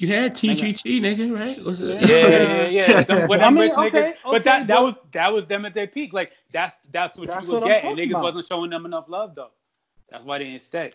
[0.00, 1.64] you had TGT nigga, right?
[1.64, 3.02] Was it- yeah, yeah, yeah.
[3.08, 5.64] Them, with I mean, okay, niggas, okay, but that that but- was that was them
[5.64, 6.12] at their peak.
[6.12, 8.22] Like that's that's what That's you was what I'm Niggas about.
[8.24, 9.50] wasn't showing them enough love though.
[10.10, 10.92] That's why they didn't stay.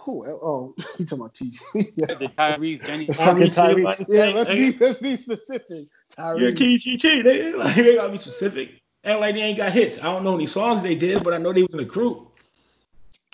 [0.00, 0.24] Who?
[0.26, 1.96] Oh, you talking about TG?
[1.96, 3.06] The Tyrese, Jenny.
[3.06, 4.06] It's fucking Tyrese, Tyrese.
[4.08, 4.80] Yeah, let's be nigga.
[4.80, 5.86] let's be specific.
[6.18, 6.54] You're Tyrese.
[6.56, 7.56] TGT, nigga.
[7.56, 8.80] Like they gotta be specific.
[9.04, 9.98] Act like they ain't got hits.
[9.98, 12.30] I don't know any songs they did, but I know they was in a group.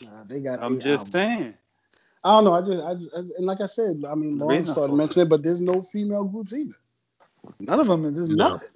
[0.03, 0.63] Nah, they got.
[0.63, 1.13] I'm just albums.
[1.13, 1.55] saying.
[2.23, 2.55] I don't know.
[2.55, 5.27] I just, I just, and like I said, I mean, The Lauren reason started mentioning
[5.27, 6.75] it, but there's no female groups either.
[7.61, 8.03] None of them.
[8.03, 8.49] There's No.
[8.51, 8.69] nothing.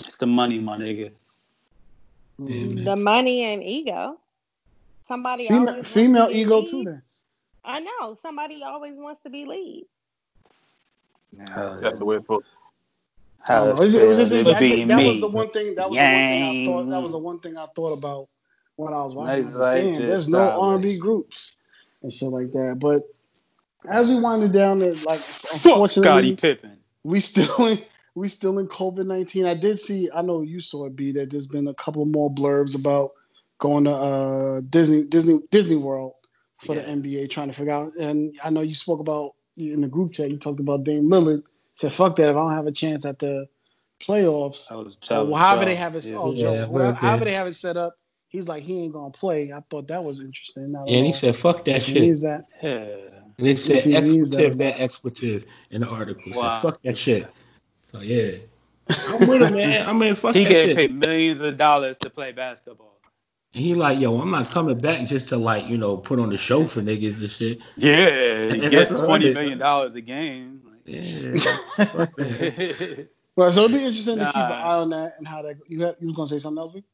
[0.00, 1.10] It's the money, my nigga.
[2.40, 2.84] Mhm.
[2.84, 4.18] The money and ego.
[5.06, 6.68] Somebody Female, always female to ego lead.
[6.68, 6.84] too.
[6.84, 7.02] Then.
[7.64, 8.16] I know.
[8.22, 9.86] Somebody always wants to be lead.
[11.32, 12.46] Nah, That's the way it's supposed.
[13.48, 13.68] I.
[13.68, 15.20] It was, it was just, It'll I be think that was me.
[15.20, 15.74] the one thing.
[15.74, 16.90] That was the one thing I thought.
[16.90, 18.28] That was the one thing I thought about
[18.76, 19.44] when I was watching.
[19.44, 21.56] Nice was like, like Damn, there's no R and B groups
[22.02, 22.78] and shit like that.
[22.78, 23.02] But
[23.88, 26.78] as we winded down, there, like Fuck unfortunately, Scottie Pippen.
[27.02, 27.78] we still in,
[28.14, 29.44] we still in COVID nineteen.
[29.44, 30.08] I did see.
[30.14, 30.96] I know you saw it.
[30.96, 33.12] B that there's been a couple more blurbs about
[33.58, 36.12] going to uh, Disney Disney Disney World
[36.58, 36.82] for Yeah.
[36.82, 37.92] the NBA, trying to figure out.
[37.96, 40.30] And I know you spoke about in the group chat.
[40.30, 41.42] You talked about Dame Lillard.
[41.76, 42.30] Said, "Fuck that!
[42.30, 43.46] If I don't have a chance at the
[44.00, 45.36] playoffs, I was or jealous.
[45.36, 46.16] however they have it, Yeah.
[46.18, 47.94] oh, Yeah, Joe, I whatever- however they have it set up,
[48.28, 49.52] he's like he ain't gonna play.
[49.52, 50.72] I thought that was interesting.
[50.72, 52.44] Not And he said, "Fuck that He shit." means that.
[52.62, 52.86] Yeah.
[53.36, 54.04] And they said that.
[54.04, 56.32] expletive, that expletive in the article.
[56.34, 56.52] Wow.
[56.60, 57.26] Said, fuck that shit.
[57.90, 58.36] So yeah.
[58.88, 59.88] I'm with him, man.
[59.88, 60.90] I mean, fuck He that getting shit.
[60.90, 62.93] paid millions of dollars to play basketball.
[63.54, 66.28] And he like, yo, I'm not coming back just to like, you know, put on
[66.30, 67.58] the show for niggas and shit.
[67.76, 69.34] Yeah, he That's gets what I twenty did.
[69.34, 70.60] million dollars a game.
[70.84, 71.00] Yeah.
[71.00, 73.08] fuck that.
[73.36, 75.56] Well, so it'll be interesting to keep an eye on that and how that.
[75.68, 76.72] You had, you was gonna say something else?
[76.72, 76.84] Vic?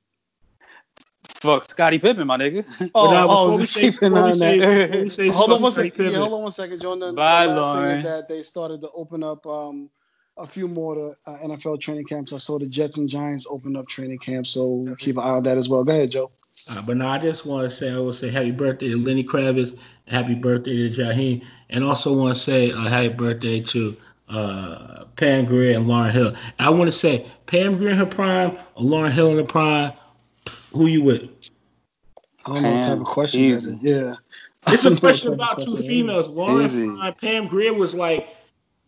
[1.25, 2.65] Fuck Scottie Pippen, my nigga.
[2.95, 4.87] Oh, now, oh, we just say- keep an before eye we on say- that.
[4.91, 6.05] before we say Hold on fuck one Scottie second.
[6.13, 7.15] Yeah, hold on one second, Jordan.
[7.15, 9.91] Bye, the last thing is that they started to open up um
[10.37, 12.33] a few more to uh, NFL training camps.
[12.33, 15.43] I saw the Jets and Giants open up training camps, so keep an eye on
[15.45, 15.85] that as well.
[15.85, 16.31] Go ahead, Joe.
[16.71, 19.25] Uh, but no, I just want to say I will say happy birthday to Lenny
[19.25, 23.97] Kravitz, happy birthday to Jaheim, and also want to say uh, happy birthday to
[24.29, 26.35] uh, Pam Grier and Lauryn Hill.
[26.59, 29.93] I want to say Pam Grier in her prime or Lauryn Hill in the prime.
[30.73, 31.29] Who you with?
[32.47, 33.71] I don't know what type of question easy.
[33.73, 33.83] that is.
[33.83, 34.15] Yeah.
[34.69, 35.87] It's I a don't know what question about two question that is.
[35.89, 36.29] females.
[36.29, 36.87] Lauren Easy.
[36.87, 38.29] prime, Pam Grier was like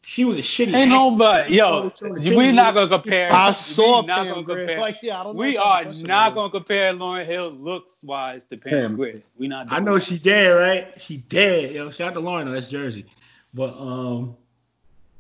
[0.05, 0.75] she was a shitty.
[0.75, 3.33] Ain't no but yo, We're not gonna compare.
[3.33, 4.81] I we saw not Pam gonna compare.
[4.81, 6.35] Like, yeah, I don't know we what are not that is.
[6.35, 8.97] gonna compare Lauryn Hill looks wise to Pam Pam.
[8.97, 9.23] Grier.
[9.39, 9.69] We not.
[9.71, 10.05] I know that.
[10.05, 11.01] she dead, right?
[11.01, 11.73] She dead.
[11.73, 12.51] Yo, shout out to Lauren.
[12.53, 13.07] That's Jersey.
[13.55, 14.37] But um,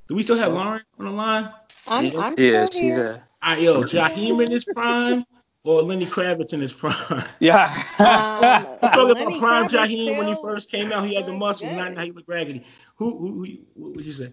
[0.08, 1.50] do we still have Lauren on the line?
[1.86, 2.10] I'm, Yeah.
[2.20, 2.96] I'm Yeah, still she here.
[2.96, 3.24] there.
[3.42, 5.24] All right, yo, Jaheim in his prime
[5.64, 7.24] or Lenny Kravitz in his prime?
[7.40, 7.66] Yeah.
[7.98, 11.06] Um, I'm talking Lenny about prime Kravitz Jaheim when he first came out.
[11.06, 11.70] He had the looks muscles.
[11.70, 11.76] good.
[11.76, 12.64] Now, now he look raggedy.
[12.96, 14.32] Who, who, who what would you say?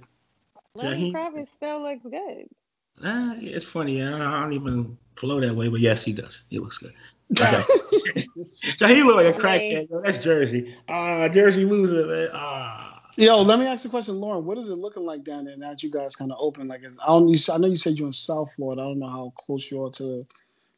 [0.80, 1.14] Lenny Jaheim?
[1.14, 2.48] Kravitz still looks good.
[3.02, 4.04] Yeah, it's funny.
[4.04, 6.46] I don't, I don't even flow that way, but yes, he does.
[6.50, 6.94] He looks good.
[7.32, 9.90] Jaheim look like a crackhead.
[9.90, 10.76] Yo, that's Jersey.
[10.88, 12.30] Ah, Jersey loser, man.
[12.34, 13.02] Ah.
[13.18, 14.46] Yo, let me ask you a question, Lauren.
[14.46, 16.68] What is it looking like down there now that you guys kind of open?
[16.68, 17.28] Like, I don't.
[17.28, 18.82] You, I know you said you're in South Florida.
[18.82, 20.26] I don't know how close you are to,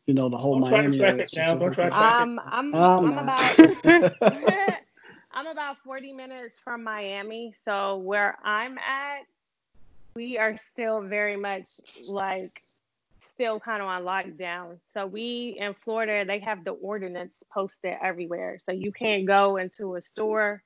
[0.08, 1.60] you know, the whole Don't try to Miami track area it down.
[1.60, 1.98] Don't try to specifically.
[1.98, 2.22] track it.
[2.22, 4.84] Um, I'm I'm I'm about
[5.34, 7.54] I'm about 40 minutes from Miami.
[7.64, 9.26] So where I'm at,
[10.16, 11.68] we are still very much
[12.10, 12.64] like
[13.34, 14.78] still kind of on lockdown.
[14.94, 18.58] So we in Florida, they have the ordinance posted everywhere.
[18.64, 20.64] So you can't go into a store,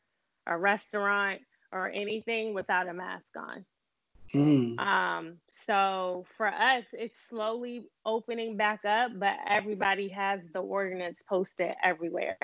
[0.47, 1.41] a restaurant,
[1.71, 3.65] or anything without a mask on.
[4.33, 4.79] Mm.
[4.79, 11.73] Um, so for us, it's slowly opening back up, but everybody has the ordinance posted
[11.83, 12.37] everywhere.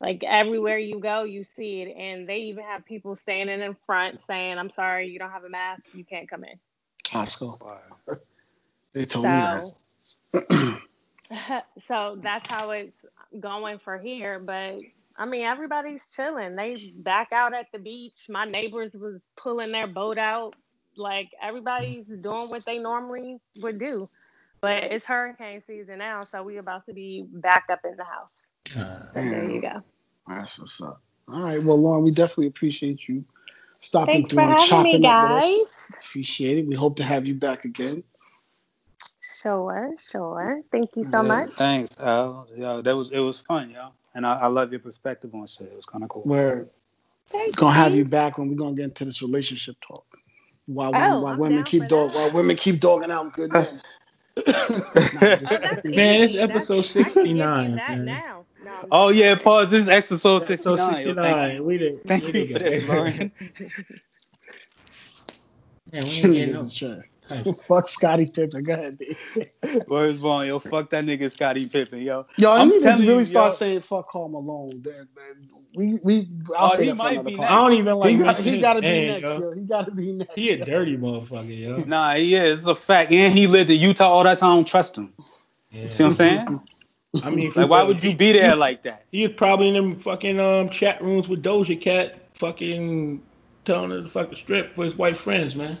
[0.00, 4.20] Like everywhere you go, you see it, and they even have people standing in front
[4.28, 6.60] saying, "I'm sorry, you don't have a mask, you can't come in."
[7.04, 7.60] Costco.
[7.62, 7.80] Wow.
[8.94, 9.64] They told me that.
[9.64, 9.74] So,
[11.84, 12.96] so that's how it's
[13.40, 14.40] going for here.
[14.46, 14.80] But
[15.16, 16.56] I mean, everybody's chilling.
[16.56, 18.26] They back out at the beach.
[18.28, 20.54] My neighbors was pulling their boat out.
[20.96, 24.08] Like everybody's doing what they normally would do.
[24.62, 28.32] But it's hurricane season now, so we about to be back up in the house.
[28.72, 29.82] So there you go.
[30.28, 31.00] That's what's up.
[31.28, 31.62] All right.
[31.62, 33.24] Well, Lauren, we definitely appreciate you
[33.80, 35.92] stopping Thanks through for and having me, chopping up with us.
[36.04, 36.66] Appreciate it.
[36.66, 38.02] We hope to have you back again.
[39.42, 40.60] Sure, sure.
[40.70, 41.50] Thank you so Yeah, much.
[41.56, 42.46] Thanks, Al.
[42.56, 43.88] Yo, that was it was fun, yo.
[44.14, 45.68] And I, I love your perspective on shit.
[45.68, 46.22] It was kind of cool.
[46.26, 46.66] We're
[47.30, 47.98] Thank gonna have you.
[47.98, 50.04] you back when we're gonna get into this relationship talk.
[50.66, 53.52] While, Oh, women, while I'm women keep for dog, while women keep dogging out good
[53.52, 53.66] men.
[54.46, 55.80] Nah, just Oh.
[55.84, 56.38] Man, it's easy.
[56.38, 58.04] That's- episode I can
[58.82, 58.92] give you 69, that man.
[58.92, 58.92] now.
[58.92, 59.36] No, I'm Oh yeah, kidding.
[59.36, 59.70] pause.
[59.70, 61.04] This is episode So 69.
[61.06, 61.14] yo.
[61.14, 61.64] Thank 69.
[61.64, 62.00] We did.
[62.06, 62.84] Thank we you for get this, it.
[62.84, 63.32] Lauren.
[65.92, 66.62] Man, we ain't getting no.
[66.62, 67.04] Niggas trash.
[67.66, 68.64] Fuck Scottie Pippen.
[68.64, 69.16] Go ahead, B.
[69.86, 70.46] Where's Vaughn?
[70.46, 72.26] Yo, fuck that nigga Scottie Pippen, yo.
[72.36, 73.54] Yo, I I'm need to really you, start yo.
[73.54, 74.82] saying fuck Karl Malone.
[74.82, 75.36] That- that-
[75.74, 77.50] We we I'll Oh, say he that for might another be part.
[77.50, 79.38] I don't even like He, got, mentioning he gotta be name, next, yo.
[79.38, 79.52] yo.
[79.52, 80.36] He gotta be next.
[80.36, 80.64] He a yo.
[80.64, 81.86] dirty motherfucker, yo.
[81.86, 82.60] Nah, he is.
[82.60, 83.12] It's a fact.
[83.12, 84.64] And he lived in Utah all that time.
[84.64, 85.14] Trust him.
[85.70, 85.88] Yeah.
[85.90, 86.60] See what I'm saying?
[87.22, 89.04] I mean, Like, why would you be there like that?
[89.10, 93.22] He was probably in them fucking um chat rooms with Doja Cat, fucking
[93.64, 95.76] telling her to fucking strip for his white friends, man.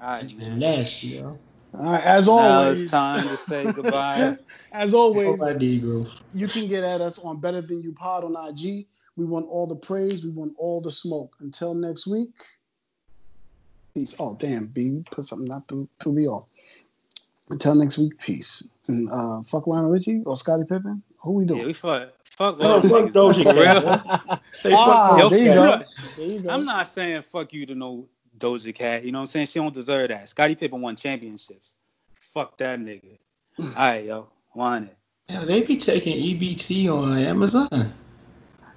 [0.00, 0.58] All right, man.
[0.58, 1.38] nasty, yo.
[1.74, 4.36] All right, as always, Now it's time to say goodbye.
[4.72, 6.16] as always, All my Negroes.
[6.34, 8.86] you can get at us on Better Than You Pod on IG.
[9.16, 10.22] We want all the praise.
[10.24, 11.34] We want all the smoke.
[11.40, 12.30] Until next week.
[13.94, 14.14] Peace.
[14.18, 16.46] Oh damn, B, put something not through threw me off.
[17.50, 18.68] Until next week, peace.
[18.88, 21.02] And uh, fuck Lionel Richie or Scottie Pippen.
[21.18, 21.66] Who we Yeah, doing?
[21.66, 22.10] we fuck.
[22.24, 23.10] Fuck No, fuck.
[23.10, 23.54] Doja For.
[24.64, 24.74] Cat.
[24.74, 25.82] Ah, there you go.
[26.16, 26.50] There you go.
[26.50, 28.08] I'm not saying fuck you to no
[28.38, 29.04] Doja Cat.
[29.04, 29.46] You know what I'm saying?
[29.46, 30.28] She don't deserve that.
[30.28, 31.74] Scottie Pippen won championships.
[32.32, 33.18] Fuck that nigga.
[33.60, 34.28] All right, yo.
[34.54, 34.96] Want it.
[35.28, 37.92] Yeah, they be taking EBT on Amazon.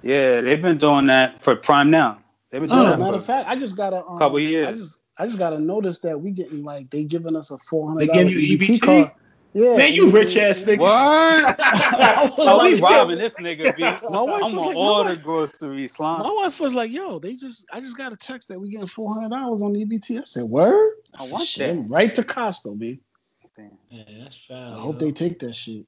[0.02, 2.18] Yeah, they've been doing that for Prime now.
[2.50, 4.40] They've been doing Oh, that Matter for of fact, I just got a um, Couple
[4.40, 4.66] years.
[4.66, 7.88] I just I just gotta notice that we getting like they giving us a four
[7.88, 8.08] hundred.
[8.08, 8.80] They hundred give you EBT EBT?
[8.82, 9.12] card.
[9.54, 10.78] Yeah, Man, you rich ass nigga.
[10.78, 10.92] What?
[11.58, 13.82] I was oh, we like, robbing this nigga, B.
[14.10, 16.22] My wife I'm was on like, all my wife- groceries, slime.
[16.22, 18.86] My wife was like, "Yo, they just I just got a text that we getting
[18.86, 21.90] four hundred dollars on EBT." I said, "Word." I said, want "Shit, that.
[21.90, 23.00] Right to Costco, b.
[23.56, 23.70] Damn.
[23.90, 24.74] Yeah, that's foul.
[24.74, 25.86] I hope they take that shit.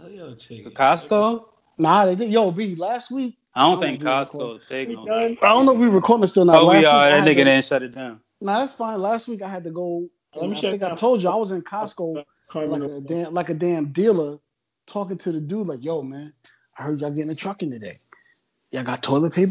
[0.00, 0.70] Hell yeah, take The.
[0.70, 1.44] Costco?
[1.78, 2.30] Nah, they did.
[2.30, 2.76] Yo, b.
[2.76, 5.78] Last week, I don't I think don't think we Costco taking I don't know if
[5.78, 6.60] we recording still now.
[6.60, 7.10] Oh, last we week, are.
[7.10, 8.20] That nigga to- didn't shut it down.
[8.40, 9.00] Nah, that's fine.
[9.00, 10.08] Last week I had to go.
[10.34, 12.24] Let me I check think I told you I was in Costco
[12.54, 14.38] like a damn like a damn dealer
[14.86, 16.32] talking to the dude like, "Yo, man,
[16.78, 17.94] I heard y'all getting a trucking today.
[18.70, 19.50] Y'all got toilet paper